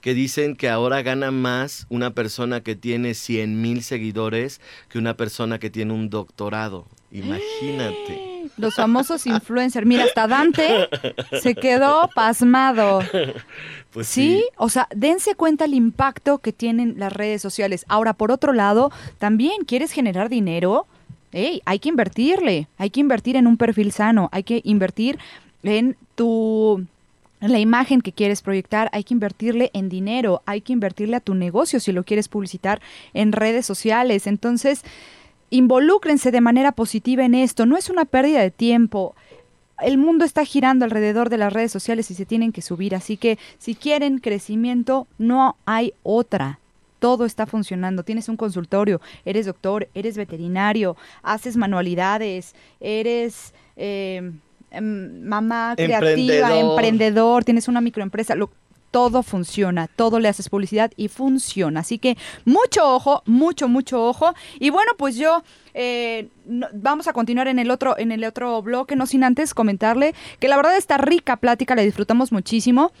que 0.00 0.14
dicen 0.14 0.54
que 0.54 0.68
ahora 0.68 1.02
gana 1.02 1.32
más 1.32 1.86
una 1.88 2.14
persona 2.14 2.60
que 2.60 2.76
tiene 2.76 3.14
100 3.14 3.60
mil 3.60 3.82
seguidores 3.82 4.60
que 4.88 4.98
una 4.98 5.16
persona 5.16 5.58
que 5.58 5.70
tiene 5.70 5.92
un 5.92 6.08
doctorado. 6.08 6.86
Imagínate. 7.10 8.35
Los 8.56 8.74
famosos 8.74 9.26
influencers. 9.26 9.86
Mira, 9.86 10.04
hasta 10.04 10.26
Dante 10.26 10.88
se 11.40 11.54
quedó 11.54 12.08
pasmado. 12.14 13.00
Pues 13.92 14.08
¿Sí? 14.08 14.40
sí. 14.40 14.44
o 14.58 14.68
sea, 14.68 14.88
dense 14.94 15.34
cuenta 15.36 15.64
el 15.64 15.72
impacto 15.72 16.38
que 16.38 16.52
tienen 16.52 16.96
las 16.98 17.12
redes 17.12 17.40
sociales. 17.40 17.86
Ahora, 17.88 18.12
por 18.12 18.30
otro 18.30 18.52
lado, 18.52 18.92
también 19.18 19.64
quieres 19.66 19.90
generar 19.90 20.28
dinero. 20.28 20.86
Ey, 21.32 21.62
hay 21.64 21.78
que 21.78 21.88
invertirle, 21.88 22.68
hay 22.76 22.90
que 22.90 23.00
invertir 23.00 23.36
en 23.36 23.46
un 23.46 23.56
perfil 23.56 23.92
sano, 23.92 24.28
hay 24.32 24.42
que 24.42 24.60
invertir 24.64 25.18
en 25.62 25.96
tu 26.14 26.84
en 27.40 27.52
la 27.52 27.58
imagen 27.58 28.00
que 28.00 28.12
quieres 28.12 28.42
proyectar, 28.42 28.88
hay 28.92 29.04
que 29.04 29.14
invertirle 29.14 29.70
en 29.74 29.88
dinero, 29.88 30.42
hay 30.46 30.62
que 30.62 30.72
invertirle 30.72 31.16
a 31.16 31.20
tu 31.20 31.34
negocio 31.34 31.80
si 31.80 31.92
lo 31.92 32.04
quieres 32.04 32.28
publicitar 32.28 32.80
en 33.12 33.32
redes 33.32 33.66
sociales. 33.66 34.26
Entonces, 34.26 34.82
involúcrense 35.50 36.30
de 36.30 36.40
manera 36.40 36.72
positiva 36.72 37.24
en 37.24 37.34
esto, 37.34 37.66
no 37.66 37.76
es 37.76 37.90
una 37.90 38.04
pérdida 38.04 38.40
de 38.40 38.50
tiempo. 38.50 39.14
El 39.80 39.98
mundo 39.98 40.24
está 40.24 40.44
girando 40.44 40.84
alrededor 40.84 41.28
de 41.28 41.38
las 41.38 41.52
redes 41.52 41.70
sociales 41.70 42.10
y 42.10 42.14
se 42.14 42.24
tienen 42.26 42.52
que 42.52 42.62
subir, 42.62 42.94
así 42.94 43.16
que 43.16 43.38
si 43.58 43.74
quieren 43.74 44.18
crecimiento, 44.18 45.06
no 45.18 45.56
hay 45.66 45.92
otra. 46.02 46.60
Todo 46.98 47.26
está 47.26 47.44
funcionando. 47.44 48.02
Tienes 48.02 48.30
un 48.30 48.38
consultorio, 48.38 49.02
eres 49.26 49.44
doctor, 49.44 49.88
eres 49.94 50.16
veterinario, 50.16 50.96
haces 51.22 51.56
manualidades, 51.56 52.54
eres 52.80 53.52
eh, 53.76 54.32
em, 54.70 55.22
mamá 55.22 55.74
creativa, 55.76 56.08
Emprendedor. 56.08 56.70
emprendedor, 56.70 57.44
tienes 57.44 57.68
una 57.68 57.82
microempresa. 57.82 58.34
Lo, 58.34 58.50
todo 58.90 59.22
funciona, 59.22 59.88
todo 59.88 60.20
le 60.20 60.28
haces 60.28 60.48
publicidad 60.48 60.90
y 60.96 61.08
funciona. 61.08 61.80
Así 61.80 61.98
que 61.98 62.16
mucho 62.44 62.94
ojo, 62.94 63.22
mucho, 63.26 63.68
mucho 63.68 64.04
ojo. 64.04 64.34
Y 64.58 64.70
bueno, 64.70 64.92
pues 64.96 65.16
yo 65.16 65.42
eh, 65.74 66.28
vamos 66.72 67.08
a 67.08 67.12
continuar 67.12 67.48
en 67.48 67.58
el 67.58 67.70
otro, 67.70 67.98
en 67.98 68.12
el 68.12 68.24
otro 68.24 68.62
bloque, 68.62 68.96
no 68.96 69.06
sin 69.06 69.24
antes 69.24 69.54
comentarle 69.54 70.14
que 70.40 70.48
la 70.48 70.56
verdad 70.56 70.76
esta 70.76 70.98
rica 70.98 71.36
plática 71.36 71.74
la 71.74 71.82
disfrutamos 71.82 72.32
muchísimo. 72.32 72.92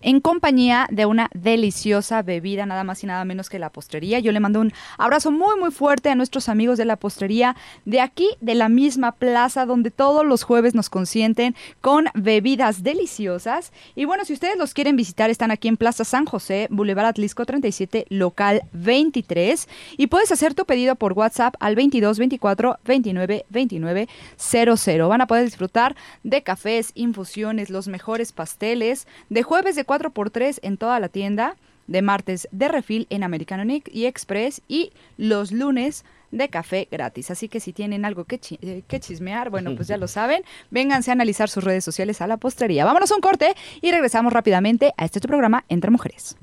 En 0.00 0.20
compañía 0.20 0.86
de 0.92 1.06
una 1.06 1.28
deliciosa 1.34 2.22
bebida, 2.22 2.66
nada 2.66 2.84
más 2.84 3.02
y 3.02 3.06
nada 3.06 3.24
menos 3.24 3.48
que 3.48 3.58
la 3.58 3.70
postrería. 3.70 4.20
Yo 4.20 4.30
le 4.30 4.38
mando 4.38 4.60
un 4.60 4.72
abrazo 4.96 5.32
muy, 5.32 5.58
muy 5.58 5.72
fuerte 5.72 6.08
a 6.08 6.14
nuestros 6.14 6.48
amigos 6.48 6.78
de 6.78 6.84
la 6.84 6.94
postrería 6.96 7.56
de 7.84 8.00
aquí, 8.00 8.28
de 8.40 8.54
la 8.54 8.68
misma 8.68 9.12
plaza, 9.12 9.66
donde 9.66 9.90
todos 9.90 10.24
los 10.24 10.44
jueves 10.44 10.76
nos 10.76 10.88
consienten 10.88 11.56
con 11.80 12.06
bebidas 12.14 12.84
deliciosas. 12.84 13.72
Y 13.96 14.04
bueno, 14.04 14.24
si 14.24 14.34
ustedes 14.34 14.56
los 14.56 14.72
quieren 14.72 14.94
visitar, 14.94 15.30
están 15.30 15.50
aquí 15.50 15.66
en 15.66 15.76
Plaza 15.76 16.04
San 16.04 16.26
José, 16.26 16.68
Boulevard 16.70 17.06
Atlisco 17.06 17.44
37, 17.44 18.06
local 18.08 18.62
23. 18.72 19.68
Y 19.96 20.06
puedes 20.06 20.30
hacer 20.30 20.54
tu 20.54 20.64
pedido 20.64 20.94
por 20.94 21.14
WhatsApp 21.14 21.56
al 21.58 21.74
22 21.74 22.18
24 22.18 22.78
29 22.84 23.46
29 23.48 24.08
00. 24.36 25.08
Van 25.08 25.20
a 25.20 25.26
poder 25.26 25.44
disfrutar 25.44 25.96
de 26.22 26.42
cafés, 26.44 26.92
infusiones, 26.94 27.68
los 27.68 27.88
mejores 27.88 28.32
pasteles, 28.32 29.08
de 29.28 29.42
jueves 29.42 29.74
de 29.74 29.87
4x3 29.88 30.60
en 30.62 30.76
toda 30.76 31.00
la 31.00 31.08
tienda, 31.08 31.56
de 31.88 32.02
martes 32.02 32.46
de 32.52 32.68
refil 32.68 33.06
en 33.08 33.24
Americano 33.24 33.64
Nick 33.64 33.88
y 33.92 34.04
Express 34.04 34.60
y 34.68 34.92
los 35.16 35.50
lunes 35.52 36.04
de 36.30 36.50
café 36.50 36.86
gratis. 36.90 37.30
Así 37.30 37.48
que 37.48 37.60
si 37.60 37.72
tienen 37.72 38.04
algo 38.04 38.24
que, 38.24 38.38
chi- 38.38 38.58
eh, 38.60 38.82
que 38.86 39.00
chismear, 39.00 39.48
bueno, 39.48 39.74
pues 39.74 39.88
ya 39.88 39.96
lo 39.96 40.06
saben. 40.18 40.42
Vénganse 40.70 41.10
a 41.10 41.14
analizar 41.14 41.48
sus 41.48 41.64
redes 41.64 41.82
sociales 41.84 42.20
a 42.20 42.26
la 42.26 42.36
postrería. 42.36 42.84
Vámonos 42.84 43.10
a 43.10 43.14
un 43.14 43.22
corte 43.22 43.54
y 43.80 43.90
regresamos 43.90 44.34
rápidamente 44.34 44.92
a 44.98 45.06
este 45.06 45.20
programa 45.20 45.64
Entre 45.70 45.90
Mujeres. 45.90 46.36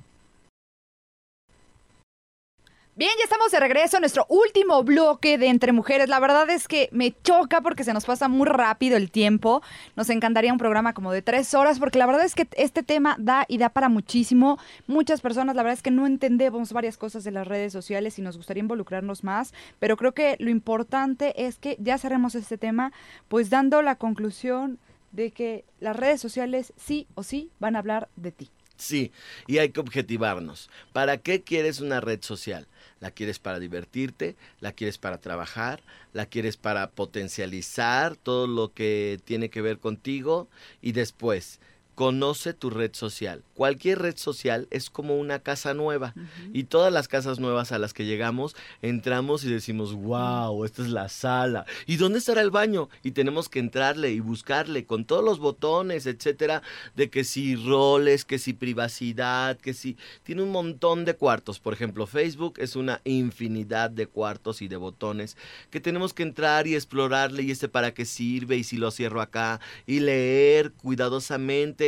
Bien, 2.98 3.12
ya 3.18 3.26
estamos 3.26 3.52
de 3.52 3.60
regreso 3.60 3.98
a 3.98 4.00
nuestro 4.00 4.26
último 4.30 4.82
bloque 4.82 5.38
de 5.38 5.48
Entre 5.48 5.74
Mujeres. 5.74 6.08
La 6.08 6.22
verdad 6.22 6.50
es 6.50 6.66
que 6.70 6.88
me 6.94 7.14
choca 7.24 7.60
porque 7.60 7.84
se 7.84 7.92
nos 7.92 8.06
pasa 8.06 8.30
muy 8.30 8.48
rápido 8.48 8.96
el 8.96 9.12
tiempo. 9.12 9.62
Nos 9.98 10.10
encantaría 10.10 10.54
un 10.54 10.58
programa 10.58 10.94
como 10.94 11.12
de 11.12 11.22
tres 11.22 11.54
horas 11.56 11.78
porque 11.78 12.00
la 12.00 12.06
verdad 12.06 12.24
es 12.24 12.36
que 12.36 12.48
este 12.56 12.84
tema 12.84 13.18
da 13.20 13.44
y 13.50 13.58
da 13.58 13.68
para 13.68 13.90
muchísimo. 13.90 14.58
Muchas 14.88 15.20
personas, 15.20 15.58
la 15.58 15.64
verdad 15.64 15.78
es 15.78 15.84
que 15.84 15.92
no 15.92 16.08
entendemos 16.08 16.72
varias 16.72 16.96
cosas 16.96 17.26
de 17.26 17.32
las 17.32 17.46
redes 17.46 17.74
sociales 17.74 18.18
y 18.18 18.22
nos 18.22 18.38
gustaría 18.38 18.62
involucrarnos 18.62 19.26
más, 19.26 19.54
pero 19.80 19.98
creo 19.98 20.14
que 20.14 20.38
lo 20.40 20.50
importante 20.50 21.46
es 21.46 21.58
que 21.58 21.76
ya 21.82 21.98
cerremos 21.98 22.34
este 22.34 22.58
tema 22.58 22.94
pues 23.28 23.50
dando 23.50 23.82
la 23.82 23.96
conclusión 23.96 24.80
de 25.12 25.32
que 25.32 25.66
las 25.82 25.98
redes 25.98 26.22
sociales 26.22 26.72
sí 26.78 27.08
o 27.16 27.24
sí 27.24 27.52
van 27.60 27.76
a 27.76 27.80
hablar 27.80 28.08
de 28.16 28.32
ti. 28.32 28.52
Sí, 28.78 29.12
y 29.48 29.60
hay 29.60 29.70
que 29.70 29.80
objetivarnos. 29.80 30.70
¿Para 30.92 31.18
qué 31.18 31.44
quieres 31.44 31.80
una 31.80 32.02
red 32.02 32.22
social? 32.22 32.68
¿La 33.00 33.12
quieres 33.12 33.40
para 33.40 33.60
divertirte? 33.60 34.36
¿La 34.60 34.74
quieres 34.74 34.98
para 34.98 35.20
trabajar? 35.20 35.82
¿La 36.14 36.26
quieres 36.26 36.58
para 36.58 36.90
potencializar 36.92 38.16
todo 38.16 38.48
lo 38.48 38.74
que 38.74 39.20
tiene 39.24 39.50
que 39.50 39.62
ver 39.62 39.80
contigo? 39.80 40.50
Y 40.82 40.92
después, 40.92 41.60
conoce 41.96 42.54
tu 42.54 42.70
red 42.70 42.92
social. 42.94 43.44
Cualquier 43.54 44.00
red 44.00 44.18
social 44.18 44.68
es 44.70 44.90
como 44.90 45.18
una 45.18 45.40
casa 45.40 45.74
nueva 45.74 46.14
y 46.54 46.66
todas 46.66 46.92
las 46.92 47.08
casas 47.08 47.40
nuevas 47.40 47.72
a 47.72 47.80
las 47.80 47.94
que 47.94 48.06
llegamos 48.06 48.56
entramos 48.82 49.44
y 49.46 49.50
decimos, 49.50 49.94
wow, 49.94 50.66
esta 50.66 50.82
es 50.82 50.90
la 50.90 51.10
sala. 51.10 51.66
¿Y 51.88 51.96
dónde 51.96 52.20
estará 52.20 52.42
el 52.42 52.52
baño? 52.52 52.90
Y 53.02 53.12
tenemos 53.12 53.50
que 53.50 53.60
entrarle 53.60 54.12
y 54.12 54.20
buscarle 54.20 54.86
con 54.86 55.06
todos 55.06 55.24
los 55.24 55.40
botones, 55.40 56.06
etcétera, 56.06 56.62
de 56.96 57.10
que 57.10 57.24
si 57.24 57.56
roles, 57.56 58.26
que 58.26 58.40
si 58.40 58.54
privacidad, 58.54 59.58
que 59.58 59.74
si 59.74 59.98
tiene 60.24 60.44
un 60.44 60.52
montón 60.52 61.06
de 61.06 61.16
cuartos. 61.16 61.60
Por 61.60 61.74
ejemplo, 61.74 62.08
Facebook 62.08 62.56
es 62.58 62.76
una 62.76 63.02
infinidad 63.06 63.90
de 63.90 64.08
cuartos 64.08 64.62
y 64.62 64.68
de 64.68 64.76
botones 64.76 65.38
que 65.72 65.80
tenemos 65.80 66.14
que 66.14 66.24
entrar 66.24 66.68
y 66.68 66.76
explorarle 66.76 67.44
y 67.44 67.52
este 67.52 67.70
para 67.70 67.94
qué 67.94 68.06
sirve 68.06 68.58
y 68.58 68.64
si 68.64 68.78
lo 68.78 68.92
cierro 68.92 69.22
acá 69.22 69.60
y 69.86 70.00
leer 70.00 70.72
cuidadosamente 70.74 71.85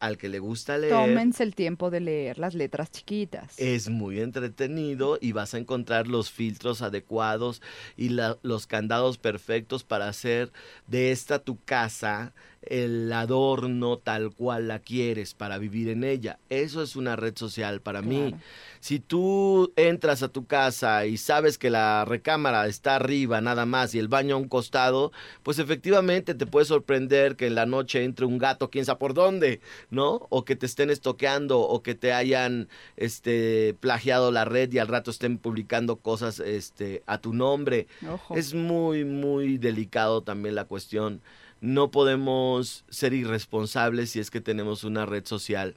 al 0.00 0.16
que 0.16 0.28
le 0.28 0.38
gusta 0.38 0.78
leer. 0.78 0.92
Tómense 0.92 1.42
el 1.42 1.54
tiempo 1.54 1.90
de 1.90 2.00
leer 2.00 2.38
las 2.38 2.54
letras 2.54 2.90
chiquitas. 2.90 3.58
Es 3.58 3.88
muy 3.88 4.20
entretenido 4.20 5.18
y 5.20 5.32
vas 5.32 5.54
a 5.54 5.58
encontrar 5.58 6.08
los 6.08 6.30
filtros 6.30 6.80
adecuados 6.82 7.60
y 7.96 8.08
los 8.08 8.66
candados 8.66 9.18
perfectos 9.18 9.84
para 9.84 10.08
hacer 10.08 10.50
de 10.86 11.12
esta 11.12 11.38
tu 11.38 11.58
casa 11.64 12.32
el 12.62 13.10
adorno 13.12 13.98
tal 13.98 14.32
cual 14.32 14.68
la 14.68 14.80
quieres 14.80 15.34
para 15.34 15.58
vivir 15.58 15.88
en 15.88 16.04
ella. 16.04 16.38
Eso 16.50 16.82
es 16.82 16.94
una 16.94 17.16
red 17.16 17.36
social 17.36 17.80
para 17.80 18.02
mí. 18.02 18.34
Si 18.80 19.00
tú 19.00 19.72
entras 19.76 20.22
a 20.22 20.28
tu 20.28 20.46
casa 20.46 21.06
y 21.06 21.16
sabes 21.16 21.58
que 21.58 21.70
la 21.70 22.04
recámara 22.04 22.66
está 22.66 22.96
arriba 22.96 23.40
nada 23.40 23.66
más 23.66 23.94
y 23.94 23.98
el 23.98 24.08
baño 24.08 24.34
a 24.34 24.38
un 24.38 24.48
costado, 24.48 25.12
pues 25.42 25.58
efectivamente 25.58 26.34
te 26.34 26.46
puede 26.46 26.66
sorprender 26.66 27.36
que 27.36 27.46
en 27.46 27.54
la 27.54 27.66
noche 27.66 28.04
entre 28.04 28.26
un 28.26 28.38
gato 28.38 28.70
quién 28.70 28.84
sabe 28.84 28.98
por 28.98 29.14
dónde, 29.14 29.60
¿no? 29.90 30.26
O 30.28 30.44
que 30.44 30.56
te 30.56 30.66
estén 30.66 30.90
estoqueando 30.90 31.60
o 31.60 31.82
que 31.82 31.94
te 31.94 32.12
hayan 32.12 32.68
este 32.96 33.74
plagiado 33.80 34.30
la 34.32 34.44
red 34.44 34.72
y 34.72 34.78
al 34.78 34.88
rato 34.88 35.10
estén 35.10 35.38
publicando 35.38 35.96
cosas 35.96 36.40
este 36.40 37.02
a 37.06 37.18
tu 37.18 37.32
nombre. 37.32 37.86
Es 38.34 38.54
muy 38.54 39.04
muy 39.04 39.58
delicado 39.58 40.22
también 40.22 40.54
la 40.54 40.64
cuestión. 40.64 41.22
No 41.60 41.90
podemos 41.90 42.84
ser 42.88 43.12
irresponsables 43.12 44.10
si 44.10 44.20
es 44.20 44.30
que 44.30 44.40
tenemos 44.40 44.84
una 44.84 45.06
red 45.06 45.26
social. 45.26 45.76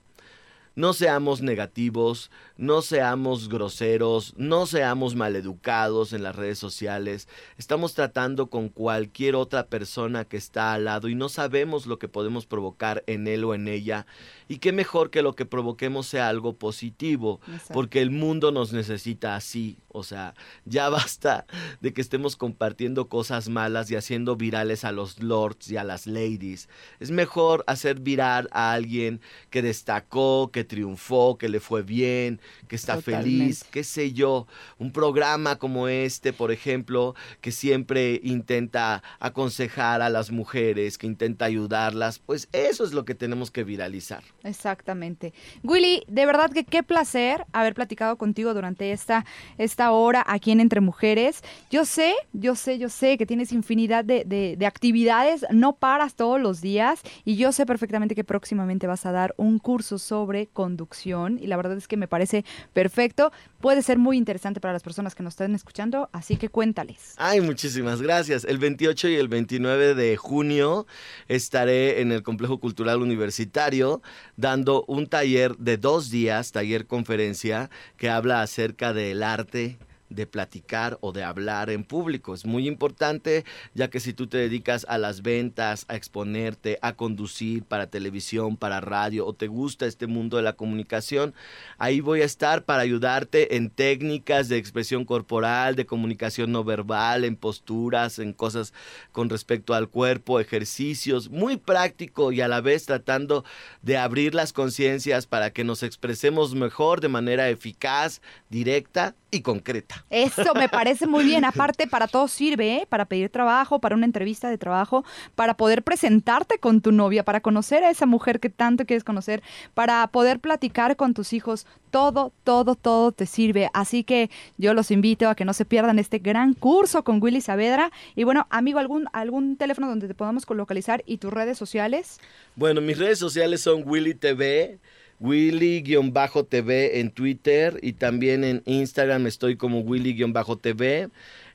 No 0.75 0.93
seamos 0.93 1.41
negativos, 1.41 2.31
no 2.57 2.81
seamos 2.81 3.49
groseros, 3.49 4.33
no 4.37 4.65
seamos 4.65 5.15
maleducados 5.15 6.13
en 6.13 6.23
las 6.23 6.35
redes 6.35 6.59
sociales. 6.59 7.27
Estamos 7.57 7.93
tratando 7.93 8.47
con 8.47 8.69
cualquier 8.69 9.35
otra 9.35 9.67
persona 9.67 10.25
que 10.25 10.37
está 10.37 10.73
al 10.73 10.85
lado 10.85 11.09
y 11.09 11.15
no 11.15 11.29
sabemos 11.29 11.87
lo 11.87 11.97
que 11.97 12.07
podemos 12.07 12.45
provocar 12.45 13.03
en 13.07 13.27
él 13.27 13.43
o 13.43 13.55
en 13.55 13.67
ella. 13.67 14.05
Y 14.47 14.57
qué 14.57 14.71
mejor 14.71 15.09
que 15.09 15.23
lo 15.23 15.33
que 15.33 15.45
provoquemos 15.45 16.05
sea 16.05 16.29
algo 16.29 16.53
positivo, 16.53 17.39
porque 17.71 18.01
el 18.01 18.11
mundo 18.11 18.51
nos 18.51 18.71
necesita 18.71 19.35
así. 19.35 19.77
O 19.87 20.03
sea, 20.03 20.33
ya 20.65 20.89
basta 21.03 21.45
de 21.81 21.93
que 21.93 22.01
estemos 22.01 22.35
compartiendo 22.35 23.07
cosas 23.07 23.49
malas 23.49 23.89
y 23.89 23.95
haciendo 23.95 24.35
virales 24.35 24.83
a 24.83 24.91
los 24.91 25.21
lords 25.21 25.71
y 25.71 25.77
a 25.77 25.83
las 25.83 26.07
ladies. 26.07 26.69
Es 26.99 27.11
mejor 27.11 27.63
hacer 27.67 27.99
viral 27.99 28.49
a 28.51 28.73
alguien 28.73 29.21
que 29.49 29.61
destacó, 29.61 30.51
que 30.51 30.63
triunfó, 30.63 31.37
que 31.37 31.49
le 31.49 31.59
fue 31.59 31.83
bien, 31.83 32.41
que 32.67 32.75
está 32.75 33.01
feliz, 33.01 33.63
qué 33.71 33.83
sé 33.83 34.13
yo. 34.13 34.47
Un 34.77 34.91
programa 34.91 35.57
como 35.57 35.87
este, 35.87 36.33
por 36.33 36.51
ejemplo, 36.51 37.15
que 37.41 37.51
siempre 37.51 38.19
intenta 38.23 39.03
aconsejar 39.19 40.01
a 40.01 40.09
las 40.09 40.31
mujeres, 40.31 40.97
que 40.97 41.07
intenta 41.07 41.45
ayudarlas, 41.45 42.19
pues 42.19 42.47
eso 42.51 42.83
es 42.83 42.93
lo 42.93 43.05
que 43.05 43.15
tenemos 43.15 43.51
que 43.51 43.63
viralizar. 43.63 44.23
Exactamente. 44.43 45.33
Willy, 45.63 46.03
de 46.07 46.25
verdad 46.25 46.51
que 46.51 46.63
qué 46.63 46.83
placer 46.83 47.45
haber 47.51 47.73
platicado 47.73 48.17
contigo 48.17 48.53
durante 48.53 48.91
esta, 48.91 49.25
esta 49.57 49.91
hora 49.91 50.23
aquí 50.27 50.51
en 50.51 50.59
Entre 50.59 50.81
Mujeres. 50.81 51.41
Yo 51.69 51.85
sé, 51.85 52.13
yo 52.33 52.55
sé, 52.55 52.77
yo 52.77 52.89
sé 52.89 53.17
que 53.17 53.25
tienes 53.25 53.51
infinidad 53.51 54.03
de, 54.05 54.23
de 54.25 54.65
actividades, 54.65 55.45
no 55.51 55.73
paras 55.73 56.15
todos 56.15 56.39
los 56.39 56.61
días 56.61 57.01
y 57.25 57.35
yo 57.35 57.51
sé 57.51 57.65
perfectamente 57.65 58.15
que 58.15 58.23
próximamente 58.23 58.87
vas 58.87 59.05
a 59.05 59.11
dar 59.11 59.33
un 59.37 59.59
curso 59.59 59.97
sobre 59.97 60.47
conducción 60.47 61.39
y 61.41 61.47
la 61.47 61.57
verdad 61.57 61.77
es 61.77 61.87
que 61.87 61.97
me 61.97 62.07
parece 62.07 62.32
perfecto. 62.73 63.31
Puede 63.61 63.81
ser 63.81 63.97
muy 63.97 64.17
interesante 64.17 64.59
para 64.59 64.73
las 64.73 64.83
personas 64.83 65.15
que 65.15 65.23
nos 65.23 65.33
están 65.33 65.55
escuchando, 65.55 66.09
así 66.11 66.35
que 66.35 66.49
cuéntales. 66.49 67.13
Ay, 67.17 67.39
muchísimas 67.39 68.01
gracias. 68.01 68.43
El 68.43 68.57
28 68.57 69.09
y 69.09 69.15
el 69.15 69.27
29 69.27 69.95
de 69.95 70.17
junio 70.17 70.85
estaré 71.27 72.01
en 72.01 72.11
el 72.11 72.23
Complejo 72.23 72.59
Cultural 72.59 73.01
Universitario 73.01 74.01
dando 74.35 74.83
un 74.87 75.07
taller 75.07 75.55
de 75.57 75.77
dos 75.77 76.09
días, 76.09 76.51
taller 76.51 76.87
conferencia, 76.87 77.69
que 77.97 78.09
habla 78.09 78.41
acerca 78.41 78.93
del 78.93 79.23
arte 79.23 79.77
de 80.13 80.27
platicar 80.27 80.97
o 81.01 81.11
de 81.11 81.23
hablar 81.23 81.69
en 81.69 81.83
público. 81.83 82.33
Es 82.33 82.45
muy 82.45 82.67
importante 82.67 83.45
ya 83.73 83.89
que 83.89 83.99
si 83.99 84.13
tú 84.13 84.27
te 84.27 84.37
dedicas 84.37 84.85
a 84.89 84.97
las 84.97 85.21
ventas, 85.21 85.85
a 85.87 85.95
exponerte, 85.95 86.79
a 86.81 86.93
conducir 86.93 87.63
para 87.63 87.87
televisión, 87.87 88.57
para 88.57 88.81
radio 88.81 89.25
o 89.25 89.33
te 89.33 89.47
gusta 89.47 89.85
este 89.85 90.07
mundo 90.07 90.37
de 90.37 90.43
la 90.43 90.53
comunicación, 90.53 91.33
ahí 91.77 91.99
voy 91.99 92.21
a 92.21 92.25
estar 92.25 92.63
para 92.65 92.81
ayudarte 92.81 93.55
en 93.55 93.69
técnicas 93.69 94.49
de 94.49 94.57
expresión 94.57 95.05
corporal, 95.05 95.75
de 95.75 95.85
comunicación 95.85 96.51
no 96.51 96.63
verbal, 96.63 97.23
en 97.23 97.35
posturas, 97.35 98.19
en 98.19 98.33
cosas 98.33 98.73
con 99.11 99.29
respecto 99.29 99.73
al 99.73 99.89
cuerpo, 99.89 100.39
ejercicios, 100.39 101.29
muy 101.29 101.57
práctico 101.57 102.31
y 102.31 102.41
a 102.41 102.47
la 102.47 102.61
vez 102.61 102.85
tratando 102.85 103.43
de 103.81 103.97
abrir 103.97 104.35
las 104.35 104.53
conciencias 104.53 105.27
para 105.27 105.51
que 105.51 105.63
nos 105.63 105.83
expresemos 105.83 106.55
mejor 106.55 107.01
de 107.01 107.09
manera 107.09 107.49
eficaz, 107.49 108.21
directa 108.49 109.15
y 109.31 109.41
concreta. 109.41 110.02
Eso 110.09 110.53
me 110.53 110.69
parece 110.69 111.07
muy 111.07 111.23
bien. 111.23 111.45
Aparte, 111.45 111.87
para 111.87 112.07
todo 112.07 112.27
sirve, 112.27 112.75
¿eh? 112.75 112.87
para 112.87 113.05
pedir 113.05 113.29
trabajo, 113.29 113.79
para 113.79 113.95
una 113.95 114.05
entrevista 114.05 114.49
de 114.49 114.57
trabajo, 114.57 115.03
para 115.35 115.55
poder 115.55 115.83
presentarte 115.83 116.59
con 116.59 116.81
tu 116.81 116.91
novia, 116.91 117.23
para 117.23 117.41
conocer 117.41 117.83
a 117.83 117.89
esa 117.89 118.05
mujer 118.05 118.39
que 118.39 118.49
tanto 118.49 118.85
quieres 118.85 119.03
conocer, 119.03 119.41
para 119.73 120.05
poder 120.07 120.39
platicar 120.39 120.95
con 120.95 121.13
tus 121.13 121.33
hijos. 121.33 121.65
Todo, 121.91 122.33
todo, 122.43 122.75
todo 122.75 123.11
te 123.11 123.25
sirve. 123.25 123.69
Así 123.73 124.03
que 124.03 124.29
yo 124.57 124.73
los 124.73 124.89
invito 124.91 125.29
a 125.29 125.35
que 125.35 125.45
no 125.45 125.53
se 125.53 125.65
pierdan 125.65 125.99
este 125.99 126.19
gran 126.19 126.53
curso 126.53 127.03
con 127.03 127.21
Willy 127.21 127.41
Saavedra. 127.41 127.91
Y 128.15 128.23
bueno, 128.23 128.47
amigo, 128.49 128.79
¿algún, 128.79 129.07
algún 129.13 129.57
teléfono 129.57 129.87
donde 129.87 130.07
te 130.07 130.15
podamos 130.15 130.45
localizar 130.49 131.03
y 131.05 131.17
tus 131.17 131.31
redes 131.31 131.57
sociales? 131.57 132.19
Bueno, 132.55 132.81
mis 132.81 132.97
redes 132.97 133.19
sociales 133.19 133.61
son 133.61 133.83
Willy 133.85 134.13
TV. 134.13 134.79
Willy-TV 135.23 136.99
en 136.99 137.11
Twitter 137.11 137.79
y 137.81 137.93
también 137.93 138.43
en 138.43 138.61
Instagram 138.65 139.25
estoy 139.25 139.55
como 139.55 139.79
Willy-TV. 139.79 141.09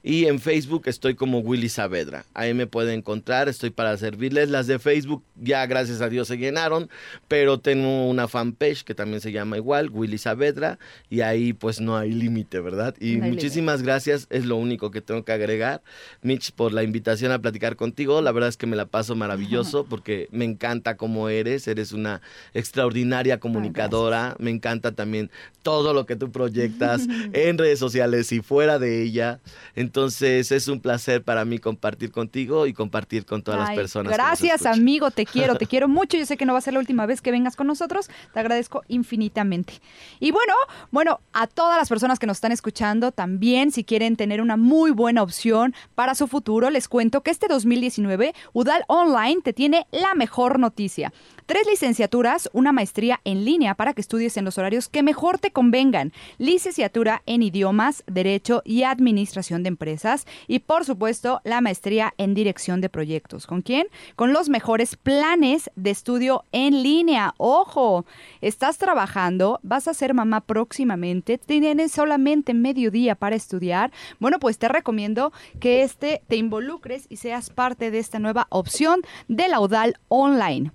Y 0.09 0.24
en 0.24 0.40
Facebook 0.40 0.84
estoy 0.86 1.16
como 1.16 1.40
Willy 1.40 1.68
Saavedra. 1.68 2.24
Ahí 2.32 2.54
me 2.54 2.66
pueden 2.66 3.00
encontrar, 3.00 3.46
estoy 3.46 3.68
para 3.68 3.94
servirles. 3.98 4.48
Las 4.48 4.66
de 4.66 4.78
Facebook 4.78 5.22
ya 5.36 5.66
gracias 5.66 6.00
a 6.00 6.09
Dios 6.09 6.28
se 6.28 6.38
llenaron, 6.38 6.88
pero 7.28 7.61
tengo 7.61 8.09
una 8.09 8.26
fanpage 8.26 8.84
que 8.84 8.94
también 8.94 9.20
se 9.20 9.32
llama 9.32 9.59
igual, 9.59 9.90
Willy 9.90 10.16
Saavedra, 10.16 10.78
y 11.11 11.20
ahí 11.20 11.52
pues 11.52 11.82
no 11.82 11.94
hay 11.94 12.12
límite, 12.12 12.59
¿verdad? 12.61 12.94
Y 12.98 13.18
muchísimas 13.18 13.82
gracias, 13.82 14.28
es 14.30 14.46
lo 14.46 14.56
único 14.56 14.90
que 14.90 15.02
tengo 15.02 15.26
que 15.26 15.32
agregar. 15.32 15.82
Mitch, 16.22 16.52
por 16.52 16.72
la 16.72 16.84
invitación 16.84 17.30
a 17.30 17.40
platicar 17.40 17.76
contigo. 17.76 18.22
La 18.22 18.32
verdad 18.32 18.48
es 18.48 18.56
que 18.56 18.66
me 18.66 18.76
la 18.76 18.86
paso 18.86 19.14
maravilloso 19.14 19.84
porque 19.90 20.28
me 20.30 20.46
encanta 20.46 20.96
cómo 20.96 21.28
eres, 21.28 21.68
eres 21.68 21.92
una 21.92 22.22
extraordinaria 22.54 23.40
comunicadora. 23.40 24.36
me 24.38 24.52
encanta 24.52 24.92
también 24.92 25.30
todo 25.62 25.92
lo 25.92 26.06
que 26.06 26.16
tú 26.16 26.32
proyectas 26.32 27.06
en 27.34 27.59
redes 27.59 27.78
sociales 27.78 28.32
y 28.32 28.40
fuera 28.40 28.78
de 28.78 29.02
ella. 29.02 29.40
Entonces 29.76 29.97
es 30.07 30.68
un 30.68 30.80
placer 30.80 31.22
para 31.22 31.44
mí 31.44 31.59
compartir 31.59 32.11
contigo 32.11 32.66
y 32.66 32.72
compartir 32.72 33.24
con 33.24 33.42
todas 33.42 33.61
las 33.61 33.70
personas. 33.76 34.12
Gracias, 34.12 34.66
amigo, 34.66 35.11
te 35.11 35.26
quiero, 35.26 35.57
te 35.57 35.66
quiero 35.68 35.88
mucho. 35.88 36.16
Yo 36.16 36.26
sé 36.26 36.36
que 36.36 36.44
no 36.44 36.53
va 36.53 36.59
a 36.59 36.62
ser 36.62 36.74
la 36.74 36.80
última 36.80 37.07
vez 37.07 37.20
que 37.20 37.30
vengas 37.30 37.57
con 37.57 37.66
nosotros. 37.66 38.11
Te 38.32 38.40
agradezco 38.40 38.82
infinitamente. 38.88 39.74
Y 40.20 40.30
bueno, 40.30 40.55
bueno, 40.90 41.20
a 41.32 41.46
todas 41.46 41.76
las 41.76 41.88
personas 41.88 42.18
que 42.18 42.26
nos 42.26 42.36
están 42.36 42.53
escuchando 42.53 43.12
también, 43.12 43.70
si 43.70 43.84
quieren 43.84 44.16
tener 44.16 44.40
una 44.40 44.57
muy 44.57 44.90
buena 44.90 45.22
opción 45.22 45.74
para 45.94 46.14
su 46.14 46.26
futuro, 46.26 46.70
les 46.70 46.88
cuento 46.88 47.22
que 47.22 47.30
este 47.30 47.49
2019 47.49 48.34
UDAL 48.53 48.84
Online 48.88 49.40
te 49.42 49.53
tiene 49.53 49.86
la 49.90 50.14
mejor 50.14 50.59
noticia. 50.59 51.12
Tres 51.46 51.66
licenciaturas, 51.66 52.51
una 52.53 52.72
maestría 52.72 53.20
en 53.24 53.44
línea 53.44 53.74
para 53.74 53.94
que 53.94 54.03
estudies 54.03 54.36
en 54.36 54.44
los 54.44 54.59
horarios 54.59 54.88
que 54.88 55.03
mejor 55.03 55.38
te 55.38 55.51
convengan. 55.51 56.12
Licenciatura 56.36 57.22
en 57.24 57.42
idiomas, 57.42 58.05
derecho 58.07 58.61
y 58.66 58.82
administración 58.82 59.62
de 59.62 59.68
empresas. 59.78 60.26
Y 60.48 60.58
por 60.58 60.84
supuesto, 60.84 61.40
la 61.44 61.60
maestría 61.60 62.12
en 62.18 62.34
dirección 62.34 62.80
de 62.80 62.88
proyectos. 62.88 63.46
¿Con 63.46 63.62
quién? 63.62 63.86
Con 64.16 64.32
los 64.32 64.48
mejores 64.48 64.96
planes 64.96 65.70
de 65.76 65.90
estudio 65.90 66.44
en 66.50 66.82
línea. 66.82 67.34
Ojo, 67.38 68.04
estás 68.40 68.78
trabajando, 68.78 69.60
vas 69.62 69.86
a 69.86 69.94
ser 69.94 70.14
mamá 70.14 70.40
próximamente, 70.40 71.38
tienes 71.38 71.92
solamente 71.92 72.54
medio 72.54 72.90
día 72.90 73.14
para 73.14 73.36
estudiar. 73.36 73.92
Bueno, 74.18 74.40
pues 74.40 74.58
te 74.58 74.68
recomiendo 74.68 75.32
que 75.60 75.82
este 75.82 76.22
te 76.26 76.36
involucres 76.36 77.06
y 77.08 77.16
seas 77.16 77.50
parte 77.50 77.92
de 77.92 78.00
esta 78.00 78.18
nueva 78.18 78.48
opción 78.50 79.02
de 79.28 79.46
Laudal 79.48 80.00
Online. 80.08 80.72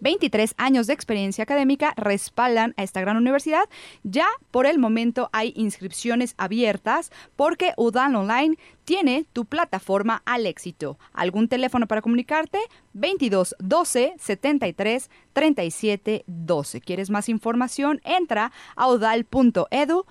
23 0.00 0.54
años 0.56 0.86
de 0.86 0.92
experiencia 0.92 1.44
académica 1.44 1.94
respaldan 1.96 2.74
a 2.76 2.82
esta 2.82 3.00
gran 3.00 3.16
universidad. 3.16 3.64
Ya 4.02 4.26
por 4.50 4.66
el 4.66 4.78
momento 4.78 5.30
hay 5.32 5.52
inscripciones 5.56 6.34
abiertas 6.38 7.10
porque 7.36 7.72
UDAL 7.76 8.14
Online 8.14 8.56
tiene 8.84 9.26
tu 9.32 9.44
plataforma 9.44 10.22
al 10.24 10.46
éxito. 10.46 10.98
¿Algún 11.12 11.48
teléfono 11.48 11.86
para 11.86 12.02
comunicarte? 12.02 12.58
22 12.94 13.56
12 13.58 14.14
73 14.18 15.10
37 15.32 16.24
12. 16.26 16.80
¿Quieres 16.80 17.10
más 17.10 17.28
información? 17.28 18.00
Entra 18.04 18.52
a 18.76 18.88
udal.edu.mx. 18.88 20.02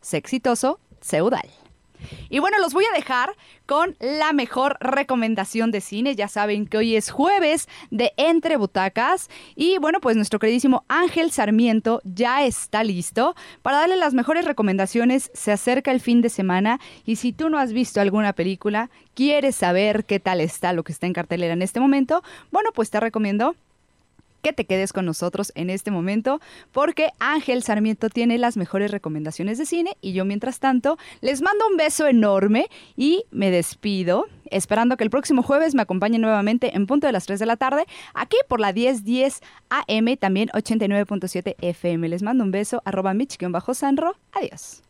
Sé 0.00 0.16
exitoso, 0.16 0.80
sé 1.00 1.22
UDAL. 1.22 1.67
Y 2.30 2.38
bueno, 2.38 2.58
los 2.58 2.74
voy 2.74 2.84
a 2.84 2.96
dejar 2.96 3.34
con 3.66 3.96
la 4.00 4.32
mejor 4.32 4.76
recomendación 4.80 5.70
de 5.70 5.80
cine. 5.80 6.16
Ya 6.16 6.28
saben 6.28 6.66
que 6.66 6.78
hoy 6.78 6.96
es 6.96 7.10
jueves 7.10 7.68
de 7.90 8.12
Entre 8.16 8.56
Butacas. 8.56 9.28
Y 9.54 9.78
bueno, 9.78 10.00
pues 10.00 10.16
nuestro 10.16 10.38
queridísimo 10.38 10.84
Ángel 10.88 11.30
Sarmiento 11.30 12.00
ya 12.04 12.44
está 12.44 12.84
listo 12.84 13.34
para 13.62 13.78
darle 13.78 13.96
las 13.96 14.14
mejores 14.14 14.44
recomendaciones. 14.44 15.30
Se 15.34 15.52
acerca 15.52 15.90
el 15.90 16.00
fin 16.00 16.22
de 16.22 16.28
semana 16.28 16.80
y 17.04 17.16
si 17.16 17.32
tú 17.32 17.50
no 17.50 17.58
has 17.58 17.72
visto 17.72 18.00
alguna 18.00 18.32
película, 18.32 18.90
quieres 19.14 19.56
saber 19.56 20.04
qué 20.04 20.20
tal 20.20 20.40
está 20.40 20.72
lo 20.72 20.84
que 20.84 20.92
está 20.92 21.06
en 21.06 21.12
cartelera 21.12 21.52
en 21.52 21.62
este 21.62 21.80
momento, 21.80 22.22
bueno, 22.50 22.70
pues 22.72 22.90
te 22.90 23.00
recomiendo 23.00 23.54
que 24.42 24.52
te 24.52 24.64
quedes 24.64 24.92
con 24.92 25.04
nosotros 25.04 25.52
en 25.54 25.70
este 25.70 25.90
momento 25.90 26.40
porque 26.72 27.10
Ángel 27.18 27.62
Sarmiento 27.62 28.08
tiene 28.08 28.38
las 28.38 28.56
mejores 28.56 28.90
recomendaciones 28.90 29.58
de 29.58 29.66
cine 29.66 29.96
y 30.00 30.12
yo 30.12 30.24
mientras 30.24 30.60
tanto 30.60 30.98
les 31.20 31.42
mando 31.42 31.66
un 31.68 31.76
beso 31.76 32.06
enorme 32.06 32.66
y 32.96 33.24
me 33.30 33.50
despido 33.50 34.26
esperando 34.50 34.96
que 34.96 35.04
el 35.04 35.10
próximo 35.10 35.42
jueves 35.42 35.74
me 35.74 35.82
acompañen 35.82 36.20
nuevamente 36.20 36.74
en 36.76 36.86
punto 36.86 37.06
de 37.06 37.12
las 37.12 37.26
3 37.26 37.38
de 37.40 37.46
la 37.46 37.56
tarde 37.56 37.84
aquí 38.14 38.36
por 38.48 38.60
la 38.60 38.72
1010 38.72 39.40
AM 39.68 40.16
también 40.16 40.48
89.7 40.50 41.56
FM. 41.60 42.08
Les 42.08 42.22
mando 42.22 42.44
un 42.44 42.50
beso 42.50 42.82
arroba 42.84 43.14
Mitch-Sanro. 43.14 44.16
Adiós. 44.32 44.82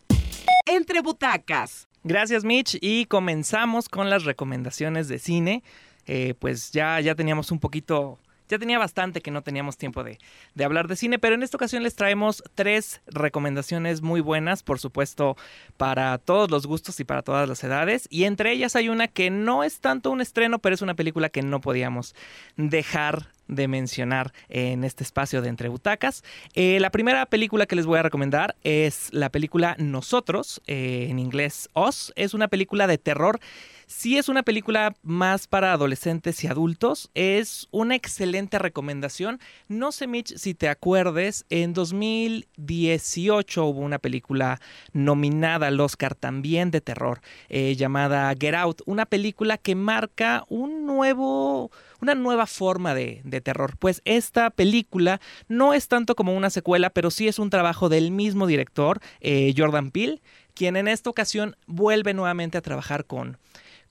Entre 0.67 1.01
butacas. 1.01 1.89
Gracias 2.05 2.45
Mitch 2.45 2.79
y 2.81 3.07
comenzamos 3.07 3.89
con 3.89 4.09
las 4.11 4.25
recomendaciones 4.25 5.09
de 5.09 5.19
cine. 5.19 5.63
Eh, 6.07 6.35
pues 6.39 6.71
ya, 6.71 7.01
ya 7.01 7.15
teníamos 7.15 7.51
un 7.51 7.59
poquito 7.59 8.19
ya 8.49 8.59
tenía 8.59 8.79
bastante 8.79 9.21
que 9.21 9.31
no 9.31 9.43
teníamos 9.43 9.77
tiempo 9.77 10.05
de, 10.05 10.19
hablar 10.65 10.89
de 10.89 10.97
cine, 10.97 11.19
pero 11.19 11.35
en 11.35 11.43
esta 11.43 11.57
ocasión 11.57 11.83
les 11.83 11.95
traemos 11.95 12.43
tres 12.55 13.01
recomendaciones 13.07 14.03
muy 14.03 14.21
buenas, 14.21 14.63
por 14.63 14.79
supuesto, 14.79 15.37
para 15.77 16.17
todos 16.19 16.51
los 16.51 16.67
gustos 16.67 16.99
y 17.01 17.05
para 17.05 17.23
todas 17.23 17.49
las 17.49 17.63
edades. 17.65 18.07
Y 18.11 18.25
entre 18.25 18.53
ellas 18.53 18.77
hay 18.77 18.89
una 18.89 19.09
que 19.09 19.31
no 19.31 19.65
es 19.65 19.81
tanto 19.81 20.11
un 20.11 20.21
estreno, 20.21 20.59
pero 20.59 20.75
es 20.75 20.83
una 20.83 20.95
película 20.95 21.29
que 21.29 21.43
no 21.43 21.61
podíamos 21.61 22.15
dejar 22.57 23.29
de 23.49 23.69
mencionar 23.69 24.33
en 24.49 24.85
este 24.85 25.05
espacio 25.05 25.43
de 25.43 25.49
entre 25.49 25.69
butacas. 25.69 26.23
Eh, 26.55 26.79
la 26.81 26.91
primera 26.91 27.27
película 27.27 27.67
que 27.67 27.77
les 27.77 27.87
voy 27.87 27.99
a 27.99 28.03
recomendar 28.03 28.57
es 28.63 29.09
la 29.13 29.31
película 29.31 29.75
Nosotros, 29.79 30.61
eh, 30.67 31.07
en 31.11 31.19
inglés 31.19 31.69
Us. 31.75 32.13
Es 32.17 32.35
una 32.35 32.49
película 32.49 32.87
de 32.87 32.99
terror 32.99 33.41
si 33.89 34.19
es 34.19 34.29
una 34.29 34.43
película 34.43 34.95
más 35.03 35.47
para 35.47 35.73
adolescentes 35.73 36.45
y 36.45 36.47
adultos. 36.47 37.11
Es 37.15 37.69
una 37.71 37.97
excelente 37.97 38.59
recomendación. 38.59 39.41
No 39.67 39.93
sé, 39.93 40.07
Mitch, 40.07 40.37
si 40.37 40.55
te 40.55 40.69
acuerdes, 40.69 41.47
en 41.49 41.73
2018 41.73 43.65
hubo 43.65 43.81
una 43.81 43.99
película 43.99 44.61
nominada 44.93 45.69
al 45.69 45.81
Oscar 45.81 46.15
también 46.15 46.71
de 46.71 46.83
terror, 46.83 47.23
eh, 47.49 47.75
llamada 47.77 48.33
Get 48.39 48.55
Out. 48.55 48.83
Una 48.85 49.07
película 49.07 49.57
que 49.57 49.75
marca 49.75 50.45
un 50.49 50.85
nuevo 50.85 51.71
una 52.01 52.15
nueva 52.15 52.47
forma 52.47 52.95
de, 52.95 53.23
terror. 53.43 53.77
Pues 53.79 54.03
esta 54.05 54.51
película 54.51 55.21
no 55.49 55.75
es 55.75 55.89
tanto 55.89 56.15
como 56.15 56.37
una 56.37 56.51
secuela, 56.51 56.91
pero 56.91 57.11
sí 57.11 57.29
es 57.29 57.39
un 57.39 57.51
trabajo 57.51 57.89
del 57.89 58.11
mismo 58.11 58.47
director, 58.47 59.01
eh, 59.21 59.55
Jordan 59.57 59.91
Peele, 59.91 60.21
quien 60.55 60.77
en 60.77 60.89
esta 60.89 61.11
ocasión 61.11 61.57
vuelve 61.67 62.15
nuevamente 62.15 62.59
a 62.59 62.63
trabajar 62.63 63.05
con, 63.05 63.39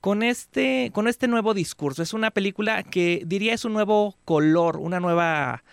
con 0.02 0.24
este, 0.24 0.92
con 0.94 1.08
este 1.08 1.28
nuevo 1.28 1.54
discurso. 1.54 2.04
Es 2.04 2.14
una 2.14 2.32
película 2.32 2.84
que 2.84 3.24
diría 3.26 3.54
es 3.54 3.66
un 3.66 3.74
nuevo 3.74 4.18
color, 4.26 4.78
una 4.78 5.00
nueva 5.00 5.64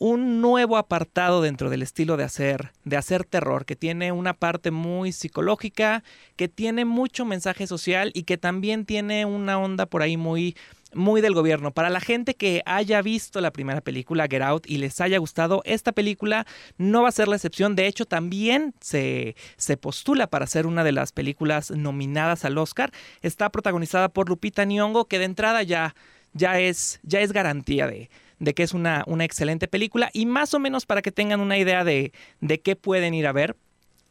un 0.00 0.40
nuevo 0.40 0.78
apartado 0.78 1.42
dentro 1.42 1.68
del 1.68 1.82
estilo 1.82 2.16
de 2.16 2.24
hacer, 2.24 2.72
de 2.84 2.96
hacer 2.96 3.24
terror, 3.24 3.66
que 3.66 3.76
tiene 3.76 4.12
una 4.12 4.32
parte 4.32 4.70
muy 4.70 5.12
psicológica, 5.12 6.02
que 6.36 6.48
tiene 6.48 6.86
mucho 6.86 7.26
mensaje 7.26 7.66
social 7.66 8.10
y 8.14 8.22
que 8.22 8.38
también 8.38 8.86
tiene 8.86 9.26
una 9.26 9.58
onda 9.58 9.84
por 9.84 10.00
ahí 10.00 10.16
muy 10.16 10.56
muy 10.94 11.20
del 11.20 11.34
gobierno. 11.34 11.70
Para 11.70 11.90
la 11.90 12.00
gente 12.00 12.34
que 12.34 12.62
haya 12.66 13.02
visto 13.02 13.40
la 13.40 13.52
primera 13.52 13.80
película, 13.80 14.26
Get 14.30 14.42
Out, 14.42 14.68
y 14.68 14.78
les 14.78 15.00
haya 15.00 15.18
gustado, 15.18 15.62
esta 15.64 15.92
película 15.92 16.46
no 16.78 17.02
va 17.02 17.08
a 17.08 17.12
ser 17.12 17.28
la 17.28 17.36
excepción. 17.36 17.76
De 17.76 17.86
hecho, 17.86 18.04
también 18.06 18.74
se, 18.80 19.36
se 19.56 19.76
postula 19.76 20.26
para 20.26 20.46
ser 20.46 20.66
una 20.66 20.84
de 20.84 20.92
las 20.92 21.12
películas 21.12 21.70
nominadas 21.70 22.44
al 22.44 22.58
Oscar. 22.58 22.92
Está 23.22 23.50
protagonizada 23.50 24.08
por 24.08 24.28
Lupita 24.28 24.64
Nyong'o, 24.64 25.06
que 25.06 25.18
de 25.18 25.24
entrada 25.24 25.62
ya, 25.62 25.94
ya, 26.32 26.58
es, 26.60 27.00
ya 27.02 27.20
es 27.20 27.32
garantía 27.32 27.86
de, 27.86 28.10
de 28.38 28.54
que 28.54 28.62
es 28.62 28.74
una, 28.74 29.04
una 29.06 29.24
excelente 29.24 29.68
película. 29.68 30.10
Y 30.12 30.26
más 30.26 30.54
o 30.54 30.58
menos 30.58 30.86
para 30.86 31.02
que 31.02 31.12
tengan 31.12 31.40
una 31.40 31.58
idea 31.58 31.84
de, 31.84 32.12
de 32.40 32.60
qué 32.60 32.76
pueden 32.76 33.14
ir 33.14 33.26
a 33.26 33.32
ver, 33.32 33.56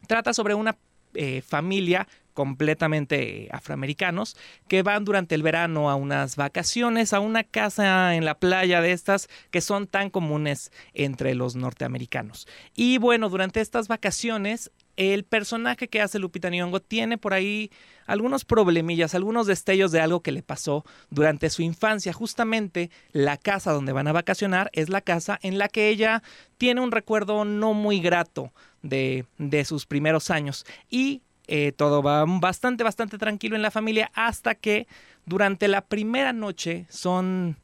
trata 0.06 0.32
sobre 0.32 0.54
una 0.54 0.76
eh, 1.14 1.42
familia 1.42 2.06
completamente 2.40 3.50
afroamericanos 3.52 4.34
que 4.66 4.82
van 4.82 5.04
durante 5.04 5.34
el 5.34 5.42
verano 5.42 5.90
a 5.90 5.94
unas 5.94 6.36
vacaciones, 6.36 7.12
a 7.12 7.20
una 7.20 7.44
casa 7.44 8.14
en 8.14 8.24
la 8.24 8.38
playa 8.38 8.80
de 8.80 8.92
estas 8.92 9.28
que 9.50 9.60
son 9.60 9.86
tan 9.86 10.08
comunes 10.08 10.72
entre 10.94 11.34
los 11.34 11.54
norteamericanos. 11.54 12.48
Y 12.74 12.96
bueno, 12.96 13.28
durante 13.28 13.60
estas 13.60 13.88
vacaciones 13.88 14.70
el 14.96 15.24
personaje 15.24 15.88
que 15.88 16.00
hace 16.00 16.18
Lupita 16.18 16.48
Nyong'o 16.48 16.80
tiene 16.80 17.18
por 17.18 17.34
ahí 17.34 17.70
algunos 18.06 18.46
problemillas, 18.46 19.14
algunos 19.14 19.46
destellos 19.46 19.92
de 19.92 20.00
algo 20.00 20.22
que 20.22 20.32
le 20.32 20.42
pasó 20.42 20.82
durante 21.10 21.50
su 21.50 21.60
infancia. 21.60 22.14
Justamente 22.14 22.90
la 23.12 23.36
casa 23.36 23.72
donde 23.72 23.92
van 23.92 24.08
a 24.08 24.12
vacacionar 24.12 24.70
es 24.72 24.88
la 24.88 25.02
casa 25.02 25.38
en 25.42 25.58
la 25.58 25.68
que 25.68 25.90
ella 25.90 26.22
tiene 26.56 26.80
un 26.80 26.90
recuerdo 26.90 27.44
no 27.44 27.74
muy 27.74 28.00
grato 28.00 28.50
de, 28.80 29.26
de 29.36 29.66
sus 29.66 29.84
primeros 29.84 30.30
años. 30.30 30.64
Y 30.88 31.20
eh, 31.52 31.72
todo 31.72 32.00
va 32.00 32.24
bastante, 32.26 32.84
bastante 32.84 33.18
tranquilo 33.18 33.56
en 33.56 33.62
la 33.62 33.72
familia 33.72 34.12
hasta 34.14 34.54
que 34.54 34.86
durante 35.26 35.66
la 35.66 35.80
primera 35.80 36.32
noche 36.32 36.86
son 36.88 37.56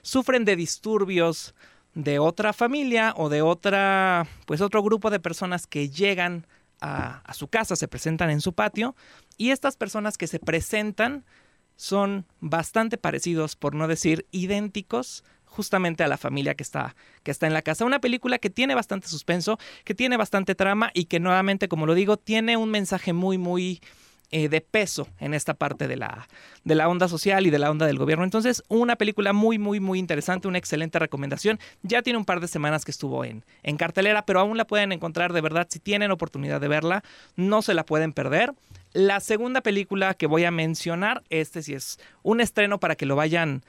sufren 0.00 0.46
de 0.46 0.56
disturbios 0.56 1.54
de 1.92 2.18
otra 2.18 2.54
familia 2.54 3.12
o 3.18 3.28
de 3.28 3.42
otra, 3.42 4.26
pues 4.46 4.62
otro 4.62 4.82
grupo 4.82 5.10
de 5.10 5.20
personas 5.20 5.66
que 5.66 5.90
llegan 5.90 6.46
a, 6.80 7.18
a 7.18 7.34
su 7.34 7.48
casa, 7.48 7.76
se 7.76 7.86
presentan 7.86 8.30
en 8.30 8.40
su 8.40 8.54
patio 8.54 8.96
y 9.36 9.50
estas 9.50 9.76
personas 9.76 10.16
que 10.16 10.26
se 10.26 10.38
presentan 10.38 11.26
son 11.76 12.24
bastante 12.40 12.96
parecidos, 12.96 13.56
por 13.56 13.74
no 13.74 13.88
decir 13.88 14.26
idénticos, 14.30 15.22
justamente 15.54 16.02
a 16.02 16.08
la 16.08 16.18
familia 16.18 16.54
que 16.54 16.62
está, 16.62 16.94
que 17.22 17.30
está 17.30 17.46
en 17.46 17.54
la 17.54 17.62
casa. 17.62 17.84
Una 17.84 18.00
película 18.00 18.38
que 18.38 18.50
tiene 18.50 18.74
bastante 18.74 19.08
suspenso, 19.08 19.58
que 19.84 19.94
tiene 19.94 20.16
bastante 20.16 20.54
trama 20.54 20.90
y 20.94 21.04
que 21.06 21.20
nuevamente, 21.20 21.68
como 21.68 21.86
lo 21.86 21.94
digo, 21.94 22.16
tiene 22.16 22.56
un 22.56 22.70
mensaje 22.70 23.12
muy, 23.12 23.38
muy 23.38 23.80
eh, 24.30 24.48
de 24.48 24.60
peso 24.60 25.06
en 25.20 25.32
esta 25.32 25.54
parte 25.54 25.86
de 25.86 25.96
la, 25.96 26.26
de 26.64 26.74
la 26.74 26.88
onda 26.88 27.06
social 27.06 27.46
y 27.46 27.50
de 27.50 27.58
la 27.60 27.70
onda 27.70 27.86
del 27.86 27.98
gobierno. 27.98 28.24
Entonces, 28.24 28.64
una 28.68 28.96
película 28.96 29.32
muy, 29.32 29.58
muy, 29.58 29.78
muy 29.78 30.00
interesante, 30.00 30.48
una 30.48 30.58
excelente 30.58 30.98
recomendación. 30.98 31.60
Ya 31.82 32.02
tiene 32.02 32.18
un 32.18 32.24
par 32.24 32.40
de 32.40 32.48
semanas 32.48 32.84
que 32.84 32.90
estuvo 32.90 33.24
en, 33.24 33.44
en 33.62 33.76
cartelera, 33.76 34.26
pero 34.26 34.40
aún 34.40 34.56
la 34.56 34.66
pueden 34.66 34.90
encontrar 34.90 35.32
de 35.32 35.40
verdad. 35.40 35.68
Si 35.70 35.78
tienen 35.78 36.10
oportunidad 36.10 36.60
de 36.60 36.66
verla, 36.66 37.04
no 37.36 37.62
se 37.62 37.74
la 37.74 37.84
pueden 37.84 38.12
perder. 38.12 38.52
La 38.92 39.20
segunda 39.20 39.60
película 39.60 40.14
que 40.14 40.26
voy 40.26 40.44
a 40.44 40.50
mencionar, 40.50 41.22
este 41.30 41.62
sí 41.62 41.74
es 41.74 42.00
un 42.22 42.40
estreno 42.40 42.80
para 42.80 42.96
que 42.96 43.06
lo 43.06 43.16
vayan 43.16 43.62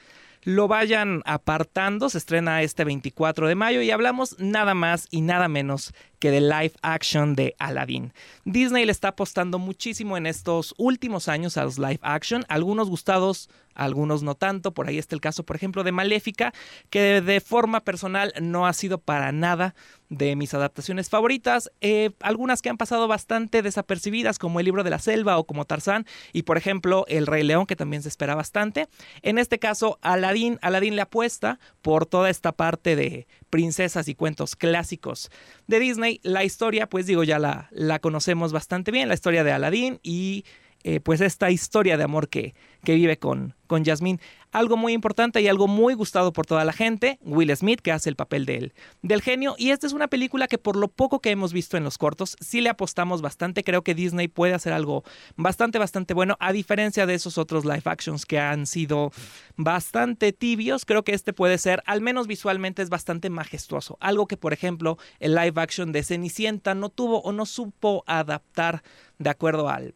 lo 0.45 0.69
vayan 0.69 1.21
apartando. 1.25 2.09
Se 2.09 2.19
estrena 2.19 2.61
este 2.61 2.85
24 2.85 3.47
de 3.47 3.55
mayo 3.55 3.81
y 3.81 3.91
hablamos 3.91 4.39
nada 4.39 4.73
más 4.73 5.07
y 5.11 5.21
nada 5.21 5.49
menos 5.49 5.93
que 6.25 6.31
de 6.31 6.41
live 6.41 6.73
action 6.81 7.35
de 7.35 7.55
Aladdin. 7.59 8.11
Disney 8.45 8.83
le 8.83 8.91
está 8.91 9.09
apostando 9.09 9.59
muchísimo 9.59 10.17
en 10.17 10.25
estos 10.25 10.73
últimos 10.79 11.27
años 11.27 11.55
a 11.55 11.63
los 11.63 11.77
live 11.77 11.99
action, 12.01 12.43
algunos 12.47 12.89
gustados, 12.89 13.47
algunos 13.75 14.23
no 14.23 14.33
tanto. 14.33 14.73
Por 14.73 14.87
ahí 14.87 14.97
está 14.97 15.13
el 15.13 15.21
caso, 15.21 15.43
por 15.43 15.55
ejemplo, 15.55 15.83
de 15.83 15.91
Maléfica, 15.91 16.51
que 16.89 17.21
de 17.21 17.41
forma 17.41 17.81
personal 17.81 18.33
no 18.41 18.65
ha 18.65 18.73
sido 18.73 18.97
para 18.97 19.31
nada 19.31 19.75
de 20.09 20.35
mis 20.35 20.53
adaptaciones 20.53 21.09
favoritas. 21.09 21.71
Eh, 21.81 22.11
algunas 22.21 22.61
que 22.61 22.69
han 22.69 22.77
pasado 22.77 23.07
bastante 23.07 23.61
desapercibidas, 23.61 24.39
como 24.39 24.59
El 24.59 24.65
libro 24.65 24.83
de 24.83 24.89
la 24.89 24.99
selva 24.99 25.37
o 25.37 25.45
como 25.45 25.65
Tarzán, 25.65 26.05
y 26.33 26.43
por 26.43 26.57
ejemplo 26.57 27.05
El 27.07 27.27
Rey 27.27 27.43
León, 27.43 27.65
que 27.65 27.75
también 27.75 28.01
se 28.01 28.09
espera 28.09 28.33
bastante. 28.33 28.87
En 29.21 29.37
este 29.37 29.59
caso, 29.59 29.99
Aladdin, 30.01 30.57
Aladdin 30.61 30.95
le 30.95 31.01
apuesta 31.01 31.59
por 31.81 32.05
toda 32.05 32.29
esta 32.29 32.51
parte 32.51 32.95
de 32.95 33.27
princesas 33.49 34.07
y 34.07 34.15
cuentos 34.15 34.55
clásicos 34.55 35.29
de 35.67 35.79
Disney. 35.79 36.14
La 36.23 36.43
historia, 36.43 36.87
pues 36.87 37.05
digo, 37.05 37.23
ya 37.23 37.39
la, 37.39 37.67
la 37.71 37.99
conocemos 37.99 38.51
bastante 38.51 38.91
bien, 38.91 39.07
la 39.07 39.13
historia 39.13 39.43
de 39.43 39.51
Aladdin 39.51 39.99
y 40.03 40.45
eh, 40.83 40.99
pues 40.99 41.19
esta 41.21 41.49
historia 41.49 41.97
de 41.97 42.03
amor 42.03 42.29
que, 42.29 42.53
que 42.83 42.93
vive 42.93 43.17
con, 43.17 43.55
con 43.65 43.83
Jasmine. 43.83 44.19
Algo 44.55 44.77
muy 44.77 44.93
importante 44.93 45.41
y 45.41 45.49
algo 45.49 45.67
muy 45.67 45.93
gustado 45.95 46.31
por 46.31 46.45
toda 46.45 46.63
la 46.63 46.71
gente, 46.71 47.19
Will 47.21 47.53
Smith, 47.55 47.81
que 47.81 47.91
hace 47.91 48.09
el 48.09 48.15
papel 48.15 48.45
del, 48.45 48.73
del 49.01 49.21
genio. 49.21 49.55
Y 49.57 49.71
esta 49.71 49.85
es 49.85 49.91
una 49.91 50.07
película 50.07 50.47
que 50.47 50.57
por 50.57 50.77
lo 50.77 50.87
poco 50.87 51.19
que 51.19 51.29
hemos 51.29 51.51
visto 51.51 51.75
en 51.75 51.83
los 51.83 51.97
cortos, 51.97 52.37
sí 52.39 52.61
le 52.61 52.69
apostamos 52.69 53.21
bastante. 53.21 53.65
Creo 53.65 53.83
que 53.83 53.93
Disney 53.93 54.29
puede 54.29 54.53
hacer 54.53 54.71
algo 54.71 55.03
bastante, 55.35 55.77
bastante 55.77 56.13
bueno, 56.13 56.37
a 56.39 56.53
diferencia 56.53 57.05
de 57.05 57.15
esos 57.15 57.37
otros 57.37 57.65
live 57.65 57.81
actions 57.83 58.25
que 58.25 58.39
han 58.39 58.65
sido 58.65 59.11
bastante 59.57 60.31
tibios. 60.31 60.85
Creo 60.85 61.03
que 61.03 61.13
este 61.13 61.33
puede 61.33 61.57
ser, 61.57 61.83
al 61.85 61.99
menos 61.99 62.25
visualmente, 62.25 62.81
es 62.81 62.89
bastante 62.89 63.29
majestuoso. 63.29 63.97
Algo 63.99 64.25
que, 64.25 64.37
por 64.37 64.53
ejemplo, 64.53 64.97
el 65.19 65.35
live 65.35 65.61
action 65.61 65.91
de 65.91 66.01
Cenicienta 66.01 66.75
no 66.75 66.87
tuvo 66.87 67.21
o 67.23 67.33
no 67.33 67.45
supo 67.45 68.05
adaptar 68.07 68.83
de 69.19 69.29
acuerdo 69.29 69.67
al 69.67 69.95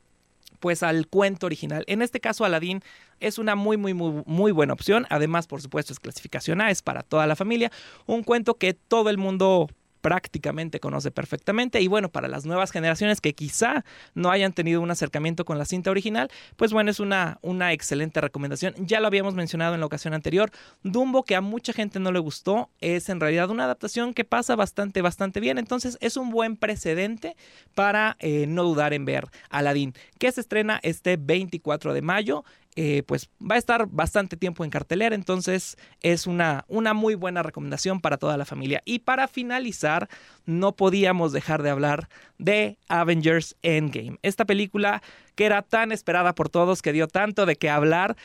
pues 0.59 0.83
al 0.83 1.07
cuento 1.07 1.45
original. 1.45 1.83
En 1.87 2.01
este 2.01 2.19
caso, 2.19 2.45
Aladdin 2.45 2.83
es 3.19 3.37
una 3.37 3.55
muy, 3.55 3.77
muy, 3.77 3.93
muy, 3.93 4.23
muy 4.25 4.51
buena 4.51 4.73
opción. 4.73 5.05
Además, 5.09 5.47
por 5.47 5.61
supuesto, 5.61 5.93
es 5.93 5.99
clasificación 5.99 6.61
A, 6.61 6.71
es 6.71 6.81
para 6.81 7.03
toda 7.03 7.27
la 7.27 7.35
familia. 7.35 7.71
Un 8.05 8.23
cuento 8.23 8.55
que 8.55 8.73
todo 8.73 9.09
el 9.09 9.17
mundo 9.17 9.67
prácticamente 10.01 10.79
conoce 10.79 11.11
perfectamente. 11.11 11.81
Y 11.81 11.87
bueno, 11.87 12.09
para 12.09 12.27
las 12.27 12.45
nuevas 12.45 12.71
generaciones 12.71 13.21
que 13.21 13.33
quizá 13.33 13.83
no 14.13 14.31
hayan 14.31 14.53
tenido 14.53 14.81
un 14.81 14.91
acercamiento 14.91 15.45
con 15.45 15.57
la 15.57 15.65
cinta 15.65 15.91
original, 15.91 16.29
pues 16.55 16.71
bueno, 16.71 16.91
es 16.91 16.99
una, 16.99 17.37
una 17.41 17.73
excelente 17.73 18.21
recomendación. 18.21 18.73
Ya 18.77 18.99
lo 18.99 19.07
habíamos 19.07 19.35
mencionado 19.35 19.73
en 19.73 19.79
la 19.79 19.85
ocasión 19.85 20.13
anterior. 20.13 20.51
Dumbo, 20.83 21.23
que 21.23 21.35
a 21.35 21.41
mucha 21.41 21.73
gente 21.73 21.99
no 21.99 22.11
le 22.11 22.19
gustó, 22.19 22.69
es 22.79 23.09
en 23.09 23.19
realidad 23.19 23.49
una 23.49 23.65
adaptación 23.65 24.13
que 24.13 24.25
pasa 24.25 24.55
bastante, 24.55 25.01
bastante 25.01 25.39
bien. 25.39 25.57
Entonces 25.57 25.97
es 26.01 26.17
un 26.17 26.29
buen 26.29 26.55
precedente 26.55 27.35
para 27.75 28.15
eh, 28.19 28.45
no 28.47 28.63
dudar 28.63 28.93
en 28.93 29.05
ver 29.05 29.27
Aladdin, 29.49 29.93
que 30.17 30.31
se 30.31 30.41
estrena 30.41 30.79
este 30.83 31.17
24 31.17 31.93
de 31.93 32.01
mayo. 32.01 32.43
Eh, 32.75 33.03
pues 33.05 33.29
va 33.41 33.55
a 33.55 33.57
estar 33.57 33.87
bastante 33.87 34.37
tiempo 34.37 34.63
en 34.63 34.69
cartelera, 34.69 35.15
entonces 35.15 35.75
es 36.01 36.27
una, 36.27 36.65
una 36.67 36.93
muy 36.93 37.15
buena 37.15 37.43
recomendación 37.43 37.99
para 37.99 38.17
toda 38.17 38.37
la 38.37 38.45
familia. 38.45 38.81
Y 38.85 38.99
para 38.99 39.27
finalizar, 39.27 40.07
no 40.45 40.75
podíamos 40.75 41.33
dejar 41.33 41.63
de 41.63 41.71
hablar 41.71 42.09
de 42.37 42.77
Avengers 42.87 43.57
Endgame, 43.63 44.17
esta 44.21 44.45
película 44.45 45.01
que 45.35 45.45
era 45.45 45.61
tan 45.61 45.91
esperada 45.91 46.35
por 46.35 46.49
todos, 46.49 46.81
que 46.81 46.93
dio 46.93 47.07
tanto 47.07 47.45
de 47.45 47.55
qué 47.55 47.69
hablar, 47.69 48.15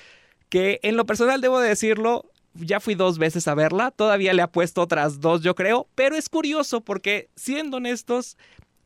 que 0.51 0.79
en 0.83 0.97
lo 0.97 1.07
personal 1.07 1.41
debo 1.41 1.59
decirlo, 1.59 2.31
ya 2.55 2.81
fui 2.81 2.95
dos 2.95 3.19
veces 3.19 3.49
a 3.49 3.55
verla, 3.55 3.91
todavía 3.91 4.33
le 4.35 4.43
ha 4.43 4.49
puesto 4.49 4.83
otras 4.83 5.21
dos 5.21 5.43
yo 5.43 5.55
creo, 5.55 5.89
pero 5.95 6.17
es 6.17 6.29
curioso 6.29 6.81
porque 6.81 7.29
siendo 7.35 7.79
honestos, 7.79 8.37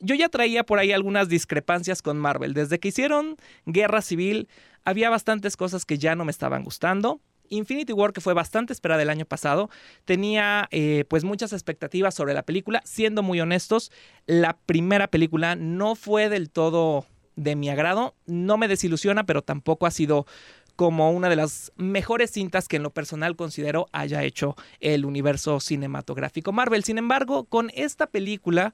yo 0.00 0.14
ya 0.14 0.28
traía 0.28 0.64
por 0.64 0.78
ahí 0.78 0.92
algunas 0.92 1.28
discrepancias 1.28 2.02
con 2.02 2.18
Marvel. 2.18 2.54
Desde 2.54 2.78
que 2.78 2.88
hicieron 2.88 3.36
Guerra 3.66 4.00
Civil, 4.00 4.48
había 4.88 5.10
bastantes 5.10 5.56
cosas 5.56 5.84
que 5.84 5.98
ya 5.98 6.14
no 6.14 6.24
me 6.24 6.30
estaban 6.30 6.64
gustando. 6.64 7.20
Infinity 7.50 7.92
War, 7.92 8.12
que 8.12 8.22
fue 8.22 8.32
bastante 8.32 8.72
esperada 8.72 9.02
el 9.02 9.10
año 9.10 9.26
pasado, 9.26 9.68
tenía 10.04 10.66
eh, 10.70 11.04
pues 11.08 11.24
muchas 11.24 11.52
expectativas 11.52 12.14
sobre 12.14 12.32
la 12.32 12.42
película. 12.42 12.80
Siendo 12.84 13.22
muy 13.22 13.38
honestos, 13.40 13.92
la 14.26 14.56
primera 14.56 15.08
película 15.08 15.56
no 15.56 15.94
fue 15.94 16.30
del 16.30 16.48
todo 16.50 17.06
de 17.36 17.54
mi 17.54 17.68
agrado. 17.68 18.14
No 18.26 18.56
me 18.56 18.68
desilusiona, 18.68 19.24
pero 19.24 19.42
tampoco 19.42 19.86
ha 19.86 19.90
sido 19.90 20.26
como 20.74 21.10
una 21.10 21.28
de 21.28 21.36
las 21.36 21.72
mejores 21.76 22.30
cintas 22.30 22.68
que 22.68 22.76
en 22.76 22.82
lo 22.82 22.90
personal 22.90 23.36
considero 23.36 23.88
haya 23.92 24.22
hecho 24.22 24.56
el 24.80 25.04
universo 25.04 25.60
cinematográfico 25.60 26.52
Marvel. 26.52 26.84
Sin 26.84 26.96
embargo, 26.96 27.44
con 27.44 27.70
esta 27.74 28.06
película 28.06 28.72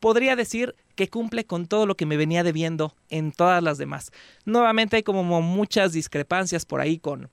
podría 0.00 0.36
decir 0.36 0.74
que 0.94 1.08
cumple 1.08 1.44
con 1.44 1.66
todo 1.66 1.86
lo 1.86 1.96
que 1.96 2.06
me 2.06 2.16
venía 2.16 2.42
debiendo 2.42 2.94
en 3.10 3.32
todas 3.32 3.62
las 3.62 3.78
demás. 3.78 4.12
Nuevamente 4.44 4.96
hay 4.96 5.02
como 5.02 5.22
muchas 5.42 5.92
discrepancias 5.92 6.64
por 6.64 6.80
ahí 6.80 6.98
con, 6.98 7.30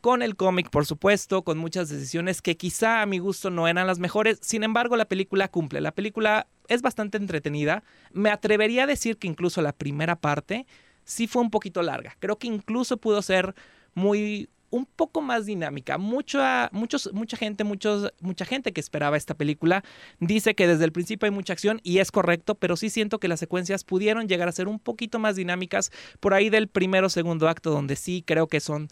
con 0.00 0.22
el 0.22 0.36
cómic, 0.36 0.70
por 0.70 0.84
supuesto, 0.84 1.42
con 1.42 1.58
muchas 1.58 1.88
decisiones 1.88 2.42
que 2.42 2.56
quizá 2.56 3.02
a 3.02 3.06
mi 3.06 3.18
gusto 3.18 3.50
no 3.50 3.68
eran 3.68 3.86
las 3.86 3.98
mejores. 3.98 4.38
Sin 4.42 4.62
embargo, 4.62 4.96
la 4.96 5.06
película 5.06 5.48
cumple. 5.48 5.80
La 5.80 5.92
película 5.92 6.46
es 6.68 6.82
bastante 6.82 7.16
entretenida. 7.16 7.84
Me 8.12 8.30
atrevería 8.30 8.84
a 8.84 8.86
decir 8.86 9.16
que 9.16 9.28
incluso 9.28 9.62
la 9.62 9.72
primera 9.72 10.16
parte 10.16 10.66
sí 11.04 11.26
fue 11.26 11.42
un 11.42 11.50
poquito 11.50 11.82
larga. 11.82 12.16
Creo 12.18 12.38
que 12.38 12.48
incluso 12.48 12.96
pudo 12.96 13.22
ser 13.22 13.54
muy 13.94 14.48
un 14.74 14.86
poco 14.86 15.20
más 15.20 15.46
dinámica. 15.46 15.98
Mucha, 15.98 16.68
muchos, 16.72 17.12
mucha 17.12 17.36
gente, 17.36 17.62
muchos, 17.62 18.12
mucha 18.20 18.44
gente 18.44 18.72
que 18.72 18.80
esperaba 18.80 19.16
esta 19.16 19.34
película 19.34 19.84
dice 20.18 20.56
que 20.56 20.66
desde 20.66 20.84
el 20.84 20.90
principio 20.90 21.26
hay 21.26 21.30
mucha 21.30 21.52
acción 21.52 21.80
y 21.84 21.98
es 21.98 22.10
correcto, 22.10 22.56
pero 22.56 22.76
sí 22.76 22.90
siento 22.90 23.20
que 23.20 23.28
las 23.28 23.38
secuencias 23.38 23.84
pudieron 23.84 24.26
llegar 24.26 24.48
a 24.48 24.52
ser 24.52 24.66
un 24.66 24.80
poquito 24.80 25.20
más 25.20 25.36
dinámicas 25.36 25.92
por 26.18 26.34
ahí 26.34 26.50
del 26.50 26.66
primero 26.66 27.06
o 27.06 27.10
segundo 27.10 27.48
acto, 27.48 27.70
donde 27.70 27.94
sí 27.94 28.24
creo 28.26 28.48
que 28.48 28.58
son 28.58 28.88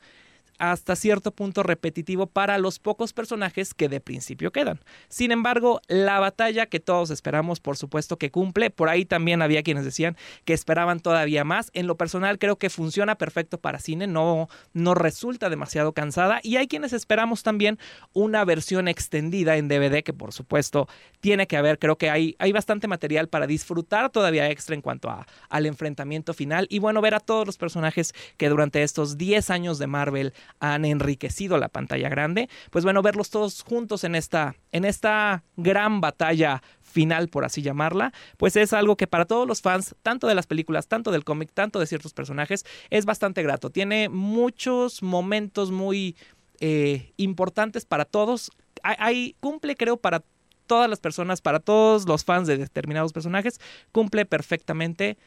hasta 0.59 0.97
cierto 0.97 1.33
punto 1.33 1.63
repetitivo 1.63 2.27
para 2.27 2.59
los 2.59 2.79
pocos 2.79 3.13
personajes 3.13 3.75
que 3.75 3.89
de 3.89 4.01
principio 4.01 4.53
quedan. 4.53 4.81
Sin 5.09 5.33
embargo, 5.33 5.81
la 5.89 6.21
batalla 6.21 6.67
que 6.67 6.81
todos 6.81 7.11
esperamos, 7.11 7.61
por 7.61 7.77
supuesto 7.77 8.17
que 8.17 8.31
cumple, 8.31 8.71
por 8.71 8.89
ahí 8.89 9.05
también 9.05 9.43
había 9.43 9.63
quienes 9.63 9.85
decían 9.85 10.17
que 10.45 10.53
esperaban 10.53 11.01
todavía 11.01 11.45
más. 11.45 11.71
En 11.75 11.87
lo 11.87 11.97
personal 11.97 12.39
creo 12.39 12.57
que 12.57 12.71
funciona 12.71 13.17
perfecto 13.17 13.59
para 13.59 13.79
cine, 13.79 14.07
no, 14.07 14.49
no 14.73 14.95
resulta 14.95 15.51
demasiado 15.51 15.93
cansada 15.93 16.41
y 16.43 16.57
hay 16.57 16.69
quienes 16.69 16.93
esperamos 16.93 17.43
también 17.43 17.79
una 18.13 18.45
versión 18.45 18.89
extendida 18.89 19.57
en 19.57 19.69
DVD 19.69 20.03
que 20.03 20.13
por 20.13 20.33
supuesto 20.33 20.89
tiene 21.21 21.47
que 21.47 21.57
haber, 21.57 21.79
creo 21.79 21.97
que 21.97 22.11
hay, 22.11 22.37
hay 22.39 22.53
bastante 22.53 22.89
material 22.89 23.29
para 23.29 23.47
disfrutar 23.47 24.11
todavía 24.11 24.51
extra 24.51 24.75
en 24.75 24.83
cuanto 24.83 25.11
a, 25.11 25.27
al 25.49 25.67
enfrentamiento 25.67 26.35
final 26.35 26.67
y 26.71 26.79
bueno, 26.79 27.01
ver 27.01 27.15
a 27.15 27.21
todos 27.21 27.47
los 27.47 27.59
personajes 27.59 28.15
que 28.37 28.49
durante 28.49 28.83
estos 28.83 29.19
10 29.19 29.51
años 29.51 29.79
de 29.79 29.87
Marvel 29.87 30.35
han 30.61 30.85
enriquecido 30.85 31.59
la 31.59 31.69
pantalla 31.69 32.09
grande, 32.09 32.49
pues 32.71 32.85
bueno, 32.85 33.03
verlos 33.03 33.31
todos 33.31 33.63
juntos 33.63 34.05
en 34.05 34.15
esta, 34.15 34.55
en 34.71 34.85
esta 34.85 35.45
gran 35.57 36.01
batalla 36.01 36.63
final, 36.81 37.29
por 37.29 37.45
así 37.45 37.63
llamarla, 37.63 38.13
pues 38.37 38.55
es 38.57 38.73
algo 38.73 38.97
que 38.97 39.07
para 39.07 39.25
todos 39.25 39.49
los 39.49 39.63
fans, 39.63 39.97
tanto 40.03 40.27
de 40.29 40.35
las 40.35 40.47
películas, 40.47 40.87
tanto 40.87 41.11
del 41.11 41.25
cómic, 41.25 41.51
tanto 41.53 41.81
de 41.81 41.87
ciertos 41.87 42.13
personajes, 42.13 42.65
es 42.91 43.05
bastante 43.05 43.43
grato. 43.43 43.71
Tiene 43.71 44.09
muchos 44.09 45.03
momentos 45.03 45.71
muy 45.71 46.17
eh, 46.61 47.13
importantes 47.17 47.85
para 47.85 48.05
todos. 48.05 48.51
Hay, 48.83 49.37
cumple, 49.41 49.75
creo, 49.75 49.97
para 49.97 50.23
todas 50.67 50.89
las 50.89 51.01
personas, 51.01 51.41
para 51.41 51.61
todos 51.61 52.07
los 52.07 52.25
fans 52.25 52.47
de 52.47 52.57
determinados 52.57 53.13
personajes, 53.13 53.61
cumple 53.91 54.27
perfectamente. 54.27 55.19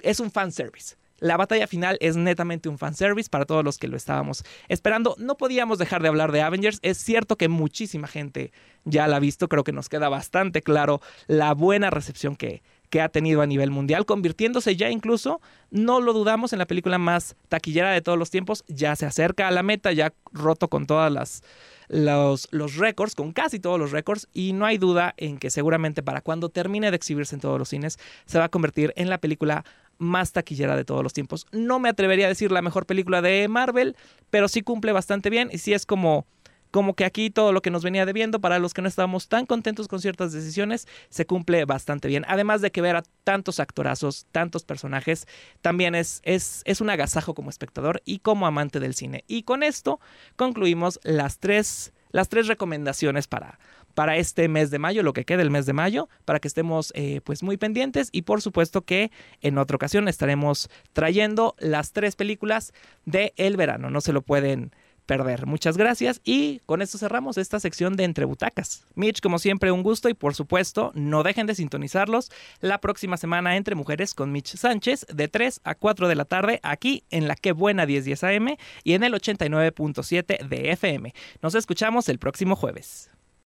Es 0.00 0.18
un 0.18 0.30
fan 0.30 0.50
service. 0.50 0.96
La 1.22 1.36
batalla 1.36 1.68
final 1.68 1.98
es 2.00 2.16
netamente 2.16 2.68
un 2.68 2.78
fanservice 2.78 3.30
para 3.30 3.44
todos 3.44 3.64
los 3.64 3.78
que 3.78 3.86
lo 3.86 3.96
estábamos 3.96 4.42
esperando. 4.66 5.14
No 5.18 5.36
podíamos 5.36 5.78
dejar 5.78 6.02
de 6.02 6.08
hablar 6.08 6.32
de 6.32 6.42
Avengers. 6.42 6.80
Es 6.82 6.98
cierto 6.98 7.36
que 7.36 7.46
muchísima 7.46 8.08
gente 8.08 8.50
ya 8.84 9.06
la 9.06 9.18
ha 9.18 9.20
visto. 9.20 9.48
Creo 9.48 9.62
que 9.62 9.70
nos 9.70 9.88
queda 9.88 10.08
bastante 10.08 10.62
claro 10.62 11.00
la 11.28 11.54
buena 11.54 11.90
recepción 11.90 12.34
que, 12.34 12.64
que 12.92 13.00
ha 13.00 13.08
tenido 13.08 13.40
a 13.40 13.46
nivel 13.46 13.70
mundial, 13.70 14.04
convirtiéndose 14.04 14.76
ya 14.76 14.90
incluso, 14.90 15.40
no 15.70 16.02
lo 16.02 16.12
dudamos, 16.12 16.52
en 16.52 16.58
la 16.58 16.66
película 16.66 16.98
más 16.98 17.36
taquillera 17.48 17.90
de 17.90 18.02
todos 18.02 18.18
los 18.18 18.28
tiempos. 18.28 18.64
Ya 18.68 18.94
se 18.96 19.06
acerca 19.06 19.48
a 19.48 19.50
la 19.50 19.62
meta, 19.62 19.92
ya 19.92 20.12
roto 20.30 20.68
con 20.68 20.86
todas 20.86 21.10
las 21.10 21.42
los, 21.88 22.48
los 22.50 22.76
récords, 22.76 23.14
con 23.14 23.32
casi 23.32 23.58
todos 23.58 23.80
los 23.80 23.92
récords, 23.92 24.28
y 24.34 24.52
no 24.52 24.66
hay 24.66 24.76
duda 24.76 25.14
en 25.16 25.38
que 25.38 25.48
seguramente 25.48 26.02
para 26.02 26.20
cuando 26.20 26.50
termine 26.50 26.90
de 26.90 26.96
exhibirse 26.96 27.34
en 27.34 27.40
todos 27.40 27.58
los 27.58 27.70
cines, 27.70 27.98
se 28.26 28.38
va 28.38 28.44
a 28.44 28.48
convertir 28.50 28.92
en 28.96 29.08
la 29.08 29.16
película 29.16 29.64
más 29.96 30.32
taquillera 30.32 30.76
de 30.76 30.84
todos 30.84 31.02
los 31.02 31.14
tiempos. 31.14 31.46
No 31.50 31.78
me 31.78 31.88
atrevería 31.88 32.26
a 32.26 32.28
decir 32.28 32.52
la 32.52 32.60
mejor 32.60 32.84
película 32.84 33.22
de 33.22 33.48
Marvel, 33.48 33.96
pero 34.28 34.48
sí 34.48 34.60
cumple 34.60 34.92
bastante 34.92 35.30
bien 35.30 35.48
y 35.50 35.56
sí 35.56 35.72
es 35.72 35.86
como 35.86 36.26
como 36.72 36.94
que 36.94 37.04
aquí 37.04 37.30
todo 37.30 37.52
lo 37.52 37.62
que 37.62 37.70
nos 37.70 37.84
venía 37.84 38.04
debiendo 38.04 38.40
para 38.40 38.58
los 38.58 38.74
que 38.74 38.82
no 38.82 38.88
estábamos 38.88 39.28
tan 39.28 39.46
contentos 39.46 39.86
con 39.86 40.00
ciertas 40.00 40.32
decisiones 40.32 40.88
se 41.10 41.26
cumple 41.26 41.64
bastante 41.66 42.08
bien. 42.08 42.24
Además 42.26 42.62
de 42.62 42.72
que 42.72 42.80
ver 42.80 42.96
a 42.96 43.04
tantos 43.22 43.60
actorazos, 43.60 44.26
tantos 44.32 44.64
personajes, 44.64 45.28
también 45.60 45.94
es, 45.94 46.20
es, 46.24 46.62
es 46.64 46.80
un 46.80 46.90
agasajo 46.90 47.34
como 47.34 47.50
espectador 47.50 48.02
y 48.04 48.18
como 48.18 48.46
amante 48.46 48.80
del 48.80 48.94
cine. 48.94 49.22
Y 49.28 49.44
con 49.44 49.62
esto 49.62 50.00
concluimos 50.34 50.98
las 51.04 51.38
tres, 51.38 51.92
las 52.10 52.30
tres 52.30 52.48
recomendaciones 52.48 53.28
para, 53.28 53.58
para 53.94 54.16
este 54.16 54.48
mes 54.48 54.70
de 54.70 54.78
mayo, 54.78 55.02
lo 55.02 55.12
que 55.12 55.26
queda 55.26 55.42
el 55.42 55.50
mes 55.50 55.66
de 55.66 55.74
mayo, 55.74 56.08
para 56.24 56.40
que 56.40 56.48
estemos 56.48 56.90
eh, 56.96 57.20
pues 57.22 57.42
muy 57.42 57.58
pendientes 57.58 58.08
y 58.12 58.22
por 58.22 58.40
supuesto 58.40 58.82
que 58.82 59.10
en 59.42 59.58
otra 59.58 59.76
ocasión 59.76 60.08
estaremos 60.08 60.70
trayendo 60.94 61.54
las 61.58 61.92
tres 61.92 62.16
películas 62.16 62.72
de 63.04 63.34
el 63.36 63.58
verano, 63.58 63.90
no 63.90 64.00
se 64.00 64.14
lo 64.14 64.22
pueden 64.22 64.72
perder. 65.06 65.46
Muchas 65.46 65.76
gracias 65.76 66.20
y 66.24 66.60
con 66.66 66.82
esto 66.82 66.98
cerramos 66.98 67.38
esta 67.38 67.60
sección 67.60 67.96
de 67.96 68.04
Entre 68.04 68.24
Butacas. 68.24 68.84
Mitch, 68.94 69.20
como 69.20 69.38
siempre, 69.38 69.72
un 69.72 69.82
gusto 69.82 70.08
y 70.08 70.14
por 70.14 70.34
supuesto, 70.34 70.92
no 70.94 71.22
dejen 71.22 71.46
de 71.46 71.54
sintonizarlos 71.54 72.30
la 72.60 72.78
próxima 72.78 73.16
semana 73.16 73.56
Entre 73.56 73.74
Mujeres 73.74 74.14
con 74.14 74.32
Mitch 74.32 74.56
Sánchez 74.56 75.06
de 75.12 75.28
3 75.28 75.60
a 75.64 75.74
4 75.74 76.08
de 76.08 76.14
la 76.14 76.24
tarde 76.24 76.60
aquí 76.62 77.04
en 77.10 77.28
la 77.28 77.36
Que 77.36 77.52
Buena 77.52 77.86
1010 77.86 78.24
AM 78.24 78.56
y 78.84 78.94
en 78.94 79.04
el 79.04 79.14
89.7 79.14 80.48
de 80.48 80.72
FM. 80.72 81.14
Nos 81.42 81.54
escuchamos 81.54 82.08
el 82.08 82.18
próximo 82.18 82.56
jueves. 82.56 83.11